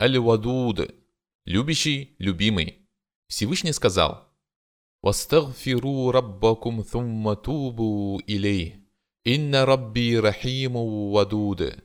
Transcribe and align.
Аль-Вадуд, 0.00 0.94
любящий, 1.44 2.14
любимый. 2.20 2.88
Всевышний 3.26 3.72
сказал, 3.72 4.32
«Вастагфиру 5.02 6.12
раббакум 6.12 6.82
thumma 6.82 7.34
тубу 7.34 8.22
илей, 8.24 8.76
инна 9.24 9.66
рабби 9.66 10.14
рахиму 10.14 11.10
вадуд». 11.10 11.82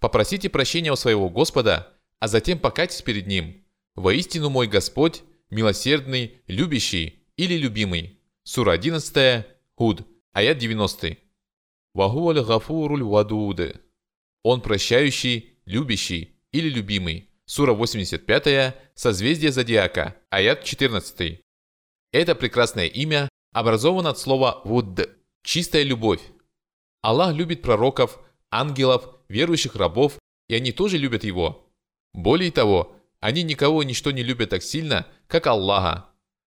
Попросите 0.00 0.48
прощения 0.48 0.92
у 0.92 0.96
своего 0.96 1.28
Господа, 1.30 1.92
а 2.20 2.28
затем 2.28 2.60
покайтесь 2.60 3.02
перед 3.02 3.26
Ним. 3.26 3.64
Воистину 3.96 4.50
мой 4.50 4.68
Господь, 4.68 5.24
милосердный, 5.50 6.40
любящий 6.46 7.24
или 7.36 7.54
любимый. 7.54 8.20
Сура 8.44 8.70
11, 8.70 9.44
Худ, 9.74 10.06
аят 10.32 10.58
90. 10.58 11.16
Вахуаль 11.92 12.40
гафуруль 12.40 13.02
вадуд. 13.02 13.80
Он 14.44 14.60
прощающий, 14.60 15.58
любящий 15.64 16.36
или 16.52 16.68
любимый. 16.68 17.27
Сура 17.50 17.72
85, 17.72 18.74
созвездие 18.94 19.52
Зодиака, 19.52 20.16
аят 20.28 20.64
14. 20.64 21.40
Это 22.12 22.34
прекрасное 22.34 22.84
имя 22.84 23.30
образовано 23.54 24.10
от 24.10 24.18
слова 24.18 24.60
«вудд»– 24.66 25.08
чистая 25.44 25.82
любовь. 25.82 26.20
Аллах 27.00 27.34
любит 27.34 27.62
пророков, 27.62 28.20
ангелов, 28.50 29.08
верующих 29.30 29.76
рабов, 29.76 30.18
и 30.48 30.56
они 30.56 30.72
тоже 30.72 30.98
любят 30.98 31.24
его. 31.24 31.72
Более 32.12 32.50
того, 32.50 32.94
они 33.18 33.44
никого 33.44 33.82
и 33.82 33.86
ничто 33.86 34.10
не 34.10 34.22
любят 34.22 34.50
так 34.50 34.62
сильно, 34.62 35.06
как 35.26 35.46
Аллаха. 35.46 36.10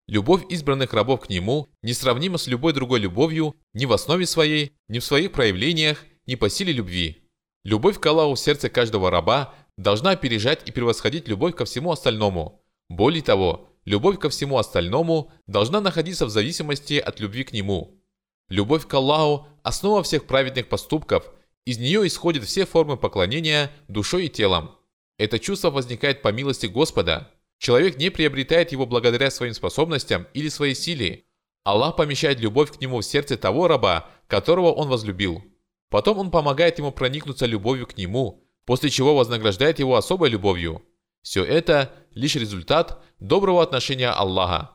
Любовь 0.08 0.44
избранных 0.48 0.94
рабов 0.94 1.20
к 1.20 1.28
Нему 1.28 1.68
несравнима 1.82 2.38
с 2.38 2.46
любой 2.46 2.72
другой 2.72 3.00
любовью 3.00 3.54
ни 3.74 3.84
в 3.84 3.92
основе 3.92 4.24
своей, 4.24 4.72
ни 4.88 5.00
в 5.00 5.04
своих 5.04 5.32
проявлениях, 5.32 6.06
ни 6.24 6.36
по 6.36 6.48
силе 6.48 6.72
любви. 6.72 7.22
Любовь 7.64 8.00
к 8.00 8.06
Аллаху 8.06 8.34
в 8.34 8.40
сердце 8.40 8.70
каждого 8.70 9.10
раба 9.10 9.52
должна 9.76 10.10
опережать 10.10 10.68
и 10.68 10.72
превосходить 10.72 11.28
любовь 11.28 11.54
ко 11.54 11.64
всему 11.64 11.92
остальному. 11.92 12.64
Более 12.88 13.22
того, 13.22 13.68
любовь 13.84 14.18
ко 14.18 14.28
всему 14.30 14.58
остальному 14.58 15.32
должна 15.46 15.80
находиться 15.80 16.26
в 16.26 16.30
зависимости 16.30 16.94
от 16.94 17.20
любви 17.20 17.44
к 17.44 17.52
Нему. 17.52 18.00
Любовь 18.48 18.86
к 18.86 18.94
Аллаху– 18.94 19.46
основа 19.62 20.02
всех 20.02 20.26
праведных 20.26 20.68
поступков, 20.68 21.30
из 21.64 21.78
нее 21.78 22.06
исходят 22.06 22.44
все 22.44 22.64
формы 22.64 22.96
поклонения 22.96 23.72
душой 23.88 24.26
и 24.26 24.28
телом. 24.28 24.70
Это 25.18 25.40
чувство 25.40 25.70
возникает 25.70 26.22
по 26.22 26.28
милости 26.28 26.66
Господа. 26.66 27.32
Человек 27.58 27.96
не 27.96 28.10
приобретает 28.10 28.70
его 28.70 28.86
благодаря 28.86 29.30
своим 29.30 29.52
способностям 29.52 30.28
или 30.32 30.48
своей 30.48 30.74
силе. 30.74 31.24
Аллах 31.64 31.96
помещает 31.96 32.38
любовь 32.38 32.70
к 32.70 32.80
нему 32.80 33.00
в 33.00 33.04
сердце 33.04 33.36
того 33.36 33.66
раба, 33.66 34.08
которого 34.28 34.70
он 34.70 34.88
возлюбил. 34.88 35.42
Потом 35.90 36.18
он 36.18 36.30
помогает 36.30 36.78
ему 36.78 36.92
проникнуться 36.92 37.46
любовью 37.46 37.88
к 37.88 37.96
нему, 37.96 38.45
после 38.66 38.90
чего 38.90 39.16
вознаграждает 39.16 39.78
его 39.78 39.96
особой 39.96 40.28
любовью. 40.28 40.82
Все 41.22 41.44
это– 41.44 41.92
лишь 42.12 42.34
результат 42.34 43.02
доброго 43.18 43.62
отношения 43.62 44.10
Аллаха. 44.10 44.72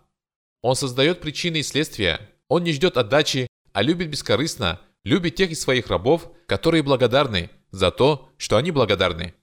Он 0.61 0.75
создает 0.75 1.21
причины 1.21 1.57
и 1.57 1.63
следствия. 1.63 2.29
Он 2.47 2.63
не 2.63 2.73
ждет 2.73 2.97
отдачи, 2.97 3.47
а 3.73 3.81
любит 3.81 4.09
бескорыстно, 4.09 4.79
любит 5.03 5.35
тех 5.35 5.51
из 5.51 5.61
своих 5.61 5.87
рабов, 5.87 6.31
которые 6.45 6.83
благодарны 6.83 7.49
за 7.71 7.91
то, 7.91 8.29
что 8.37 8.57
они 8.57 8.71
благодарны. 8.71 9.33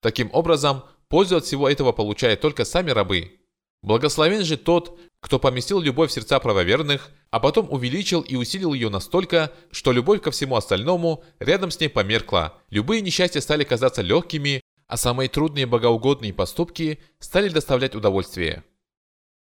Таким 0.00 0.30
образом, 0.32 0.84
пользу 1.08 1.36
от 1.36 1.44
всего 1.44 1.68
этого 1.68 1.92
получают 1.92 2.40
только 2.40 2.64
сами 2.64 2.90
рабы. 2.90 3.40
Благословен 3.82 4.44
же 4.44 4.56
тот, 4.56 4.98
кто 5.26 5.40
поместил 5.40 5.80
любовь 5.80 6.10
в 6.10 6.12
сердца 6.12 6.38
правоверных, 6.38 7.10
а 7.32 7.40
потом 7.40 7.66
увеличил 7.72 8.20
и 8.20 8.36
усилил 8.36 8.72
ее 8.74 8.90
настолько, 8.90 9.52
что 9.72 9.90
любовь 9.90 10.22
ко 10.22 10.30
всему 10.30 10.54
остальному 10.54 11.24
рядом 11.40 11.72
с 11.72 11.80
ней 11.80 11.88
померкла. 11.88 12.54
Любые 12.70 13.00
несчастья 13.00 13.40
стали 13.40 13.64
казаться 13.64 14.02
легкими, 14.02 14.60
а 14.86 14.96
самые 14.96 15.28
трудные 15.28 15.66
богоугодные 15.66 16.32
поступки 16.32 17.00
стали 17.18 17.48
доставлять 17.48 17.96
удовольствие. 17.96 18.62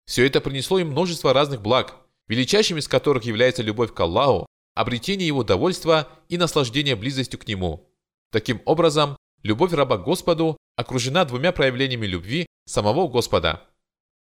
Все 0.05 0.25
это 0.25 0.39
принесло 0.39 0.79
им 0.79 0.91
множество 0.91 1.33
разных 1.33 1.61
благ, 1.61 1.97
величайшим 2.29 2.77
из 2.77 2.87
которых 2.87 3.25
является 3.25 3.61
любовь 3.61 3.93
к 3.93 3.99
Аллаху, 3.99 4.45
обретение 4.75 5.27
его 5.27 5.43
довольства 5.43 6.07
и 6.29 6.37
наслаждение 6.37 6.95
близостью 6.95 7.41
к 7.41 7.45
нему. 7.45 7.93
Таким 8.31 8.61
образом, 8.63 9.17
любовь 9.41 9.73
раба 9.73 9.97
к 9.97 10.05
Господу 10.05 10.55
окружена 10.77 11.25
двумя 11.25 11.51
проявлениями 11.51 12.05
любви 12.05 12.45
самого 12.65 13.09
Господа. 13.09 13.67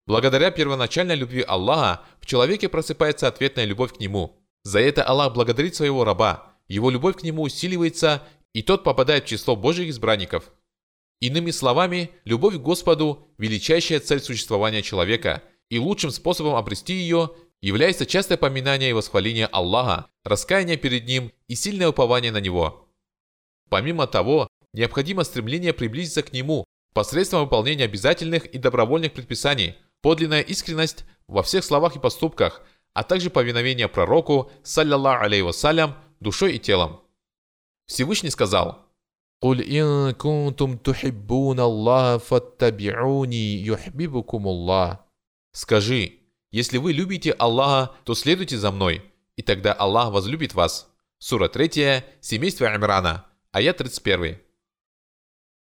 Благодаря 0.07 0.51
первоначальной 0.51 1.15
любви 1.15 1.45
Аллаха 1.47 2.03
в 2.21 2.27
человеке 2.27 2.69
просыпается 2.69 3.29
ответная 3.29 3.65
любовь 3.65 3.95
к 3.95 4.01
Нему. 4.01 4.37
За 4.65 4.81
это 4.81 5.05
Аллах 5.05 5.35
благодарит 5.35 5.75
своего 5.75 6.05
раба, 6.05 6.53
его 6.69 6.91
любовь 6.91 7.17
к 7.17 7.23
Нему 7.23 7.43
усиливается, 7.43 8.23
и 8.53 8.63
тот 8.63 8.85
попадает 8.85 9.25
в 9.25 9.29
число 9.29 9.57
Божьих 9.57 9.89
избранников. 9.89 10.53
Иными 11.21 11.53
словами, 11.53 12.11
любовь 12.25 12.57
к 12.57 12.61
Господу– 12.61 13.29
величайшая 13.39 14.01
цель 14.01 14.21
существования 14.21 14.83
человека, 14.83 15.43
и 15.71 15.79
лучшим 15.79 16.11
способом 16.11 16.57
обрести 16.57 16.95
ее 16.95 17.31
является 17.61 18.07
частое 18.07 18.37
поминание 18.37 18.91
и 18.91 18.93
восхваление 18.93 19.47
Аллаха, 19.47 20.07
раскаяние 20.25 20.77
перед 20.77 21.07
Ним 21.07 21.33
и 21.47 21.55
сильное 21.55 21.89
упование 21.89 22.33
на 22.33 22.41
Него. 22.41 22.89
Помимо 23.71 24.09
того, 24.09 24.49
необходимо 24.73 25.23
стремление 25.23 25.73
приблизиться 25.73 26.25
к 26.25 26.33
Нему 26.33 26.65
посредством 26.93 27.43
выполнения 27.43 27.85
обязательных 27.85 28.47
и 28.47 28.59
добровольных 28.59 29.13
предписаний, 29.13 29.77
подлинная 30.03 30.43
искренность 30.43 31.05
во 31.27 31.43
всех 31.43 31.65
словах 31.65 31.97
и 31.97 32.01
поступках, 32.01 32.63
а 32.93 33.05
также 33.05 33.31
повиновение 33.31 33.89
пророку, 33.89 34.51
саллиллаху 34.63 35.25
алейhi 35.25 35.43
вассалям, 35.43 35.97
душой 36.21 36.57
и 36.57 36.59
телом. 36.59 37.01
Всевышний 37.87 38.31
сказал, 38.31 38.87
«Куль 39.41 39.63
ин 39.63 40.15
кунтум 40.15 40.79
тухиббун 40.79 41.59
Аллаха 41.59 42.19
фаттабиуни 42.19 43.35
юхбибукум 43.35 44.47
Аллах». 44.47 44.99
Скажи, 45.53 46.21
если 46.51 46.79
вы 46.79 46.93
любите 46.93 47.33
Аллаха, 47.33 47.95
то 48.05 48.15
следуйте 48.15 48.57
за 48.57 48.71
мной, 48.71 49.03
и 49.37 49.43
тогда 49.43 49.73
Аллах 49.73 50.13
возлюбит 50.13 50.55
вас. 50.55 50.89
Сура 51.19 51.49
3, 51.49 52.03
семейство 52.21 52.67
Имрана, 52.75 53.27
аят 53.53 53.79
31. 53.79 54.39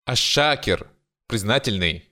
Аш-Шакир, 0.05 0.89
признательный. 1.27 2.09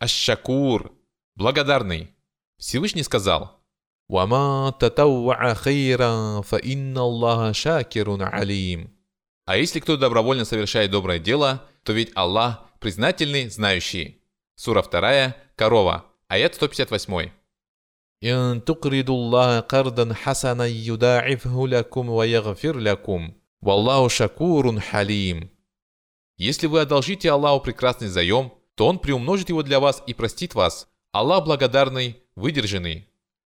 Аш-Шакур, 0.00 0.92
благодарный. 1.35 2.13
Всевышний 2.57 3.03
сказал, 3.03 3.61
«Вама 4.07 4.75
татауа 4.79 5.55
хейра, 5.55 6.41
фа 6.41 6.57
инна 6.57 7.01
Аллаха 7.01 7.53
шакирун 7.53 8.21
алим». 8.21 8.93
А 9.45 9.57
если 9.57 9.79
кто 9.79 9.97
добровольно 9.97 10.45
совершает 10.45 10.91
доброе 10.91 11.19
дело, 11.19 11.63
то 11.83 11.93
ведь 11.93 12.11
Аллах 12.15 12.65
признательный, 12.79 13.49
знающий. 13.49 14.21
Сура 14.55 14.83
2, 14.83 15.35
Корова, 15.55 16.05
аят 16.27 16.55
158. 16.55 17.31
إن 18.23 18.63
تقرضوا 18.65 19.15
الله 19.15 19.59
قرضا 19.59 20.13
حسنا 20.13 20.65
يضاعفه 20.65 21.67
لكم 21.67 22.09
ويغفر 22.09 22.77
لكم 22.77 23.33
والله 23.61 24.07
شكور 24.07 24.79
حليم 24.79 25.49
Если 26.37 26.67
вы 26.67 26.81
одолжите 26.81 27.31
Аллаху 27.31 27.61
прекрасный 27.61 28.07
заем, 28.07 28.53
то 28.75 28.87
Он 28.87 28.99
приумножит 28.99 29.49
его 29.49 29.61
для 29.61 29.79
вас 29.79 30.01
и 30.07 30.13
простит 30.13 30.55
вас. 30.55 30.87
Аллах 31.14 31.44
благодарный, 31.44 32.20
выдержанный. 32.34 33.08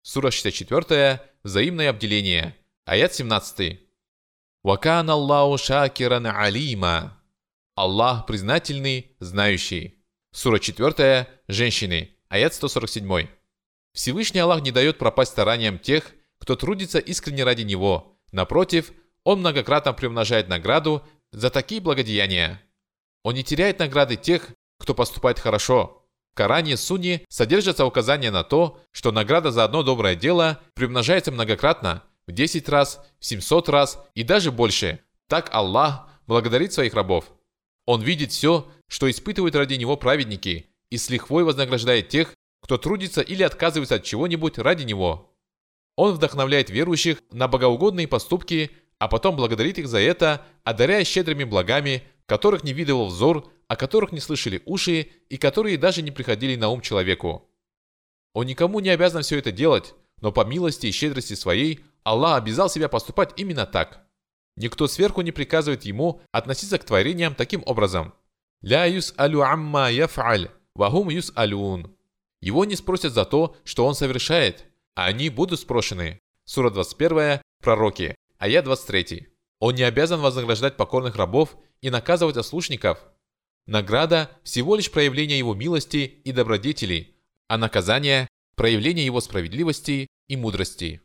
Сура 0.03 0.31
64, 0.31 1.21
взаимное 1.43 1.91
обделение. 1.91 2.57
Аят 2.85 3.13
17. 3.15 3.81
Вакан 4.63 5.11
Аллаху 5.11 5.59
шакиран 5.59 6.27
алима. 6.27 7.21
Аллах 7.75 8.27
признательный, 8.27 9.17
знающий. 9.19 10.05
Сура 10.31 10.61
4, 10.61 11.27
женщины. 11.49 12.15
Аят 12.29 12.55
147. 12.55 13.27
Всевышний 13.93 14.39
Аллах 14.39 14.63
не 14.63 14.71
дает 14.71 14.99
пропасть 14.99 15.33
стараниям 15.33 15.81
тех, 15.81 16.13
кто 16.39 16.55
трудится 16.55 17.01
искренне 17.01 17.43
ради 17.43 17.63
Него. 17.63 18.21
Напротив, 18.31 18.93
Он 19.25 19.41
многократно 19.41 19.93
приумножает 19.93 20.47
награду 20.47 21.03
за 21.33 21.51
такие 21.51 21.81
благодеяния. 21.81 22.63
Он 23.25 23.35
не 23.35 23.43
теряет 23.43 23.81
награды 23.81 24.15
тех, 24.15 24.49
кто 24.79 24.95
поступает 24.95 25.41
хорошо. 25.41 25.98
Коране 26.39 26.77
Сунни 26.77 27.25
содержатся 27.29 27.85
указания 27.85 28.31
на 28.31 28.45
то, 28.45 28.81
что 28.93 29.11
награда 29.11 29.51
за 29.51 29.65
одно 29.65 29.83
доброе 29.83 30.15
дело 30.15 30.61
приумножается 30.75 31.33
многократно, 31.33 32.05
в 32.29 32.31
10 32.31 32.69
раз, 32.69 33.05
в 33.19 33.27
700 33.27 33.69
раз 33.69 33.99
и 34.15 34.23
даже 34.23 34.53
больше. 34.53 35.01
Так 35.27 35.53
Аллах 35.53 36.09
благодарит 36.29 36.73
своих 36.73 36.95
рабов. 36.95 37.25
Он 37.87 38.03
видит 38.03 38.31
все, 38.31 38.69
что 38.87 39.11
испытывают 39.11 39.57
ради 39.57 39.75
Него 39.75 39.97
праведники, 39.97 40.67
и 40.91 40.97
с 40.97 41.11
лихвой 41.11 41.43
вознаграждает 41.43 42.09
тех, 42.09 42.33
кто 42.63 42.79
трудится 42.79 43.21
или 43.21 43.43
отказывается 43.43 43.97
от 43.97 44.05
чего-нибудь 44.05 44.59
ради 44.59 44.85
Него. 44.85 45.37
Он 45.97 46.13
вдохновляет 46.15 46.71
верующих 46.71 47.19
на 47.33 47.49
богоугодные 47.49 48.07
поступки, 48.07 48.71
а 49.01 49.09
потом 49.09 49.35
благодарит 49.35 49.79
их 49.79 49.89
за 49.89 49.99
это, 49.99 50.47
одаряя 50.63 51.03
щедрыми 51.03 51.43
благами, 51.43 52.05
которых 52.27 52.63
не 52.63 52.73
видывал 52.73 53.07
взор, 53.07 53.51
о 53.69 53.77
которых 53.77 54.13
не 54.13 54.21
слышали 54.21 54.63
уши 54.67 55.09
и 55.29 55.37
которые 55.37 55.79
даже 55.79 56.03
не 56.03 56.11
приходили 56.11 56.57
на 56.57 56.71
ум 56.71 56.81
человеку. 56.81 57.49
Он 58.35 58.47
никому 58.47 58.81
не 58.81 58.91
обязан 58.91 59.23
все 59.23 59.39
это 59.39 59.53
делать, 59.53 59.95
но 60.21 60.33
по 60.33 60.45
милости 60.45 60.87
и 60.87 60.93
щедрости 60.93 61.35
своей 61.35 61.81
Аллах 62.03 62.39
обязал 62.39 62.71
себя 62.71 62.89
поступать 62.89 63.33
именно 63.37 63.67
так. 63.67 64.07
Никто 64.57 64.89
сверху 64.89 65.21
не 65.21 65.31
приказывает 65.31 65.85
ему 65.85 66.21
относиться 66.33 66.79
к 66.79 66.85
творениям 66.85 67.35
таким 67.35 67.63
образом. 67.67 68.15
«Ля 68.63 68.87
юс 68.87 69.15
алю 69.19 69.43
амма 69.43 69.93
яф'аль» 69.93 70.51
вахум 70.75 71.11
юс 71.11 71.33
алюн. 71.35 71.95
Его 72.41 72.65
не 72.65 72.77
спросят 72.77 73.13
за 73.13 73.25
то, 73.25 73.57
что 73.65 73.85
он 73.87 73.95
совершает, 73.95 74.65
а 74.95 75.07
они 75.07 75.29
будут 75.29 75.61
спрошены. 75.61 76.21
Сура 76.45 76.71
21, 76.71 77.41
пророки, 77.61 78.15
аят 78.39 78.65
23. 78.65 79.29
Он 79.61 79.75
не 79.75 79.83
обязан 79.83 80.21
вознаграждать 80.21 80.77
покорных 80.77 81.17
рабов 81.17 81.57
и 81.81 81.91
наказывать 81.91 82.37
ослушников. 82.37 82.99
Награда– 83.69 84.31
всего 84.45 84.77
лишь 84.77 84.91
проявление 84.91 85.37
его 85.37 85.55
милости 85.55 85.99
и 86.25 86.33
добродетели, 86.33 87.15
а 87.49 87.59
наказание– 87.59 88.27
проявление 88.57 89.05
его 89.05 89.21
справедливости 89.21 90.07
и 90.27 90.37
мудрости. 90.37 91.03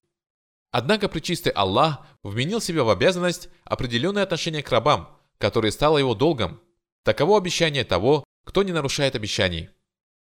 Однако 0.71 1.09
причистый 1.09 1.51
Аллах 1.51 2.07
вменил 2.23 2.61
себе 2.61 2.83
в 2.83 2.89
обязанность 2.89 3.49
определенное 3.65 4.23
отношение 4.23 4.63
к 4.63 4.69
рабам, 4.71 5.19
которое 5.39 5.71
стало 5.71 5.97
его 5.97 6.15
долгом. 6.15 6.61
Таково 7.03 7.37
обещание 7.37 7.83
того, 7.83 8.23
кто 8.45 8.63
не 8.63 8.71
нарушает 8.71 9.15
обещаний. 9.15 9.69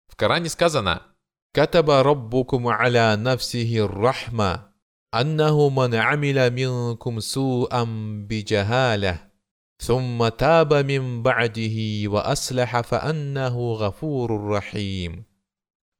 В 0.07 0.15
Коране 0.15 0.49
сказано 0.49 1.07
«Катаба 1.53 2.03
раббукум 2.03 2.67
аля 2.67 3.17
нафсихи 3.17 3.79
рахма, 3.79 4.75
аннаху 5.09 5.71
ман 5.71 5.95
амиля 5.95 6.51
минкум 6.51 7.17
су'ам 7.17 8.27
биджахаля, 8.27 9.26
ثم 9.80 10.28
تاب 10.28 10.74
من 10.74 11.22
بعده 11.22 12.08
وأصلح 12.08 12.80
فأنه 12.80 13.72
غفور 13.72 14.48
رحيم 14.48 15.24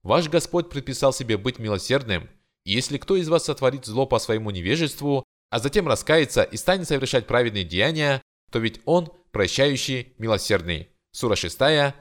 Ваш 0.05 0.29
Господь 0.29 0.69
предписал 0.69 1.12
себе 1.12 1.37
быть 1.37 1.61
милосердным, 1.61 2.29
и 2.64 2.73
если 2.73 2.99
кто 2.99 3.17
из 3.17 3.29
вас 3.29 3.44
сотворит 3.44 3.87
зло 3.87 4.05
по 4.05 4.19
своему 4.19 4.50
невежеству, 4.50 5.25
а 5.50 5.58
затем 5.58 5.87
раскается 5.87 6.43
и 6.43 6.56
станет 6.56 6.88
совершать 6.88 7.26
праведные 7.26 7.64
деяния, 7.64 8.20
то 8.50 8.58
ведь 8.58 8.81
Он 8.84 9.12
прощающий, 9.31 10.14
милосердный. 10.19 10.88
Сура 11.12 11.37
6, 11.37 11.58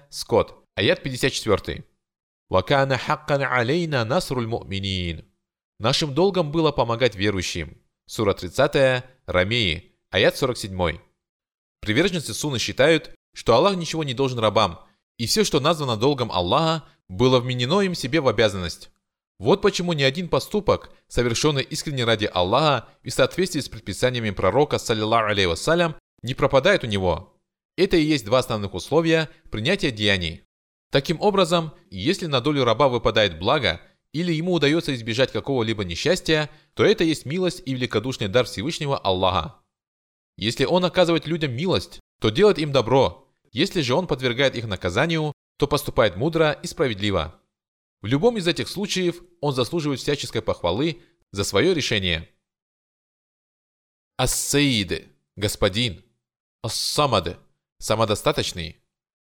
Скот, 0.09 0.63
аят 0.75 1.03
54. 1.03 1.83
«Вакана 2.49 2.97
хаккан 2.97 3.43
алейна 3.43 4.03
насруль 4.03 4.47
му'минин». 4.47 5.25
Нашим 5.79 6.13
долгом 6.13 6.51
было 6.51 6.71
помогать 6.71 7.15
верующим. 7.15 7.77
Сура 8.05 8.33
30, 8.33 9.03
Рамеи, 9.25 9.95
аят 10.09 10.37
47. 10.37 10.99
Приверженцы 11.86 12.34
Суны 12.34 12.58
считают, 12.58 13.12
что 13.32 13.54
Аллах 13.54 13.76
ничего 13.76 14.02
не 14.02 14.12
должен 14.12 14.40
рабам, 14.40 14.80
и 15.18 15.26
все, 15.28 15.44
что 15.44 15.60
названо 15.60 15.96
долгом 15.96 16.32
Аллаха, 16.32 16.82
было 17.08 17.38
вменено 17.38 17.80
им 17.80 17.94
себе 17.94 18.20
в 18.20 18.26
обязанность. 18.26 18.90
Вот 19.38 19.62
почему 19.62 19.92
ни 19.92 20.02
один 20.02 20.28
поступок, 20.28 20.90
совершенный 21.06 21.62
искренне 21.62 22.02
ради 22.02 22.28
Аллаха 22.34 22.88
и 23.04 23.10
в 23.10 23.14
соответствии 23.14 23.60
с 23.60 23.68
предписаниями 23.68 24.30
пророка, 24.30 24.78
саллиллаху 24.78 25.30
алейhi 25.30 25.46
вассалям, 25.46 25.94
не 26.22 26.34
пропадает 26.34 26.82
у 26.82 26.88
него. 26.88 27.38
Это 27.76 27.96
и 27.96 28.02
есть 28.02 28.24
два 28.24 28.40
основных 28.40 28.74
условия 28.74 29.30
принятия 29.52 29.92
деяний. 29.92 30.42
Таким 30.90 31.20
образом, 31.20 31.70
если 31.88 32.26
на 32.26 32.40
долю 32.40 32.64
раба 32.64 32.88
выпадает 32.88 33.38
благо, 33.38 33.80
или 34.12 34.32
ему 34.32 34.54
удается 34.54 34.92
избежать 34.92 35.30
какого-либо 35.30 35.84
несчастья, 35.84 36.50
то 36.74 36.84
это 36.84 37.04
есть 37.04 37.26
милость 37.26 37.62
и 37.64 37.74
великодушный 37.74 38.26
дар 38.26 38.44
Всевышнего 38.44 38.98
Аллаха. 38.98 39.60
Если 40.36 40.64
он 40.64 40.84
оказывает 40.84 41.26
людям 41.26 41.52
милость, 41.52 42.00
то 42.20 42.30
делает 42.30 42.58
им 42.58 42.72
добро. 42.72 43.28
Если 43.52 43.80
же 43.80 43.94
он 43.94 44.06
подвергает 44.06 44.54
их 44.54 44.66
наказанию, 44.66 45.32
то 45.58 45.66
поступает 45.66 46.16
мудро 46.16 46.52
и 46.52 46.66
справедливо. 46.66 47.40
В 48.02 48.06
любом 48.06 48.36
из 48.36 48.46
этих 48.46 48.68
случаев 48.68 49.22
он 49.40 49.54
заслуживает 49.54 50.00
всяческой 50.00 50.42
похвалы 50.42 51.02
за 51.32 51.44
свое 51.44 51.72
решение. 51.74 52.28
Ас-Саид, 54.18 55.08
господин, 55.36 56.04
Ас-Самад, 56.62 57.38
самодостаточный. 57.78 58.76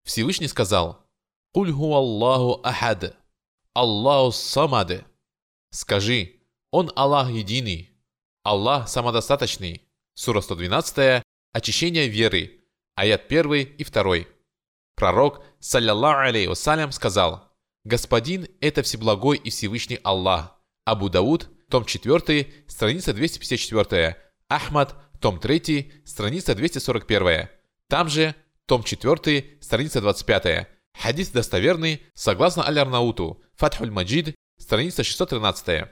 Всевышний 0.04 0.48
сказал, 0.48 1.06
«Куль 1.52 1.70
Аллаху 1.70 2.60
ахад, 2.64 3.16
Аллаху 3.74 4.32
самад». 4.32 5.04
Скажи, 5.70 6.40
Он 6.70 6.90
Аллах 6.96 7.30
единый, 7.30 7.90
Аллах 8.42 8.88
самодостаточный. 8.88 9.82
Сура 10.14 10.40
112, 10.40 11.22
очищение 11.52 12.08
веры, 12.08 12.60
аят 12.96 13.30
1 13.30 13.52
и 13.78 13.84
2. 13.84 14.16
Пророк, 14.94 15.42
саллиллаху 15.58 16.20
алейхи 16.20 16.48
вассалям, 16.48 16.92
сказал, 16.92 17.52
Господин– 17.84 18.46
это 18.60 18.82
Всеблагой 18.82 19.38
и 19.38 19.50
Всевышний 19.50 19.98
Аллах. 20.04 20.56
Абу 20.84 21.08
Дауд, 21.08 21.48
том 21.68 21.84
4, 21.84 22.52
страница 22.68 23.12
254. 23.12 24.16
Ахмад, 24.48 24.94
том 25.20 25.40
3, 25.40 25.92
страница 26.04 26.54
241. 26.54 27.48
Там 27.88 28.08
же, 28.08 28.34
том 28.66 28.84
4, 28.84 29.58
страница 29.60 30.00
25. 30.00 30.68
Хадис 30.94 31.30
достоверный, 31.30 32.02
согласно 32.14 32.66
Аль-Арнауту, 32.66 33.42
Фатхуль 33.56 33.90
Маджид, 33.90 34.34
страница 34.58 35.02
613. 35.02 35.88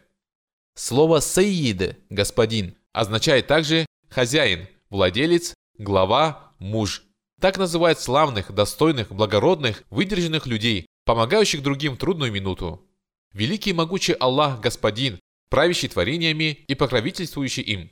Слово 0.77 1.21
«саид»– 1.21 1.99
«господин» 2.11 2.77
означает 2.93 3.47
также 3.49 3.87
«хозяин», 4.11 4.69
«владелец», 4.91 5.55
«глава», 5.79 6.53
«муж». 6.59 7.05
Так 7.41 7.57
называют 7.57 7.99
славных, 7.99 8.53
достойных, 8.53 9.13
благородных, 9.13 9.85
выдержанных 9.89 10.47
людей, 10.47 10.87
помогающих 11.07 11.63
другим 11.63 11.97
трудную 11.97 12.31
минуту. 12.31 12.87
Великий 13.33 13.71
и 13.71 13.75
могучий 13.75 14.13
Аллах– 14.13 14.61
Господин, 14.63 15.19
правящий 15.49 15.89
творениями 15.89 16.65
и 16.67 16.75
покровительствующий 16.75 17.63
им. 17.63 17.91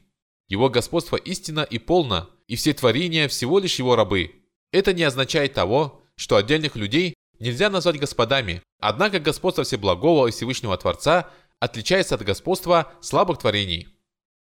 Его 0.48 0.68
господство 0.68 1.16
истинно 1.16 1.60
и 1.60 1.78
полно, 1.78 2.28
и 2.46 2.56
все 2.56 2.72
творения 2.72 3.28
всего 3.28 3.58
лишь 3.58 3.78
его 3.78 3.96
рабы. 3.96 4.32
Это 4.72 4.92
не 4.92 5.04
означает 5.04 5.54
того, 5.54 6.02
что 6.16 6.36
отдельных 6.36 6.76
людей 6.76 7.14
нельзя 7.38 7.70
назвать 7.70 7.98
господами, 7.98 8.62
однако 8.80 9.20
господство 9.20 9.64
Всеблагого 9.64 10.26
и 10.26 10.30
Всевышнего 10.30 10.76
Творца 10.76 11.30
отличается 11.60 12.14
от 12.14 12.22
господства 12.22 12.92
слабых 13.00 13.38
творений. 13.38 13.88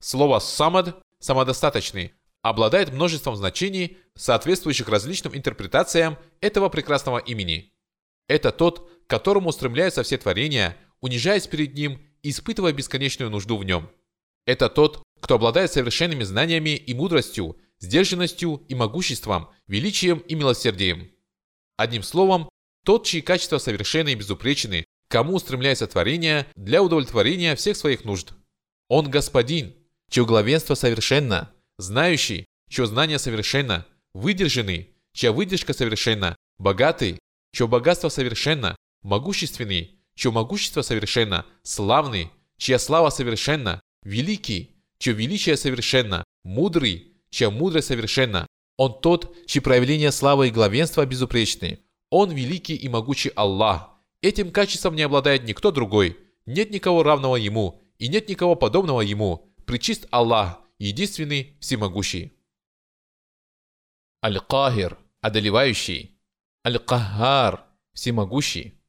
Слово 0.01 0.39
«самад»– 0.39 1.01
самодостаточный, 1.21 2.13
обладает 2.43 2.93
множеством 2.93 3.37
значений, 3.37 3.99
соответствующих 4.17 4.89
различным 4.89 5.37
интерпретациям 5.37 6.19
этого 6.41 6.69
прекрасного 6.69 7.19
имени– 7.19 7.73
это 8.29 8.53
тот, 8.53 8.89
к 9.07 9.11
которому 9.11 9.49
устремляются 9.49 10.03
все 10.03 10.19
творения, 10.19 10.77
унижаясь 11.01 11.47
перед 11.47 11.75
ним 11.75 12.01
и 12.23 12.31
испытывая 12.31 12.73
бесконечную 12.73 13.31
нужду 13.31 13.57
в 13.57 13.65
нем. 13.65 13.91
Это 14.47 14.69
тот, 14.69 15.03
кто 15.21 15.37
обладает 15.37 15.73
совершенными 15.73 16.23
знаниями 16.23 16.77
и 16.77 16.95
мудростью, 16.95 17.57
сдержанностью 17.81 18.65
и 18.69 18.75
могуществом, 18.75 19.51
величием 19.67 20.19
и 20.19 20.35
милосердием. 20.35 21.11
Одним 21.77 22.03
словом, 22.03 22.49
тот, 22.85 23.07
чьи 23.07 23.21
качества 23.21 23.59
совершенны 23.59 24.13
и 24.13 24.15
безупречны, 24.15 24.85
кому 25.09 25.35
устремляется 25.37 25.87
творение 25.87 26.47
для 26.55 26.83
удовлетворения 26.83 27.57
всех 27.57 27.77
своих 27.77 28.05
нужд. 28.05 28.33
Он 28.89 29.11
господин, 29.11 29.75
чье 30.11 30.25
главенство 30.25 30.75
совершенно, 30.75 31.51
знающий, 31.79 32.47
чье 32.69 32.87
знание 32.87 33.19
совершенно, 33.19 33.87
выдержанный, 34.15 34.91
чья 35.13 35.33
выдержка 35.33 35.73
совершенна, 35.73 36.37
богатый, 36.59 37.19
чье 37.53 37.67
богатство 37.67 38.09
совершенно, 38.09 38.77
могущественный, 39.03 39.99
чье 40.15 40.31
могущество 40.31 40.83
совершенно, 40.83 41.47
славный, 41.63 42.31
чья 42.57 42.79
слава 42.79 43.11
совершенно, 43.11 43.81
великий, 44.03 44.77
чье 44.99 45.13
величие 45.13 45.57
совершенно, 45.57 46.25
мудрый, 46.45 47.15
чья 47.31 47.51
мудрость 47.51 47.89
совершенна. 47.89 48.47
Он 48.77 49.01
тот, 49.01 49.35
чьи 49.47 49.61
проявления 49.61 50.13
славы 50.13 50.49
и 50.49 50.53
главенства 50.53 51.05
безупречны. 51.05 51.81
Он 52.11 52.31
великий 52.31 52.77
и 52.77 52.89
могучий 52.89 53.31
Аллах. 53.35 53.91
Этим 54.23 54.51
качеством 54.51 54.97
не 54.97 55.03
обладает 55.03 55.45
никто 55.45 55.71
другой. 55.71 56.17
Нет 56.47 56.71
никого 56.71 57.03
равного 57.03 57.37
Ему, 57.37 57.83
и 57.99 58.09
нет 58.09 58.29
никого 58.29 58.55
подобного 58.55 59.01
Ему. 59.01 59.48
Причист 59.69 60.07
Аллах, 60.11 60.63
единственный, 60.79 61.55
всемогущий. 61.61 62.33
Аль-Кахир, 64.25 64.97
одолевающий. 65.21 66.19
Аль-Кахар, 66.67 67.67
всемогущий. 67.93 68.81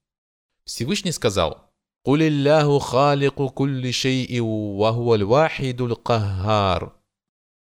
Всевышний 0.64 1.12
сказал, 1.12 1.70
«Кулиллаху 2.04 2.80
халику 2.80 3.50
кулли 3.50 3.92
шей'i 3.92 4.40
ва 4.40 4.94
хуаль 4.94 5.26
вахидуль 5.26 5.98
кахар». 5.98 6.96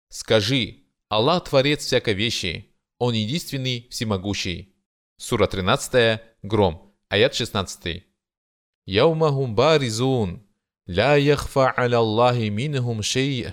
Скажи, 0.10 0.84
Аллах 1.10 1.46
творец 1.46 1.84
всякой 1.84 2.14
вещи, 2.14 2.72
Он 3.00 3.16
единственный 3.16 3.88
всемогущий. 3.90 4.76
Сура 5.18 5.48
13, 5.48 6.22
Гром, 6.44 6.96
аят 7.10 7.34
16. 7.34 8.06
Яумахум 8.86 9.56
баризун, 9.56 10.47
لا 10.87 11.17
يخفى 11.17 11.73
على 11.77 11.99
الله 11.99 12.51
منهم 12.51 13.03
شيء 13.03 13.51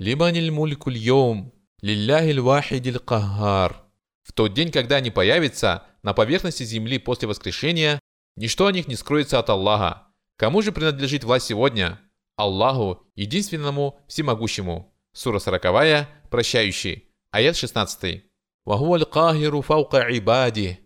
لمن 0.00 0.36
الملك 0.36 0.88
اليوم 0.88 1.50
لله 1.82 2.30
الواحد 2.30 2.86
القهار 2.86 3.88
в 4.28 4.32
тот 4.32 4.52
день, 4.52 4.70
когда 4.70 4.96
они 4.96 5.10
появятся 5.10 5.84
на 6.02 6.12
поверхности 6.12 6.62
земли 6.62 6.98
после 6.98 7.26
воскрешения, 7.26 7.98
ничто 8.36 8.66
о 8.66 8.72
них 8.72 8.86
не 8.86 8.94
скроется 8.94 9.38
от 9.38 9.48
Аллаха. 9.48 10.08
Кому 10.36 10.60
же 10.60 10.70
принадлежит 10.70 11.24
власть 11.24 11.46
сегодня? 11.46 11.98
Аллаху, 12.36 13.06
единственному 13.16 13.98
всемогущему. 14.06 14.94
Сура 15.14 15.38
40, 15.38 16.30
прощающий. 16.30 17.08
Аят 17.32 17.56
16. 17.56 18.24
وهو 18.66 18.96
القاهر 18.96 19.62
فوق 19.62 19.96
عباده 19.96 20.78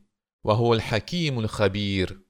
вахуаль 0.45 0.81
хакимуль 0.81 1.49
хабир. 1.49 2.23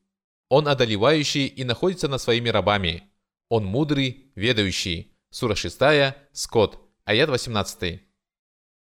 Он 0.48 0.66
одолевающий 0.66 1.46
и 1.46 1.64
находится 1.64 2.08
над 2.08 2.22
своими 2.22 2.48
рабами. 2.48 3.05
Он 3.49 3.65
мудрый, 3.65 4.31
ведающий. 4.35 5.13
Сура 5.29 5.55
6, 5.55 5.79
Скот, 6.33 6.79
аят 7.05 7.29
18. 7.29 8.01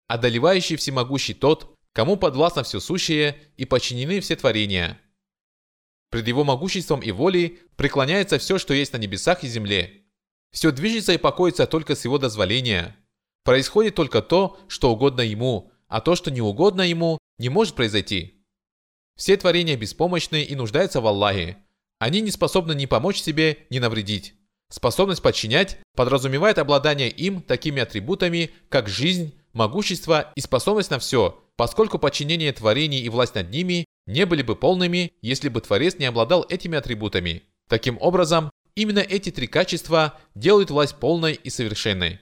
Одолевающий 0.08 0.76
всемогущий 0.76 1.34
тот, 1.34 1.74
кому 1.92 2.16
подвластно 2.16 2.62
все 2.62 2.80
сущее 2.80 3.38
и 3.56 3.64
подчинены 3.64 4.20
все 4.20 4.36
творения. 4.36 5.00
Пред 6.10 6.26
его 6.26 6.44
могуществом 6.44 7.00
и 7.00 7.10
волей 7.10 7.58
преклоняется 7.76 8.38
все, 8.38 8.58
что 8.58 8.72
есть 8.72 8.92
на 8.92 8.96
небесах 8.96 9.44
и 9.44 9.48
земле. 9.48 10.04
Все 10.50 10.72
движется 10.72 11.12
и 11.12 11.18
покоится 11.18 11.66
только 11.66 11.94
с 11.94 12.04
его 12.04 12.18
дозволения. 12.18 12.96
Происходит 13.44 13.94
только 13.94 14.22
то, 14.22 14.58
что 14.68 14.90
угодно 14.90 15.20
ему, 15.20 15.70
а 15.86 16.00
то, 16.00 16.16
что 16.16 16.30
не 16.30 16.40
угодно 16.40 16.82
ему, 16.82 17.18
не 17.38 17.48
может 17.50 17.74
произойти. 17.74 18.44
Все 19.16 19.36
творения 19.36 19.76
беспомощны 19.76 20.42
и 20.42 20.54
нуждаются 20.54 21.00
в 21.00 21.06
Аллахе. 21.06 21.58
Они 21.98 22.20
не 22.20 22.30
способны 22.30 22.74
ни 22.74 22.86
помочь 22.86 23.20
себе, 23.20 23.66
ни 23.68 23.78
навредить. 23.78 24.38
Способность 24.70 25.22
подчинять 25.22 25.78
подразумевает 25.94 26.58
обладание 26.58 27.08
им 27.08 27.40
такими 27.40 27.80
атрибутами, 27.80 28.50
как 28.68 28.88
жизнь, 28.88 29.34
могущество 29.52 30.32
и 30.34 30.40
способность 30.40 30.90
на 30.90 30.98
все, 30.98 31.42
поскольку 31.56 31.98
подчинение 31.98 32.52
творений 32.52 33.00
и 33.00 33.08
власть 33.08 33.34
над 33.34 33.50
ними 33.50 33.87
не 34.06 34.26
были 34.26 34.42
бы 34.42 34.56
полными, 34.56 35.12
если 35.22 35.48
бы 35.48 35.60
Творец 35.60 35.96
не 35.98 36.04
обладал 36.04 36.44
этими 36.48 36.76
атрибутами. 36.76 37.42
Таким 37.68 37.98
образом, 38.00 38.50
именно 38.75 39.00
эти 39.00 39.30
три 39.30 39.46
качества 39.46 40.18
делают 40.34 40.70
власть 40.70 40.96
полной 40.96 41.34
и 41.34 41.50
совершенной. 41.50 42.20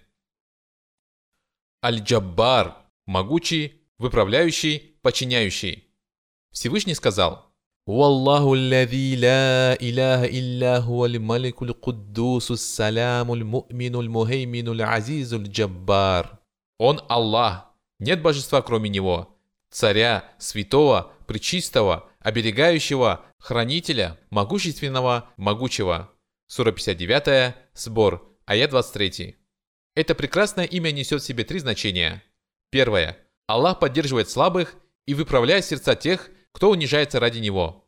Аль-Джаббар– 1.85 2.76
могучий, 3.07 3.83
выправляющий, 3.99 4.97
подчиняющий. 5.03 5.85
Всевышний 6.53 6.95
сказал– 6.95 7.45
والله 7.88 8.54
الذي 8.54 9.16
لا 9.16 9.74
إله 9.82 10.25
إلا 10.25 10.78
هو 10.78 11.06
الملك 11.06 11.62
القدوس 11.62 12.51
السلام 12.51 13.34
المؤمن 13.34 13.96
المهيمن 13.96 14.68
العزيز 14.68 15.34
الجبار 15.34 16.38
Он 16.80 17.00
Аллах, 17.10 17.75
нет 18.00 18.22
божества 18.22 18.62
кроме 18.62 18.90
Него, 18.90 19.38
царя, 19.70 20.25
святого, 20.40 21.12
пречистого, 21.28 22.10
оберегающего, 22.20 23.25
хранителя, 23.38 24.18
могущественного, 24.30 25.30
могучего. 25.38 26.12
Сура 26.48 26.72
59, 26.72 27.56
сбор, 27.74 28.28
аят 28.46 28.72
23. 28.72 29.38
Это 29.96 30.16
прекрасное 30.16 30.66
имя 30.66 30.92
несет 30.92 31.22
в 31.22 31.25
себе 31.25 31.44
три 31.44 31.60
значения. 31.60 32.24
Первое. 32.70 33.18
Аллах 33.48 33.80
поддерживает 33.80 34.30
слабых 34.30 34.75
и 35.06 35.13
выправляет 35.13 35.66
сердца 35.66 35.96
тех, 35.96 36.30
кто 36.57 36.71
унижается 36.71 37.21
ради 37.21 37.39
него. 37.39 37.87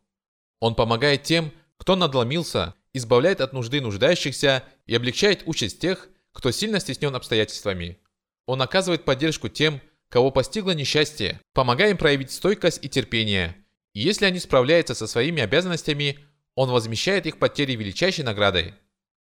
Он 0.60 0.74
помогает 0.74 1.22
тем, 1.22 1.52
кто 1.78 1.96
надломился, 1.96 2.74
избавляет 2.92 3.40
от 3.40 3.54
нужды 3.54 3.80
нуждающихся 3.80 4.62
и 4.84 4.94
облегчает 4.94 5.44
участь 5.46 5.80
тех, 5.80 6.10
кто 6.32 6.50
сильно 6.50 6.78
стеснен 6.78 7.14
обстоятельствами. 7.14 7.96
Он 8.44 8.60
оказывает 8.60 9.06
поддержку 9.06 9.48
тем, 9.48 9.80
кого 10.10 10.30
постигло 10.30 10.72
несчастье, 10.72 11.40
помогая 11.54 11.92
им 11.92 11.96
проявить 11.96 12.30
стойкость 12.30 12.80
и 12.84 12.90
терпение. 12.90 13.56
И 13.94 14.00
если 14.00 14.26
они 14.26 14.38
справляются 14.38 14.94
со 14.94 15.06
своими 15.06 15.42
обязанностями, 15.42 16.18
он 16.54 16.70
возмещает 16.70 17.24
их 17.24 17.38
потери 17.38 17.72
величайшей 17.72 18.26
наградой. 18.26 18.74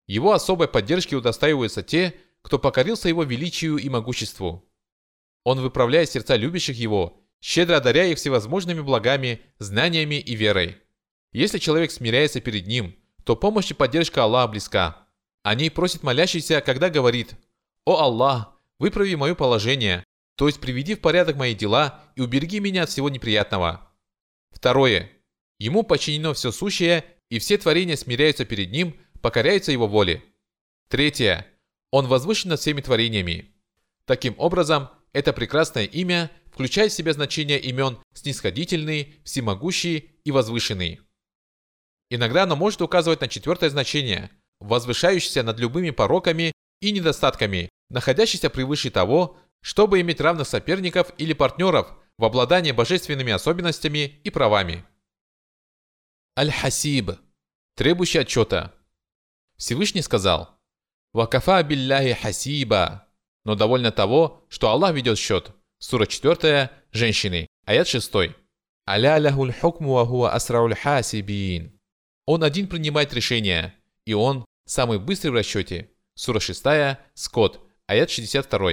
Его 0.06 0.35
особой 0.35 0.68
поддержки 0.68 1.14
удостаиваются 1.14 1.82
те, 1.82 2.12
кто 2.42 2.59
покорился 2.59 3.09
его 3.09 3.23
величию 3.23 3.78
и 3.78 3.88
могуществу. 3.88 4.70
Он 5.44 5.61
выправляет 5.61 6.11
сердца 6.11 6.37
любящих 6.37 6.76
его 6.76 7.19
щедро 7.40 7.76
одаряя 7.76 8.11
их 8.11 8.18
всевозможными 8.18 8.80
благами, 8.80 9.40
знаниями 9.59 10.16
и 10.16 10.35
верой. 10.35 10.78
Если 11.32 11.59
человек 11.59 11.90
смиряется 11.90 12.40
перед 12.40 12.66
ним, 12.66 12.97
то 13.25 13.37
помощь 13.37 13.70
и 13.70 13.75
поддержка 13.75 14.25
Аллаха 14.25 14.49
близка. 14.49 15.09
О 15.42 15.54
ней 15.54 15.70
просит 15.70 16.02
молящийся, 16.02 16.61
когда 16.61 16.90
говорит 16.90 17.35
«О 17.85 17.99
Аллах, 18.00 18.61
выправи 18.78 19.14
мое 19.14 19.35
положение, 19.35 20.04
то 20.37 20.47
есть 20.47 20.61
приведи 20.61 20.94
в 20.94 21.00
порядок 21.00 21.37
мои 21.37 21.54
дела 21.54 22.04
и 22.16 22.20
убереги 22.20 22.61
меня 22.61 22.82
от 22.82 22.90
всего 22.90 23.09
неприятного». 23.09 23.90
Второе. 24.50 25.11
Ему 25.59 25.82
подчинено 25.82 26.35
все 26.35 26.50
сущее, 26.50 27.04
и 27.28 27.38
все 27.38 27.56
творения 27.56 27.97
смиряются 27.97 28.44
перед 28.44 28.73
ним, 28.73 28.99
покоряются 29.23 29.73
его 29.73 29.87
воле. 29.87 30.23
Третье. 30.88 31.47
Он 31.90 32.06
возвышен 32.06 32.50
над 32.50 32.61
всеми 32.61 32.80
творениями. 32.80 33.54
Таким 34.04 34.35
образом, 34.38 34.88
это 35.12 35.32
прекрасное 35.32 35.84
имя 35.84 36.30
включает 36.52 36.92
в 36.92 36.94
себя 36.94 37.12
значение 37.12 37.58
имен 37.58 37.98
снисходительный, 38.14 39.16
всемогущий 39.24 40.10
и 40.24 40.30
возвышенный. 40.30 41.00
Иногда 42.10 42.42
оно 42.42 42.56
может 42.56 42.82
указывать 42.82 43.20
на 43.20 43.28
четвертое 43.28 43.70
значение, 43.70 44.30
возвышающееся 44.60 45.42
над 45.42 45.58
любыми 45.58 45.90
пороками 45.90 46.52
и 46.80 46.92
недостатками, 46.92 47.68
находящийся 47.88 48.50
превыше 48.50 48.90
того, 48.90 49.38
чтобы 49.62 50.00
иметь 50.00 50.20
равных 50.20 50.48
соперников 50.48 51.12
или 51.18 51.32
партнеров 51.32 51.92
в 52.18 52.24
обладании 52.24 52.72
божественными 52.72 53.32
особенностями 53.32 54.20
и 54.24 54.30
правами. 54.30 54.84
Аль-Хасиб, 56.38 57.12
требующий 57.76 58.18
отчета. 58.18 58.74
Всевышний 59.56 60.02
сказал, 60.02 60.58
«Вакафа 61.12 61.62
билляхи 61.62 62.14
хасиба», 62.14 63.09
но 63.44 63.54
довольно 63.54 63.90
того, 63.92 64.44
что 64.49 64.70
Аллах 64.70 64.94
ведет 64.94 65.18
счет– 65.18 65.52
Сура 65.82 66.04
4, 66.04 66.70
женщины, 66.92 67.49
аят 67.64 67.88
6. 67.88 68.12
«Аля 68.87 69.16
ляхуль 69.16 69.50
хукму 69.50 70.04
ва 70.04 70.30
асрауль 70.30 70.75
хасибин». 70.75 71.80
Он 72.26 72.44
один 72.44 72.68
принимает 72.68 73.14
решения, 73.14 73.75
и 74.04 74.12
он 74.12 74.44
самый 74.66 74.99
быстрый 74.99 75.30
в 75.30 75.35
расчете. 75.35 75.90
Сура 76.14 76.38
6, 76.38 76.99
Скот, 77.14 77.66
аят 77.87 78.11
62. 78.11 78.73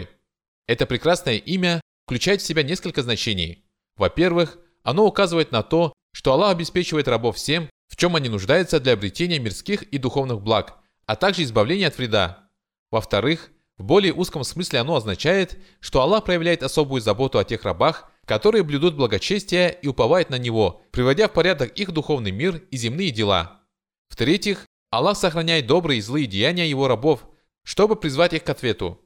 Это 0.67 0.85
прекрасное 0.85 1.37
имя 1.37 1.79
включает 2.05 2.41
в 2.41 2.45
себя 2.45 2.61
несколько 2.61 3.01
значений. 3.03 3.63
Во-первых, 3.95 4.57
оно 4.83 5.05
указывает 5.05 5.53
на 5.53 5.63
то, 5.63 5.93
что 6.11 6.33
Аллах 6.33 6.51
обеспечивает 6.51 7.07
рабов 7.07 7.37
всем, 7.37 7.69
в 7.87 7.95
чем 7.95 8.17
они 8.17 8.27
нуждаются 8.27 8.81
для 8.81 8.93
обретения 8.93 9.39
мирских 9.39 9.83
и 9.83 9.97
духовных 9.97 10.41
благ, 10.41 10.77
а 11.05 11.15
также 11.15 11.43
избавления 11.43 11.87
от 11.87 11.97
вреда. 11.97 12.49
Во-вторых, 12.91 13.49
в 13.77 13.83
более 13.83 14.13
узком 14.13 14.43
смысле 14.43 14.79
оно 14.79 14.95
означает, 14.95 15.57
что 15.79 16.01
Аллах 16.01 16.25
проявляет 16.25 16.63
особую 16.63 17.01
заботу 17.01 17.37
о 17.37 17.43
тех 17.43 17.63
рабах, 17.63 18.11
которые 18.25 18.63
блюдут 18.63 18.95
благочестие 18.95 19.77
и 19.81 19.87
уповают 19.87 20.29
на 20.29 20.37
Него, 20.37 20.81
приводя 20.91 21.27
в 21.27 21.33
порядок 21.33 21.71
их 21.77 21.91
духовный 21.91 22.31
мир 22.31 22.63
и 22.71 22.77
земные 22.77 23.11
дела. 23.11 23.61
В-третьих, 24.09 24.65
Аллах 24.89 25.17
сохраняет 25.17 25.67
добрые 25.67 25.99
и 25.99 26.01
злые 26.01 26.25
деяния 26.25 26.67
Его 26.67 26.87
рабов, 26.87 27.27
чтобы 27.63 27.95
призвать 27.95 28.33
их 28.33 28.43
к 28.43 28.49
ответу. 28.49 28.99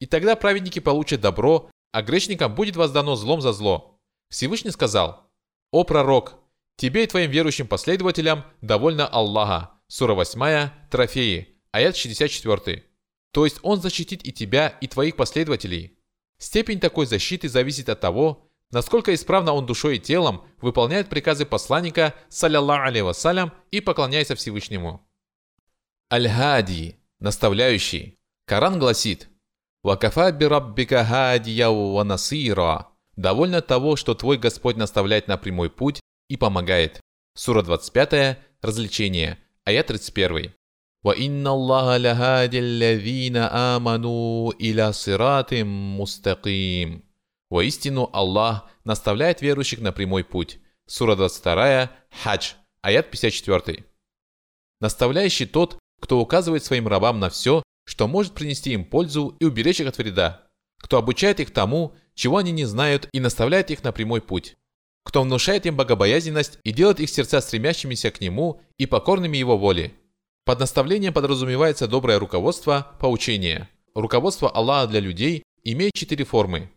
И 0.00 0.06
тогда 0.06 0.34
праведники 0.34 0.80
получат 0.80 1.20
добро, 1.20 1.70
а 1.92 2.02
грешникам 2.02 2.54
будет 2.54 2.74
воздано 2.74 3.14
злом 3.14 3.40
за 3.40 3.52
зло. 3.52 4.00
Всевышний 4.30 4.70
сказал, 4.70 5.30
«О 5.70 5.84
пророк, 5.84 6.40
тебе 6.76 7.04
и 7.04 7.06
твоим 7.06 7.30
верующим 7.30 7.68
последователям 7.68 8.44
довольно 8.62 9.06
Аллаха». 9.06 9.70
Сура 9.86 10.14
8, 10.14 10.70
Трофеи, 10.90 11.60
аят 11.70 11.96
64. 11.96 12.91
То 13.32 13.44
есть 13.44 13.58
он 13.62 13.80
защитит 13.80 14.26
и 14.26 14.32
тебя, 14.32 14.68
и 14.80 14.86
твоих 14.86 15.16
последователей. 15.16 15.98
Степень 16.38 16.80
такой 16.80 17.06
защиты 17.06 17.48
зависит 17.48 17.88
от 17.88 18.00
того, 18.00 18.48
насколько 18.70 19.14
исправно 19.14 19.52
он 19.52 19.66
душой 19.66 19.96
и 19.96 20.00
телом 20.00 20.44
выполняет 20.60 21.08
приказы 21.08 21.46
посланника, 21.46 22.14
саллиллаху 22.28 22.88
алейhi 22.88 23.04
вассалям, 23.04 23.52
и 23.70 23.80
поклоняется 23.80 24.34
Всевышнему. 24.34 25.06
Аль-Хади, 26.12 26.96
наставляющий. 27.20 28.18
Коран 28.46 28.78
гласит, 28.78 29.28
«Вакафа 29.82 30.30
бираббика 30.30 31.04
хадия 31.04 31.68
ва 31.68 32.04
насира». 32.04 32.88
Довольно 33.16 33.60
того, 33.60 33.96
что 33.96 34.14
твой 34.14 34.38
Господь 34.38 34.76
наставляет 34.76 35.28
на 35.28 35.36
прямой 35.36 35.70
путь 35.70 36.00
и 36.28 36.36
помогает. 36.36 37.00
Сура 37.34 37.62
25, 37.62 38.38
развлечение, 38.62 39.38
аят 39.64 39.86
31. 39.86 40.52
وإن 41.03 41.47
الله 41.47 41.97
لهادي 41.97 42.59
الذين 42.59 43.37
آمنوا 43.37 44.53
إلى 44.61 44.93
صراط 44.93 45.53
مستقيم. 45.99 47.03
Воистину 47.49 48.09
Аллах 48.11 48.65
наставляет 48.83 49.41
верующих 49.41 49.79
на 49.79 49.93
прямой 49.93 50.23
путь. 50.25 50.59
Сура 50.85 51.15
22, 51.15 51.91
Хадж, 52.23 52.53
аят 52.81 53.09
54. 53.09 53.85
Наставляющий 54.81 55.45
тот, 55.45 55.79
кто 56.01 56.19
указывает 56.19 56.63
своим 56.65 56.87
рабам 56.87 57.19
на 57.19 57.29
все, 57.29 57.63
что 57.85 58.07
может 58.07 58.33
принести 58.33 58.73
им 58.73 58.83
пользу 58.83 59.35
и 59.39 59.45
уберечь 59.45 59.79
их 59.79 59.87
от 59.87 59.97
вреда. 59.97 60.47
Кто 60.79 60.97
обучает 60.97 61.39
их 61.39 61.51
тому, 61.51 61.95
чего 62.15 62.37
они 62.37 62.51
не 62.51 62.65
знают 62.65 63.07
и 63.13 63.19
наставляет 63.19 63.71
их 63.71 63.83
на 63.83 63.91
прямой 63.91 64.21
путь. 64.21 64.57
Кто 65.03 65.21
внушает 65.21 65.65
им 65.65 65.77
богобоязненность 65.77 66.59
и 66.63 66.73
делает 66.73 66.99
их 66.99 67.09
сердца 67.09 67.39
стремящимися 67.39 68.11
к 68.11 68.19
Нему 68.19 68.61
и 68.77 68.85
покорными 68.85 69.37
Его 69.37 69.57
воле. 69.57 69.93
под 70.44 70.58
наставлением 70.58 71.12
подразумевается 71.12 71.86
доброе 71.86 72.18
руководство, 72.18 72.96
поучение. 72.98 73.68
Руководство 73.94 74.50
Аллаха 74.50 74.88
для 74.88 74.98
людей 74.98 75.44
имеет 75.62 75.92
четыре 75.94 76.24
формы. 76.24 76.68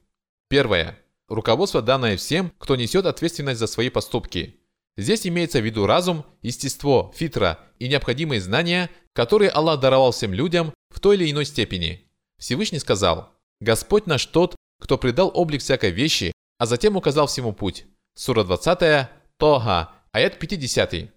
Первое.– 0.50 1.00
руководство, 1.30 1.82
данное 1.82 2.16
всем, 2.16 2.52
кто 2.60 2.76
несет 2.76 3.08
ответственность 3.08 3.60
за 3.60 3.66
свои 3.66 3.90
поступки. 3.90 4.60
Здесь 4.98 5.26
имеется 5.26 5.60
в 5.60 5.66
виду 5.66 5.88
разум, 5.88 6.24
естество, 6.44 7.12
фитра 7.16 7.58
и 7.80 7.88
необходимые 7.88 8.40
знания, 8.40 8.92
которые 9.14 9.50
Аллах 9.50 9.80
даровал 9.80 10.12
всем 10.12 10.32
людям 10.32 10.72
в 10.92 11.00
той 11.00 11.16
или 11.16 11.32
иной 11.32 11.46
степени. 11.46 12.08
Всевышний 12.38 12.78
сказал, 12.78 13.34
«Господь 13.62 14.06
наш 14.06 14.28
тот, 14.28 14.56
кто 14.80 15.00
придал 15.00 15.32
облик 15.34 15.62
всякой 15.62 15.90
вещи, 15.90 16.32
а 16.60 16.68
затем 16.68 16.98
указал 16.98 17.26
всему 17.26 17.52
путь». 17.52 17.86
Сура 18.14 18.44
20, 18.44 19.10
Тога, 19.38 19.92
аят 20.12 20.38
50. 20.38 21.10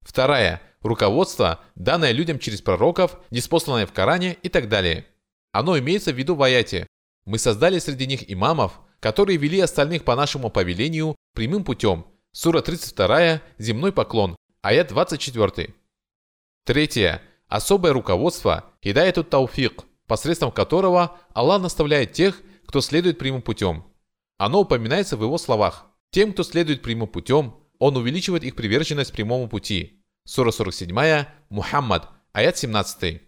Вторая– 0.00 0.60
руководство, 0.82 1.60
данное 1.74 2.12
людям 2.12 2.38
через 2.38 2.60
пророков, 2.60 3.18
неспосланное 3.30 3.86
в 3.86 3.92
Коране 3.92 4.36
и 4.42 4.48
так 4.48 4.68
далее. 4.68 5.06
Оно 5.52 5.78
имеется 5.78 6.12
в 6.12 6.16
виду 6.16 6.34
в 6.34 6.42
аяте. 6.42 6.86
Мы 7.24 7.38
создали 7.38 7.78
среди 7.78 8.06
них 8.06 8.30
имамов, 8.30 8.80
которые 9.00 9.36
вели 9.36 9.60
остальных 9.60 10.04
по 10.04 10.16
нашему 10.16 10.50
повелению 10.50 11.16
прямым 11.34 11.64
путем. 11.64 12.06
Сура 12.32 12.62
32, 12.62 13.42
земной 13.58 13.92
поклон, 13.92 14.36
аят 14.62 14.88
24. 14.88 15.74
Третье. 16.64 17.22
Особое 17.48 17.92
руководство, 17.92 18.64
хидаятут 18.82 19.28
тауфик, 19.28 19.84
посредством 20.06 20.50
которого 20.52 21.18
Аллах 21.34 21.60
наставляет 21.60 22.12
тех, 22.12 22.40
кто 22.66 22.80
следует 22.80 23.18
прямым 23.18 23.42
путем. 23.42 23.84
Оно 24.38 24.60
упоминается 24.60 25.16
в 25.16 25.22
его 25.22 25.36
словах. 25.36 25.86
Тем, 26.10 26.32
кто 26.32 26.42
следует 26.42 26.82
прямым 26.82 27.08
путем, 27.08 27.56
он 27.78 27.96
увеличивает 27.96 28.44
их 28.44 28.56
приверженность 28.56 29.12
прямому 29.12 29.48
пути. 29.48 30.01
Сура 30.24 30.50
47, 30.50 31.26
Мухаммад, 31.48 32.08
аят 32.32 32.56
17. 32.56 33.22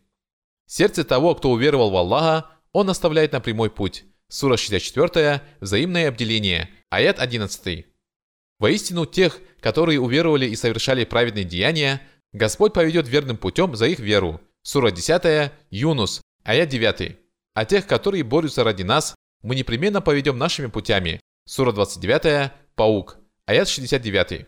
Сердце 0.67 1.05
того, 1.05 1.35
кто 1.35 1.51
уверовал 1.51 1.91
в 1.91 1.97
Аллаха, 1.97 2.51
он 2.73 2.87
наставляет 2.87 3.33
на 3.33 3.41
прямой 3.41 3.71
путь. 3.71 4.05
Сура 4.29 4.57
64, 4.57 5.43
взаимное 5.61 6.09
обделение, 6.09 6.71
аят 6.91 7.19
11. 7.19 7.87
Воистину 8.59 9.07
тех, 9.07 9.41
которые 9.61 10.01
уверовали 10.01 10.47
и 10.47 10.57
совершали 10.57 11.05
праведные 11.05 11.45
деяния, 11.45 12.01
Господь 12.33 12.73
поведет 12.73 13.09
верным 13.09 13.37
путем 13.37 13.75
за 13.77 13.87
их 13.87 13.99
веру. 13.99 14.41
Сура 14.63 14.91
10, 14.91 15.53
Юнус, 15.71 16.21
аят 16.45 16.69
9. 16.69 17.19
А 17.55 17.65
тех, 17.65 17.87
которые 17.87 18.25
борются 18.25 18.65
ради 18.65 18.83
нас, 18.83 19.15
мы 19.43 19.55
непременно 19.55 20.01
поведем 20.01 20.39
нашими 20.39 20.67
путями. 20.67 21.21
Сура 21.47 21.73
29, 21.73 22.53
Паук, 22.75 23.19
аят 23.47 23.69
69. 23.69 24.47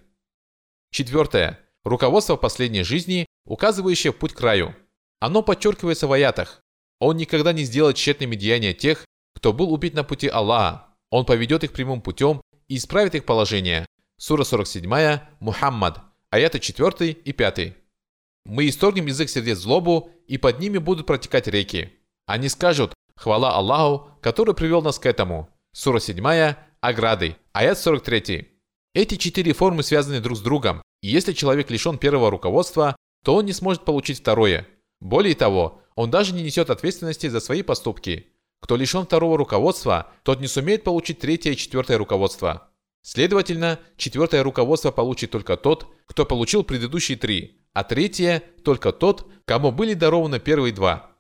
Четвертое. 0.91 1.61
Руководство 1.87 2.35
последней 2.35 2.83
жизни, 2.83 3.26
указывающее 3.45 4.12
путь 4.12 4.33
к 4.33 4.40
раю. 4.40 4.75
Оно 5.21 5.40
подчеркивается 5.40 6.09
в 6.09 6.12
аятах. 6.12 6.61
Он 6.99 7.16
никогда 7.16 7.52
не 7.52 7.62
сделает 7.62 7.95
тщетными 7.95 8.35
деяния 8.35 8.75
тех, 8.75 9.05
кто 9.37 9.52
был 9.52 9.73
убит 9.73 9.95
на 9.95 10.02
пути 10.02 10.26
Аллаха. 10.26 10.88
Он 11.11 11.25
поведет 11.25 11.62
их 11.62 11.73
прямым 11.73 12.00
путем 12.00 12.43
и 12.66 12.76
исправит 12.76 13.14
их 13.14 13.25
положение. 13.25 13.87
Сура 14.19 14.43
47, 14.43 15.21
Мухаммад, 15.38 16.00
аяты 16.31 16.59
4 16.59 17.12
и 17.12 17.33
5. 17.33 17.75
Мы 18.47 18.69
исторгнем 18.69 19.07
из 19.07 19.21
их 19.21 19.31
сердец 19.31 19.59
злобу, 19.59 20.11
и 20.26 20.38
под 20.38 20.59
ними 20.59 20.78
будут 20.78 21.07
протекать 21.07 21.47
реки. 21.47 21.93
Они 22.26 22.49
скажут 22.49 22.95
«Хвала 23.14 23.55
Аллаху, 23.55 24.11
который 24.23 24.57
привел 24.57 24.83
нас 24.83 24.99
к 24.99 25.07
этому». 25.07 25.50
Сура 25.73 26.00
7, 26.00 26.57
Ограды, 26.81 27.37
аят 27.52 27.78
43. 27.78 28.49
Эти 28.93 29.14
четыре 29.14 29.52
формы 29.52 29.85
связаны 29.85 30.19
друг 30.21 30.37
с 30.37 30.40
другом, 30.40 30.83
и 31.03 31.09
если 31.09 31.33
человек 31.33 31.71
лишен 31.71 31.99
первого 31.99 32.31
руководства, 32.31 32.97
то 33.25 33.35
он 33.35 33.47
не 33.47 33.53
сможет 33.53 33.85
получить 33.85 34.21
второе– 34.21 34.67
более 35.00 35.35
того, 35.35 35.83
он 35.95 36.11
даже 36.11 36.35
не 36.35 36.43
несет 36.43 36.71
ответственности 36.71 37.29
за 37.29 37.41
свои 37.41 37.62
поступки. 37.62 38.29
Кто 38.61 38.76
лишен 38.76 39.05
второго 39.05 39.37
руководства, 39.37 40.12
тот 40.23 40.41
не 40.41 40.47
сумеет 40.47 40.85
получить 40.85 41.19
третье 41.21 41.53
и 41.53 41.57
четвертое 41.57 41.99
руководство. 41.99 42.71
Следовательно, 43.03 43.79
четвертое 43.97 44.43
руководство 44.43 44.91
получит 44.91 45.31
только 45.31 45.57
тот, 45.57 45.87
кто 46.07 46.25
получил 46.25 46.65
предыдущие 46.65 47.17
три, 47.17 47.61
а 47.73 47.85
третье– 47.85 48.43
только 48.65 48.93
тот, 48.93 49.31
кому 49.45 49.71
были 49.71 49.95
дарованы 49.95 50.41
первые 50.41 50.73
два. 50.73 51.13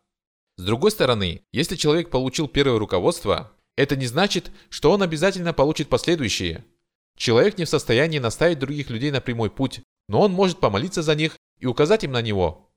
С 0.56 0.64
другой 0.64 0.90
стороны, 0.90 1.42
если 1.52 1.76
человек 1.76 2.10
получил 2.10 2.48
первое 2.48 2.78
руководство, 2.78 3.52
это 3.76 3.94
не 3.94 4.06
значит, 4.06 4.50
что 4.70 4.90
он 4.90 5.02
обязательно 5.02 5.52
получит 5.52 5.88
последующие. 5.88 6.64
Человек 7.16 7.58
не 7.58 7.64
в 7.64 7.68
состоянии 7.68 8.18
наставить 8.18 8.58
других 8.58 8.90
людей 8.90 9.10
на 9.10 9.20
прямой 9.20 9.50
путь, 9.50 9.80
но 10.08 10.20
он 10.20 10.32
может 10.32 10.60
помолиться 10.60 11.02
за 11.02 11.14
них 11.14 11.36
и 11.58 11.66
указать 11.66 12.04
им 12.04 12.12
на 12.12 12.22
него. 12.22 12.70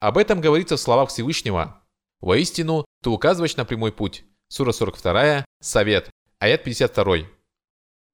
Об 0.00 0.18
этом 0.18 0.40
говорится 0.40 0.76
в 0.76 0.80
словах 0.80 1.08
Всевышнего. 1.08 1.82
«Воистину, 2.20 2.84
ты 3.02 3.10
указываешь 3.10 3.56
на 3.56 3.64
прямой 3.64 3.92
путь». 3.92 4.24
Сура 4.48 4.72
42, 4.72 5.44
Совет, 5.60 6.10
аят 6.38 6.62
52. 6.64 7.16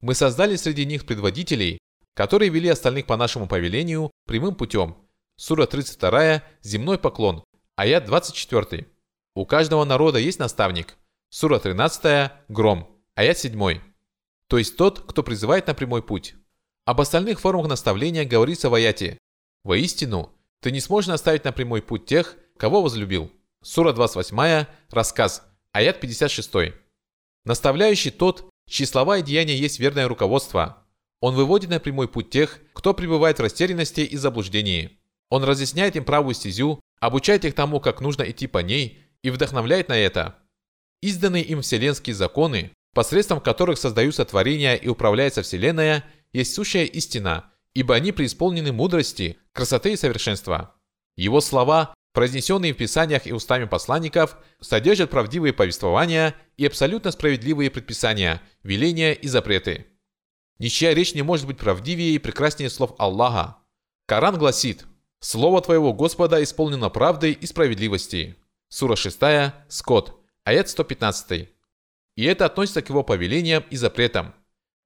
«Мы 0.00 0.14
создали 0.14 0.56
среди 0.56 0.86
них 0.86 1.04
предводителей, 1.04 1.78
которые 2.14 2.48
вели 2.50 2.68
остальных 2.68 3.06
по 3.06 3.16
нашему 3.16 3.48
повелению 3.48 4.10
прямым 4.26 4.54
путем». 4.54 4.96
Сура 5.36 5.66
32, 5.66 6.42
Земной 6.62 6.98
поклон, 6.98 7.44
аят 7.76 8.04
24. 8.04 8.86
«У 9.34 9.46
каждого 9.46 9.84
народа 9.84 10.18
есть 10.18 10.38
наставник». 10.38 10.96
Сура 11.30 11.58
13, 11.58 12.30
Гром, 12.48 13.02
аят 13.14 13.38
7. 13.38 13.91
То 14.52 14.58
есть 14.58 14.76
тот, 14.76 15.00
кто 15.00 15.22
призывает 15.22 15.66
на 15.66 15.72
прямой 15.72 16.02
путь. 16.02 16.34
Об 16.84 17.00
остальных 17.00 17.40
формах 17.40 17.68
наставления 17.68 18.26
говорится 18.26 18.68
в 18.68 18.74
аяте. 18.74 19.16
«Воистину, 19.64 20.30
ты 20.60 20.70
не 20.70 20.80
сможешь 20.80 21.08
наставить 21.08 21.44
на 21.44 21.52
прямой 21.52 21.80
путь 21.80 22.04
тех, 22.04 22.36
кого 22.58 22.82
возлюбил. 22.82 23.32
Сура 23.64 23.94
28, 23.94 24.66
рассказ, 24.90 25.42
аят 25.72 26.00
56. 26.00 26.74
Наставляющий 27.46 28.10
тот, 28.10 28.46
чьи 28.68 28.84
слова 28.84 29.16
и 29.16 29.22
деяния 29.22 29.56
есть 29.56 29.80
верное 29.80 30.06
руководство. 30.06 30.86
Он 31.20 31.34
выводит 31.34 31.70
на 31.70 31.80
прямой 31.80 32.06
путь 32.06 32.28
тех, 32.28 32.60
кто 32.74 32.92
пребывает 32.92 33.38
в 33.38 33.42
растерянности 33.42 34.02
и 34.02 34.18
заблуждении. 34.18 34.98
Он 35.30 35.44
разъясняет 35.44 35.96
им 35.96 36.04
правую 36.04 36.34
стезю, 36.34 36.78
обучает 37.00 37.46
их 37.46 37.54
тому, 37.54 37.80
как 37.80 38.02
нужно 38.02 38.24
идти 38.24 38.46
по 38.46 38.58
ней, 38.58 39.02
и 39.22 39.30
вдохновляет 39.30 39.88
на 39.88 39.96
это. 39.96 40.36
Изданные 41.00 41.42
им 41.42 41.62
вселенские 41.62 42.14
законы, 42.14 42.74
посредством 42.94 43.40
которых 43.40 43.78
создаются 43.78 44.24
творения 44.24 44.74
и 44.74 44.88
управляется 44.88 45.42
Вселенная, 45.42 46.04
есть 46.32 46.54
сущая 46.54 46.84
истина, 46.84 47.50
ибо 47.74 47.94
они 47.94 48.12
преисполнены 48.12 48.72
мудрости, 48.72 49.38
красоты 49.52 49.92
и 49.92 49.96
совершенства. 49.96 50.74
Его 51.16 51.40
слова, 51.40 51.94
произнесенные 52.12 52.74
в 52.74 52.76
Писаниях 52.76 53.26
и 53.26 53.32
устами 53.32 53.64
посланников, 53.64 54.36
содержат 54.60 55.10
правдивые 55.10 55.52
повествования 55.52 56.34
и 56.56 56.66
абсолютно 56.66 57.10
справедливые 57.10 57.70
предписания, 57.70 58.40
веления 58.62 59.12
и 59.12 59.28
запреты. 59.28 59.86
Ничья 60.58 60.94
речь 60.94 61.14
не 61.14 61.22
может 61.22 61.46
быть 61.46 61.58
правдивее 61.58 62.14
и 62.14 62.18
прекраснее 62.18 62.70
слов 62.70 62.94
Аллаха. 62.98 63.56
Коран 64.06 64.38
гласит 64.38 64.84
«Слово 65.20 65.60
твоего 65.60 65.92
Господа 65.92 66.42
исполнено 66.42 66.88
правдой 66.90 67.32
и 67.32 67.46
справедливости». 67.46 68.36
Сура 68.68 68.96
6, 68.96 69.18
Скот, 69.68 70.20
аят 70.44 70.68
115. 70.68 71.48
И 72.16 72.24
это 72.24 72.46
относится 72.46 72.82
к 72.82 72.88
его 72.88 73.02
повелениям 73.02 73.64
и 73.70 73.76
запретам. 73.76 74.34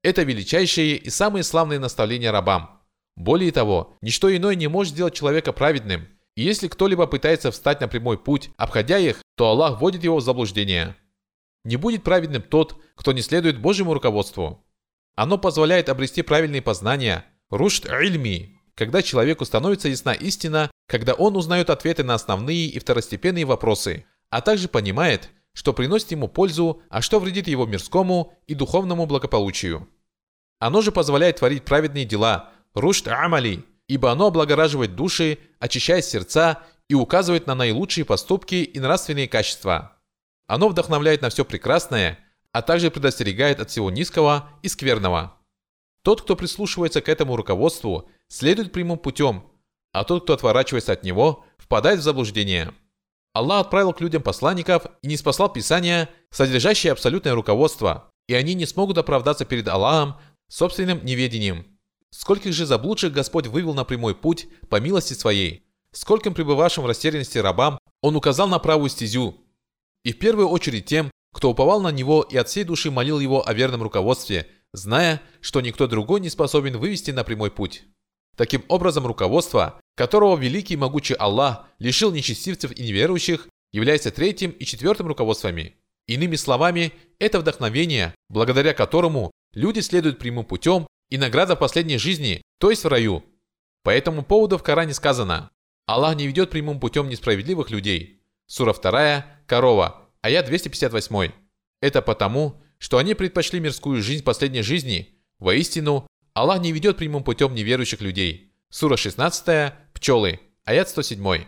Это 0.03 0.23
величайшие 0.23 0.97
и 0.97 1.11
самые 1.11 1.43
славные 1.43 1.79
наставления 1.79 2.31
рабам– 2.31 2.73
более 3.17 3.51
того, 3.51 3.97
ничто 4.03 4.35
иное 4.35 4.55
не 4.55 4.69
может 4.69 4.93
сделать 4.93 5.15
человека 5.15 5.53
праведным. 5.53 6.07
И 6.37 6.43
если 6.43 6.69
кто-либо 6.69 7.07
пытается 7.07 7.51
встать 7.51 7.81
на 7.81 7.89
прямой 7.89 8.19
путь, 8.19 8.51
обходя 8.59 8.99
их, 8.99 9.23
то 9.37 9.49
Аллах 9.49 9.81
вводит 9.81 10.05
его 10.05 10.19
в 10.19 10.23
заблуждение. 10.23 10.95
Не 11.65 11.77
будет 11.77 12.05
праведным 12.05 12.43
тот, 12.43 12.77
кто 12.95 13.13
не 13.13 13.23
следует 13.23 13.59
Божьему 13.59 13.95
руководству. 13.95 14.65
Оно 15.17 15.39
позволяет 15.39 15.89
обрести 15.89 16.21
правильные 16.21 16.61
познания, 16.61 17.25
рушт 17.49 17.87
ильми, 17.87 18.61
когда 18.75 19.01
человеку 19.01 19.47
становится 19.47 19.89
ясна 19.89 20.13
истина, 20.13 20.71
когда 20.87 21.15
он 21.15 21.37
узнает 21.37 21.71
ответы 21.71 22.05
на 22.05 22.15
основные 22.15 22.67
и 22.67 22.79
второстепенные 22.79 23.47
вопросы, 23.47 24.05
а 24.29 24.43
также 24.43 24.69
понимает, 24.69 25.31
что 25.57 25.73
приносит 25.73 26.11
ему 26.11 26.29
пользу, 26.29 26.83
а 26.91 27.01
что 27.01 27.19
вредит 27.19 27.49
его 27.49 27.65
мирскому 27.65 28.35
и 28.47 28.55
духовному 28.55 29.07
благополучию. 29.07 29.89
Оно 30.59 30.83
же 30.83 30.93
позволяет 30.93 31.37
творить 31.37 31.65
праведные 31.65 32.05
дела, 32.05 32.51
рушт 32.75 33.09
амали, 33.09 33.65
ибо 33.89 34.13
оно 34.13 34.27
облагораживает 34.27 34.95
души, 34.95 35.39
очищает 35.59 36.05
сердца 36.05 36.63
и 36.89 36.95
указывает 36.95 37.47
на 37.47 37.55
наилучшие 37.55 38.05
поступки 38.05 38.57
и 38.57 38.79
нравственные 38.79 39.29
качества. 39.29 39.97
Оно 40.47 40.69
вдохновляет 40.69 41.23
на 41.23 41.31
все 41.31 41.43
прекрасное, 41.43 42.19
а 42.53 42.61
также 42.61 42.91
предостерегает 42.91 43.59
от 43.59 43.71
всего 43.71 43.91
низкого 43.91 44.51
и 44.61 44.69
скверного. 44.69 45.39
Тот, 46.03 46.21
кто 46.21 46.37
прислушивается 46.37 47.01
к 47.01 47.09
этому 47.09 47.35
руководству, 47.35 48.11
следует 48.29 48.73
прямым 48.73 48.99
путем, 48.99 49.43
а 49.93 50.05
тот, 50.05 50.25
кто 50.25 50.35
отворачивается 50.35 50.93
от 50.93 51.03
него, 51.03 51.47
впадает 51.57 52.01
в 52.01 52.03
заблуждение. 52.03 52.75
Аллах 53.37 53.67
отправил 53.67 53.93
к 53.93 54.01
людям 54.01 54.23
посланников 54.23 54.87
и 55.03 55.09
не 55.09 55.17
спасал 55.17 55.53
Писания, 55.53 56.09
содержащие 56.31 56.93
абсолютное 56.93 57.35
руководство, 57.35 58.11
и 58.29 58.35
они 58.35 58.55
не 58.55 58.65
смогут 58.65 58.97
оправдаться 58.99 59.45
перед 59.45 59.69
Аллахом 59.69 60.17
собственным 60.49 61.05
неведением. 61.05 61.67
Скольких 62.11 62.55
же 62.55 62.65
заблудших 62.65 63.13
Господь 63.13 63.47
вывел 63.47 63.75
на 63.75 63.85
прямой 63.85 64.15
путь 64.15 64.49
по 64.71 64.81
милости 64.81 65.13
своей. 65.13 65.67
Скольким 65.93 66.33
пребывавшим 66.33 66.85
в 66.85 66.87
растерянности 66.87 67.37
рабам 67.37 67.79
Он 68.01 68.17
указал 68.17 68.49
на 68.49 68.59
правую 68.59 68.89
стезю. 68.89 69.37
И 70.03 70.13
в 70.13 70.19
первую 70.19 70.49
очередь 70.49 70.87
тем, 70.87 71.11
кто 71.35 71.51
уповал 71.51 71.83
на 71.83 71.93
него 71.93 72.23
и 72.23 72.37
от 72.39 72.49
всей 72.49 72.65
души 72.65 72.91
молил 72.91 73.21
его 73.21 73.47
о 73.47 73.53
верном 73.53 73.83
руководстве, 73.83 74.49
зная, 74.73 75.21
что 75.43 75.61
никто 75.61 75.87
другой 75.87 76.21
не 76.21 76.31
способен 76.31 76.79
вывести 76.79 77.11
на 77.11 77.23
прямой 77.23 77.51
путь. 77.51 77.85
Таким 78.35 78.65
образом, 78.69 79.07
руководство, 79.07 79.81
которого 79.97 80.37
великий 80.37 80.75
и 80.75 80.77
могучий 80.77 81.15
Аллах 81.15 81.67
лишил 81.79 82.13
нечестивцев 82.13 82.71
и 82.71 82.83
неверующих, 82.83 83.49
является 83.73 84.11
третьим 84.13 84.51
и 84.51 84.65
четвертым 84.65 85.09
руководствами. 85.09 85.75
Иными 86.07 86.37
словами, 86.37 86.93
это 87.19 87.41
вдохновение, 87.41 88.15
благодаря 88.29 88.75
которому 88.75 89.33
люди 89.53 89.81
следуют 89.81 90.19
прямым 90.19 90.45
путем 90.45 90.87
и 91.11 91.19
награда 91.19 91.57
в 91.57 91.59
последней 91.59 91.99
жизни, 91.99 92.43
то 92.59 92.71
есть 92.71 92.85
в 92.85 92.89
раю. 92.89 93.25
По 93.83 93.91
этому 93.91 94.23
поводу 94.23 94.59
в 94.59 94.63
Коране 94.63 94.95
сказано 94.95 95.51
«Аллах 95.87 96.17
не 96.17 96.27
ведет 96.27 96.51
прямым 96.51 96.79
путем 96.79 97.09
несправедливых 97.09 97.71
людей». 97.71 98.23
Сура 98.47 98.73
2, 98.73 99.27
Корова, 99.47 100.09
аят 100.23 100.47
258. 100.47 101.33
Это 101.81 102.03
потому, 102.03 102.63
что 102.79 102.99
они 102.99 103.15
предпочли 103.15 103.61
мирскую 103.61 104.03
жизнь 104.03 104.23
последней 104.23 104.63
жизни. 104.63 105.17
Воистину, 105.39 106.07
Аллах 106.35 106.61
не 106.61 106.73
ведет 106.73 106.99
прямым 106.99 107.25
путем 107.25 107.55
неверующих 107.55 108.01
людей. 108.01 108.53
Сура 108.71 108.97
16, 108.97 109.73
Пчелы, 109.97 110.41
аят 110.67 110.91
107. 110.91 111.47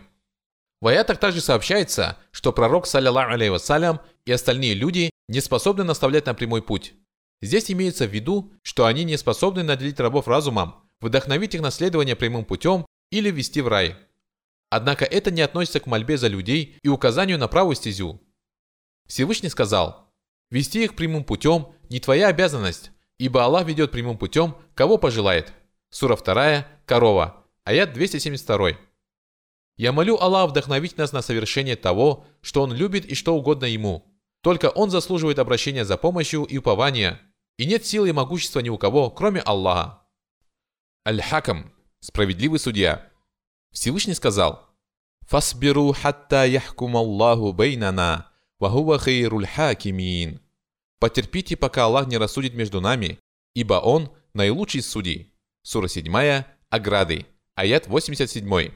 В 0.81 0.87
аятах 0.87 1.19
также 1.19 1.39
сообщается, 1.39 2.17
что 2.31 2.51
пророк, 2.51 2.87
саллиллаху 2.87 3.31
алейhi 3.31 3.51
вассалям, 3.51 4.01
и 4.25 4.31
остальные 4.31 4.73
люди 4.73 5.11
не 5.27 5.39
способны 5.39 5.83
наставлять 5.83 6.25
на 6.25 6.33
прямой 6.33 6.63
путь. 6.63 6.95
Здесь 7.43 7.69
имеется 7.69 8.07
в 8.07 8.11
виду, 8.11 8.51
что 8.63 8.87
они 8.87 9.03
не 9.03 9.17
способны 9.17 9.61
наделить 9.61 9.99
рабов 9.99 10.27
разумом, 10.27 10.89
вдохновить 10.99 11.53
их 11.53 11.61
наследование 11.61 12.15
прямым 12.15 12.43
путем 12.43 12.87
или 13.11 13.29
ввести 13.29 13.61
в 13.61 13.67
рай. 13.67 13.95
Однако 14.71 15.05
это 15.05 15.29
не 15.29 15.41
относится 15.41 15.79
к 15.79 15.85
мольбе 15.85 16.17
за 16.17 16.27
людей 16.27 16.79
и 16.81 16.87
указанию 16.87 17.37
на 17.37 17.47
правую 17.47 17.75
стезю. 17.75 18.19
Всевышний 19.05 19.49
сказал, 19.49 20.11
«Вести 20.49 20.85
их 20.85 20.95
прямым 20.95 21.23
путем 21.23 21.67
не 21.91 21.99
твоя 21.99 22.29
обязанность, 22.29 22.89
ибо 23.19 23.43
Аллах 23.43 23.67
ведет 23.67 23.91
прямым 23.91 24.17
путем, 24.17 24.55
кого 24.73 24.97
пожелает». 24.97 25.53
Сура 25.91 26.17
2, 26.17 26.65
Корова, 26.87 27.38
аят 27.69 27.93
272. 27.93 28.71
Я 29.77 29.91
молю 29.91 30.17
Аллах 30.17 30.49
вдохновить 30.49 30.97
нас 30.97 31.11
на 31.11 31.21
совершение 31.21 31.75
того, 31.75 32.25
что 32.41 32.63
Он 32.63 32.73
любит 32.73 33.05
и 33.05 33.13
что 33.13 33.35
угодно 33.35 33.65
Ему. 33.65 34.03
Только 34.41 34.69
Он 34.69 34.89
заслуживает 34.89 35.37
обращения 35.37 35.85
за 35.85 35.95
помощью 35.95 36.45
и 36.45 36.57
упования, 36.57 37.21
и 37.57 37.67
нет 37.67 37.85
силы 37.85 38.09
и 38.09 38.11
могущества 38.11 38.61
ни 38.61 38.69
у 38.69 38.79
кого, 38.79 39.11
кроме 39.11 39.41
Аллаха. 39.41 40.01
Аль-Хакам, 41.07 41.71
справедливый 41.99 42.59
судья. 42.59 43.07
Всевышний 43.71 44.15
сказал, 44.15 44.67
«Фасбиру 45.27 45.93
хатта 45.93 46.45
яхкум 46.45 46.97
Аллаху 46.97 47.53
бейнана, 47.53 48.31
вахува 48.57 48.99
хейруль 48.99 49.45
хакимин». 49.45 50.41
Потерпите, 50.99 51.55
пока 51.55 51.85
Аллах 51.85 52.07
не 52.07 52.17
рассудит 52.17 52.55
между 52.55 52.81
нами, 52.81 53.19
ибо 53.53 53.75
Он 53.75 54.11
наилучший 54.33 54.81
судей. 54.81 55.35
Сура 55.61 55.87
7, 55.87 56.43
Ограды, 56.69 57.25
Аят 57.59 57.87
87. 57.87 58.71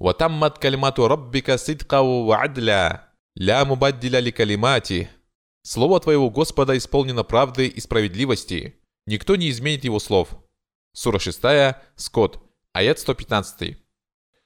«Ватаммат 0.00 0.58
калимату 0.58 1.06
раббика 1.06 1.56
сидкау 1.56 2.24
ва 2.26 2.42
адля, 2.42 3.14
ля 3.36 3.64
мубаддиля 3.64 4.18
ли 4.18 4.32
калимати». 4.32 5.08
Слово 5.62 6.00
твоего 6.00 6.30
Господа 6.30 6.76
исполнено 6.76 7.22
правды 7.22 7.68
и 7.68 7.80
справедливости. 7.80 8.74
Никто 9.06 9.36
не 9.36 9.50
изменит 9.50 9.84
его 9.84 10.00
слов. 10.00 10.30
Сура 10.92 11.20
6, 11.20 11.76
Скот, 11.94 12.42
аят 12.72 12.98
115. 12.98 13.76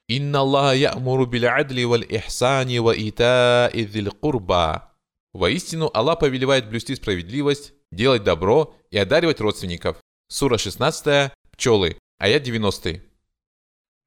«Инна 0.08 0.40
Аллаха 0.40 0.76
я'муру 0.76 1.24
биль 1.24 1.46
адли 1.46 1.84
валь 1.84 2.04
ихсани 2.10 2.80
ва 2.80 2.92
итаи 2.94 4.10
курба». 4.20 4.92
Воистину, 5.32 5.90
Аллах 5.94 6.18
повелевает 6.18 6.68
блюсти 6.68 6.94
справедливость, 6.94 7.72
делать 7.90 8.22
добро 8.22 8.76
и 8.90 8.98
одаривать 8.98 9.40
родственников. 9.40 9.96
Сура 10.28 10.58
16, 10.58 11.32
Пчелы, 11.52 11.96
аят 12.18 12.42
90. 12.42 13.07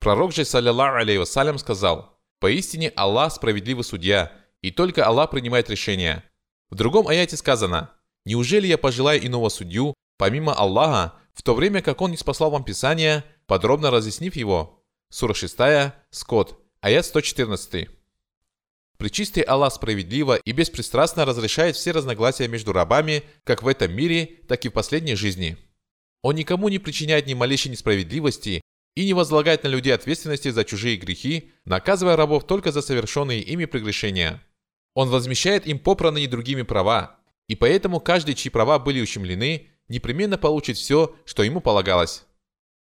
Пророк 0.01 0.33
же, 0.33 0.45
саллиллаху 0.45 0.97
алейhi 0.97 1.19
вассалям, 1.19 1.59
сказал, 1.59 2.19
«Поистине 2.39 2.89
Аллах 2.95 3.33
справедливый 3.33 3.83
судья, 3.83 4.31
и 4.63 4.71
только 4.71 5.05
Аллах 5.05 5.29
принимает 5.29 5.69
решения». 5.69 6.23
В 6.71 6.75
другом 6.75 7.07
аяте 7.07 7.37
сказано, 7.37 7.91
«Неужели 8.25 8.65
я 8.65 8.79
пожелаю 8.79 9.23
иного 9.23 9.49
судью, 9.49 9.93
помимо 10.17 10.55
Аллаха, 10.55 11.13
в 11.35 11.43
то 11.43 11.53
время 11.53 11.83
как 11.83 12.01
Он 12.01 12.09
не 12.09 12.17
спасал 12.17 12.49
вам 12.49 12.63
Писание, 12.63 13.23
подробно 13.45 13.91
разъяснив 13.91 14.35
его?» 14.35 14.83
Сура 15.11 15.35
6, 15.35 15.57
Скот, 16.09 16.59
аят 16.81 17.05
114. 17.05 17.87
Причистый 18.97 19.43
Аллах 19.43 19.71
справедливо 19.71 20.37
и 20.37 20.51
беспристрастно 20.51 21.25
разрешает 21.25 21.75
все 21.75 21.91
разногласия 21.91 22.47
между 22.47 22.73
рабами, 22.73 23.21
как 23.43 23.61
в 23.61 23.67
этом 23.67 23.93
мире, 23.93 24.39
так 24.47 24.65
и 24.65 24.69
в 24.69 24.73
последней 24.73 25.15
жизни. 25.15 25.57
Он 26.23 26.33
никому 26.33 26.69
не 26.69 26.79
причиняет 26.79 27.27
ни 27.27 27.35
малейшей 27.35 27.69
несправедливости 27.69 28.61
и 28.95 29.05
не 29.05 29.13
возлагать 29.13 29.63
на 29.63 29.67
людей 29.67 29.93
ответственности 29.93 30.49
за 30.49 30.63
чужие 30.63 30.97
грехи, 30.97 31.51
наказывая 31.65 32.15
рабов 32.15 32.45
только 32.45 32.71
за 32.71 32.81
совершенные 32.81 33.41
ими 33.41 33.65
прегрешения. 33.65 34.43
Он 34.93 35.09
возмещает 35.09 35.65
им 35.67 35.79
попранные 35.79 36.27
другими 36.27 36.63
права, 36.63 37.19
и 37.47 37.55
поэтому 37.55 37.99
каждый, 37.99 38.35
чьи 38.35 38.51
права 38.51 38.79
были 38.79 39.01
ущемлены, 39.01 39.69
непременно 39.87 40.37
получит 40.37 40.77
все, 40.77 41.15
что 41.25 41.43
ему 41.43 41.61
полагалось. 41.61 42.25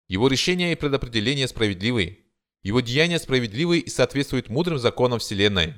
Его 0.08 0.28
решения 0.28 0.72
и 0.72 0.76
предопределения 0.76 1.48
справедливы. 1.48 2.20
Его 2.64 2.82
деяния 2.82 3.18
справедливы 3.18 3.80
и 3.80 3.90
соответствуют 3.90 4.50
мудрым 4.50 4.78
законам 4.78 5.20
Вселенной. 5.20 5.74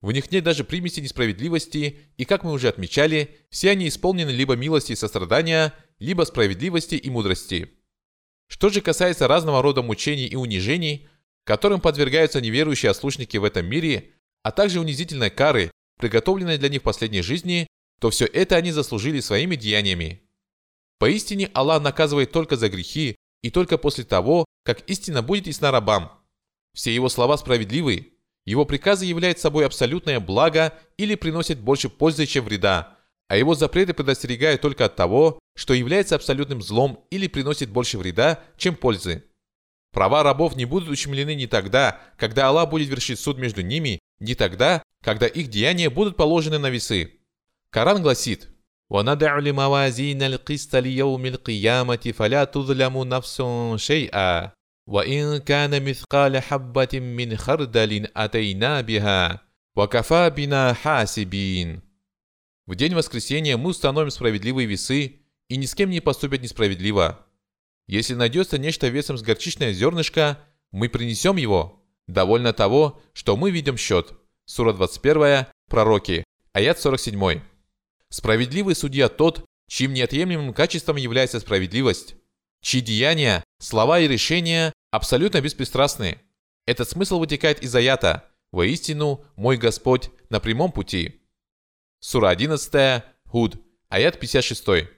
В 0.00 0.12
них 0.12 0.30
нет 0.30 0.44
даже 0.44 0.64
примеси 0.64 1.00
несправедливости, 1.00 1.98
и, 2.16 2.24
как 2.24 2.42
мы 2.42 2.52
уже 2.52 2.68
отмечали, 2.68 3.36
все 3.50 3.70
они 3.70 3.88
исполнены 3.88 4.30
либо 4.30 4.56
милости 4.56 4.92
и 4.92 4.96
сострадания, 4.96 5.74
либо 5.98 6.22
справедливости 6.22 6.94
и 6.94 7.10
мудрости. 7.10 7.70
Что 8.50 8.68
же 8.68 8.80
касается 8.80 9.28
разного 9.28 9.62
рода 9.62 9.80
мучений 9.80 10.26
и 10.26 10.34
унижений, 10.34 11.08
которым 11.44 11.80
подвергаются 11.80 12.40
неверующие 12.40 12.90
ослушники 12.90 13.36
в 13.36 13.44
этом 13.44 13.64
мире, 13.64 14.10
а 14.42 14.50
также 14.50 14.80
унизительной 14.80 15.30
кары, 15.30 15.70
приготовленной 15.98 16.58
для 16.58 16.68
них 16.68 16.80
в 16.80 16.84
последней 16.84 17.22
жизни, 17.22 17.68
то 18.00 18.10
все 18.10 18.26
это 18.26 18.56
они 18.56 18.72
заслужили 18.72 19.20
своими 19.20 19.54
деяниями. 19.54 20.22
Поистине 20.98 21.48
Аллах 21.54 21.80
наказывает 21.80 22.32
только 22.32 22.56
за 22.56 22.68
грехи 22.68 23.16
и 23.42 23.50
только 23.50 23.78
после 23.78 24.02
того, 24.02 24.44
как 24.64 24.82
истина 24.90 25.22
будет 25.22 25.46
ясна 25.46 25.70
рабам. 25.70 26.10
Все 26.74 26.92
его 26.92 27.08
слова 27.08 27.36
справедливы, 27.38 28.14
его 28.46 28.64
приказы 28.64 29.06
являются 29.06 29.42
собой 29.42 29.64
абсолютное 29.64 30.18
благо 30.18 30.74
или 30.96 31.14
приносят 31.14 31.60
больше 31.60 31.88
пользы, 31.88 32.26
чем 32.26 32.44
вреда, 32.44 32.98
а 33.29 33.37
его 33.37 33.55
запреты 33.55 33.93
предостерегают 33.93 34.61
только 34.61 34.85
от 34.85 34.95
того, 34.95 35.39
что 35.55 35.73
является 35.73 36.15
абсолютным 36.15 36.61
злом 36.61 37.05
или 37.09 37.27
приносит 37.27 37.69
больше 37.69 37.97
вреда, 37.97 38.39
чем 38.57 38.75
пользы. 38.75 39.23
Права 39.91 40.23
рабов 40.23 40.55
не 40.55 40.65
будут 40.65 40.89
ущемлены 40.89 41.35
ни 41.35 41.45
тогда, 41.45 41.99
когда 42.17 42.49
Аллах 42.49 42.69
будет 42.69 42.89
вершить 42.89 43.19
суд 43.19 43.37
между 43.37 43.61
ними, 43.61 43.99
ни 44.19 44.33
тогда, 44.33 44.83
когда 45.03 45.25
их 45.27 45.47
деяния 45.47 45.89
будут 45.89 46.17
положены 46.17 46.57
на 46.59 46.69
весы. 46.69 47.13
Коран 47.71 48.01
гласит 48.01 48.49
وَنَدَعُ 48.89 49.39
لِمَوَازِينَ 49.39 50.21
الْقِسْطَ 50.21 50.75
لِيَوْمِ 50.75 51.25
الْقِيَامَةِ 51.25 52.13
فَلَا 52.17 52.43
تُظْلَمُ 52.45 53.03
نَفْسٌ 53.03 53.41
شَيْئًا 53.77 54.51
وَإِنْ 54.87 55.37
كَانَ 55.37 55.83
مِثْقَالَ 55.83 56.37
حَبَّةٍ 56.39 56.99
مِّنْ 56.99 57.37
خَرْدَلٍ 57.37 58.07
أَتَيْنَا 58.15 58.81
بِهَا 58.81 59.39
وَكَفَى 59.75 60.29
بِنَا 60.29 60.73
حَاسِبِينَ 60.73 61.81
в 62.70 62.76
день 62.76 62.94
воскресения 62.94 63.56
мы 63.56 63.70
установим 63.70 64.10
справедливые 64.10 64.64
весы, 64.64 65.22
и 65.48 65.56
ни 65.56 65.66
с 65.66 65.74
кем 65.74 65.90
не 65.90 65.98
поступят 65.98 66.40
несправедливо. 66.40 67.26
Если 67.88 68.14
найдется 68.14 68.58
нечто 68.58 68.86
весом 68.86 69.18
с 69.18 69.22
горчичное 69.22 69.72
зернышко, 69.72 70.38
мы 70.70 70.88
принесем 70.88 71.36
его. 71.36 71.84
Довольно 72.06 72.52
того, 72.52 73.02
что 73.12 73.36
мы 73.36 73.50
видим 73.50 73.76
счет. 73.76 74.12
Сура 74.44 74.72
21, 74.72 75.46
Пророки, 75.68 76.22
аят 76.52 76.78
47. 76.78 77.40
Справедливый 78.08 78.76
судья 78.76 79.08
тот, 79.08 79.44
чьим 79.68 79.92
неотъемлемым 79.92 80.54
качеством 80.54 80.94
является 80.94 81.40
справедливость, 81.40 82.14
чьи 82.62 82.80
деяния, 82.80 83.42
слова 83.58 83.98
и 83.98 84.06
решения 84.06 84.72
абсолютно 84.92 85.40
беспристрастны. 85.40 86.20
Этот 86.68 86.88
смысл 86.88 87.18
вытекает 87.18 87.64
из 87.64 87.74
аята 87.74 88.26
«Воистину, 88.52 89.24
мой 89.34 89.56
Господь 89.56 90.10
на 90.28 90.38
прямом 90.38 90.70
пути». 90.70 91.19
Сура 92.00 92.30
11, 92.30 93.04
Худ, 93.26 93.56
аят 93.88 94.18
56. 94.18 94.88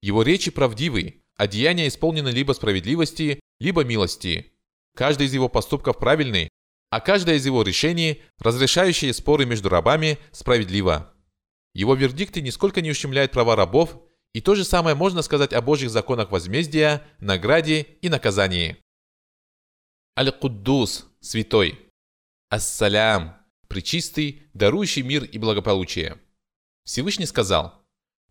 Его 0.00 0.22
речи 0.22 0.50
правдивы, 0.50 1.22
а 1.36 1.46
деяния 1.46 1.86
исполнены 1.86 2.30
либо 2.30 2.52
справедливости, 2.52 3.40
либо 3.60 3.84
милости. 3.84 4.52
Каждый 4.96 5.26
из 5.26 5.34
его 5.34 5.48
поступков 5.50 5.98
правильный, 5.98 6.48
а 6.90 7.00
каждое 7.00 7.36
из 7.36 7.44
его 7.44 7.62
решений, 7.62 8.22
разрешающее 8.38 9.12
споры 9.12 9.44
между 9.44 9.68
рабами, 9.68 10.18
справедливо. 10.32 11.12
Его 11.74 11.94
вердикты 11.94 12.40
нисколько 12.40 12.80
не 12.80 12.90
ущемляют 12.90 13.32
права 13.32 13.54
рабов, 13.54 14.00
и 14.32 14.40
то 14.40 14.54
же 14.54 14.64
самое 14.64 14.96
можно 14.96 15.20
сказать 15.20 15.52
о 15.52 15.60
Божьих 15.60 15.90
законах 15.90 16.30
возмездия, 16.30 17.06
награде 17.20 17.82
и 18.00 18.08
наказании. 18.08 18.78
Аль-Куддус, 20.18 21.06
святой. 21.20 21.78
Ассалям, 22.48 23.37
причистый, 23.68 24.42
дарующий 24.54 25.02
мир 25.02 25.24
и 25.24 25.38
благополучие. 25.38 26.18
Всевышний 26.84 27.26
сказал, 27.26 27.74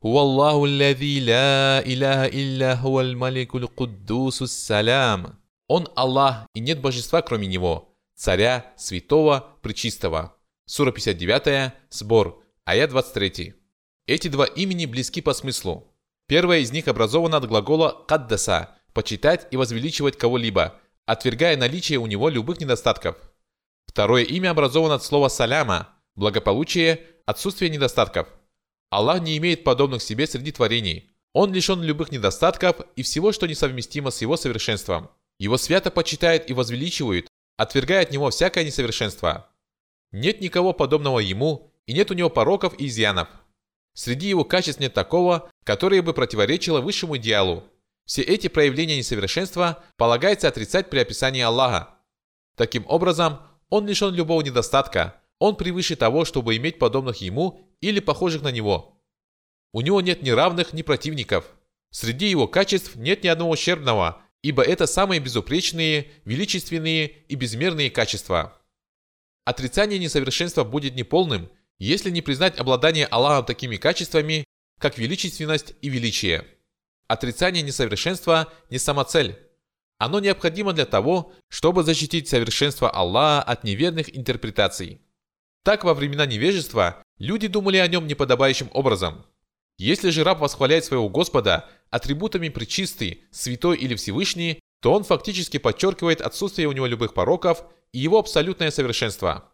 «Хуаллаху 0.01 0.65
аллази 0.65 1.19
ля 1.19 1.81
иляха 1.85 2.27
илля 2.27 2.77
хуаль 2.77 3.15
маликуль 3.15 3.67
куддусус 3.67 4.51
салям». 4.51 5.39
Он 5.67 5.89
Аллах, 5.95 6.47
и 6.53 6.59
нет 6.61 6.79
божества 6.79 7.21
кроме 7.21 7.47
Него, 7.47 7.93
царя, 8.15 8.73
святого, 8.77 9.57
пречистого. 9.61 10.35
Сура 10.65 10.91
59, 10.91 11.73
сбор, 11.89 12.41
аят 12.63 12.89
23. 12.89 13.53
Эти 14.05 14.27
два 14.29 14.45
имени 14.45 14.85
близки 14.85 15.21
по 15.21 15.33
смыслу. 15.33 15.93
Первое 16.27 16.59
из 16.59 16.71
них 16.71 16.87
образовано 16.87 17.37
от 17.37 17.47
глагола 17.47 18.05
«каддаса»– 18.07 18.75
почитать 18.93 19.47
и 19.51 19.57
возвеличивать 19.57 20.17
кого-либо, 20.17 20.79
отвергая 21.05 21.55
наличие 21.57 21.99
у 21.99 22.07
него 22.07 22.29
любых 22.29 22.59
недостатков. 22.59 23.17
Второе 23.97 24.25
имя 24.25 24.51
образовано 24.51 24.93
от 24.93 25.03
слова 25.03 25.27
«саляма»– 25.27 25.89
благополучие, 26.15 27.01
отсутствие 27.25 27.71
недостатков. 27.71 28.27
Аллах 28.91 29.21
не 29.21 29.35
имеет 29.39 29.63
подобных 29.63 30.03
себе 30.03 30.27
среди 30.27 30.51
творений. 30.51 31.09
Он 31.33 31.51
лишен 31.51 31.81
любых 31.81 32.11
недостатков 32.11 32.75
и 32.95 33.01
всего, 33.01 33.31
что 33.31 33.47
несовместимо 33.47 34.11
с 34.11 34.21
его 34.21 34.37
совершенством. 34.37 35.09
Его 35.39 35.57
свято 35.57 35.89
почитают 35.89 36.47
и 36.47 36.53
возвеличивают, 36.53 37.27
отвергая 37.57 38.03
от 38.03 38.11
него 38.11 38.29
всякое 38.29 38.65
несовершенство. 38.65 39.49
Нет 40.11 40.41
никого 40.41 40.73
подобного 40.73 41.17
ему, 41.17 41.73
и 41.87 41.93
нет 41.93 42.11
у 42.11 42.13
него 42.13 42.29
пороков 42.29 42.79
и 42.79 42.85
изъянов. 42.85 43.29
Среди 43.95 44.29
его 44.29 44.45
качеств 44.45 44.79
нет 44.79 44.93
такого, 44.93 45.49
которое 45.63 46.03
бы 46.03 46.13
противоречило 46.13 46.81
высшему 46.81 47.17
идеалу. 47.17 47.63
Все 48.05 48.21
эти 48.21 48.47
проявления 48.47 48.97
несовершенства 48.97 49.83
полагается 49.95 50.47
отрицать 50.47 50.91
при 50.91 50.99
описании 50.99 51.41
Аллаха. 51.41 51.95
Таким 52.55 52.85
образом, 52.87 53.39
он 53.69 53.87
лишен 53.87 54.13
любого 54.13 54.41
недостатка, 54.41 55.21
он 55.39 55.55
превыше 55.55 55.95
того, 55.95 56.25
чтобы 56.25 56.55
иметь 56.57 56.79
подобных 56.79 57.17
ему 57.17 57.61
или 57.81 57.99
похожих 57.99 58.41
на 58.41 58.51
него. 58.51 59.01
У 59.73 59.81
него 59.81 60.01
нет 60.01 60.23
ни 60.23 60.29
равных, 60.29 60.73
ни 60.73 60.81
противников. 60.81 61.45
Среди 61.91 62.27
его 62.29 62.47
качеств 62.47 62.95
нет 62.95 63.23
ни 63.23 63.27
одного 63.27 63.51
ущербного, 63.51 64.21
ибо 64.41 64.63
это 64.63 64.87
самые 64.87 65.19
безупречные, 65.19 66.11
величественные 66.25 67.07
и 67.27 67.35
безмерные 67.35 67.89
качества. 67.89 68.59
Отрицание 69.45 69.99
несовершенства 69.99 70.63
будет 70.63 70.95
неполным, 70.95 71.49
если 71.79 72.09
не 72.09 72.21
признать 72.21 72.59
обладание 72.59 73.05
Аллахом 73.05 73.45
такими 73.45 73.77
качествами, 73.77 74.43
как 74.79 74.97
величественность 74.97 75.73
и 75.81 75.89
величие. 75.89 76.45
Отрицание 77.07 77.63
несовершенства 77.63 78.51
не 78.69 78.77
самоцель. 78.77 79.37
Оно 79.97 80.19
необходимо 80.19 80.73
для 80.73 80.85
того, 80.85 81.33
чтобы 81.49 81.83
защитить 81.83 82.27
совершенство 82.27 82.89
Аллаха 82.89 83.43
от 83.43 83.63
неверных 83.63 84.15
интерпретаций. 84.15 85.01
Так 85.63 85.83
во 85.83 85.93
времена 85.93 86.25
невежества 86.25 87.03
люди 87.17 87.47
думали 87.47 87.77
о 87.77 87.87
нем 87.87 88.07
неподобающим 88.07 88.69
образом. 88.73 89.25
Если 89.77 90.09
же 90.09 90.23
раб 90.23 90.39
восхваляет 90.39 90.85
своего 90.85 91.09
Господа 91.09 91.69
атрибутами 91.89 92.49
причистый, 92.49 93.23
святой 93.31 93.77
или 93.77 93.95
Всевышний, 93.95 94.59
то 94.81 94.93
он 94.93 95.03
фактически 95.03 95.57
подчеркивает 95.57 96.21
отсутствие 96.21 96.67
у 96.67 96.71
него 96.71 96.85
любых 96.85 97.13
пороков 97.13 97.63
и 97.91 97.99
его 97.99 98.19
абсолютное 98.19 98.71
совершенство. 98.71 99.51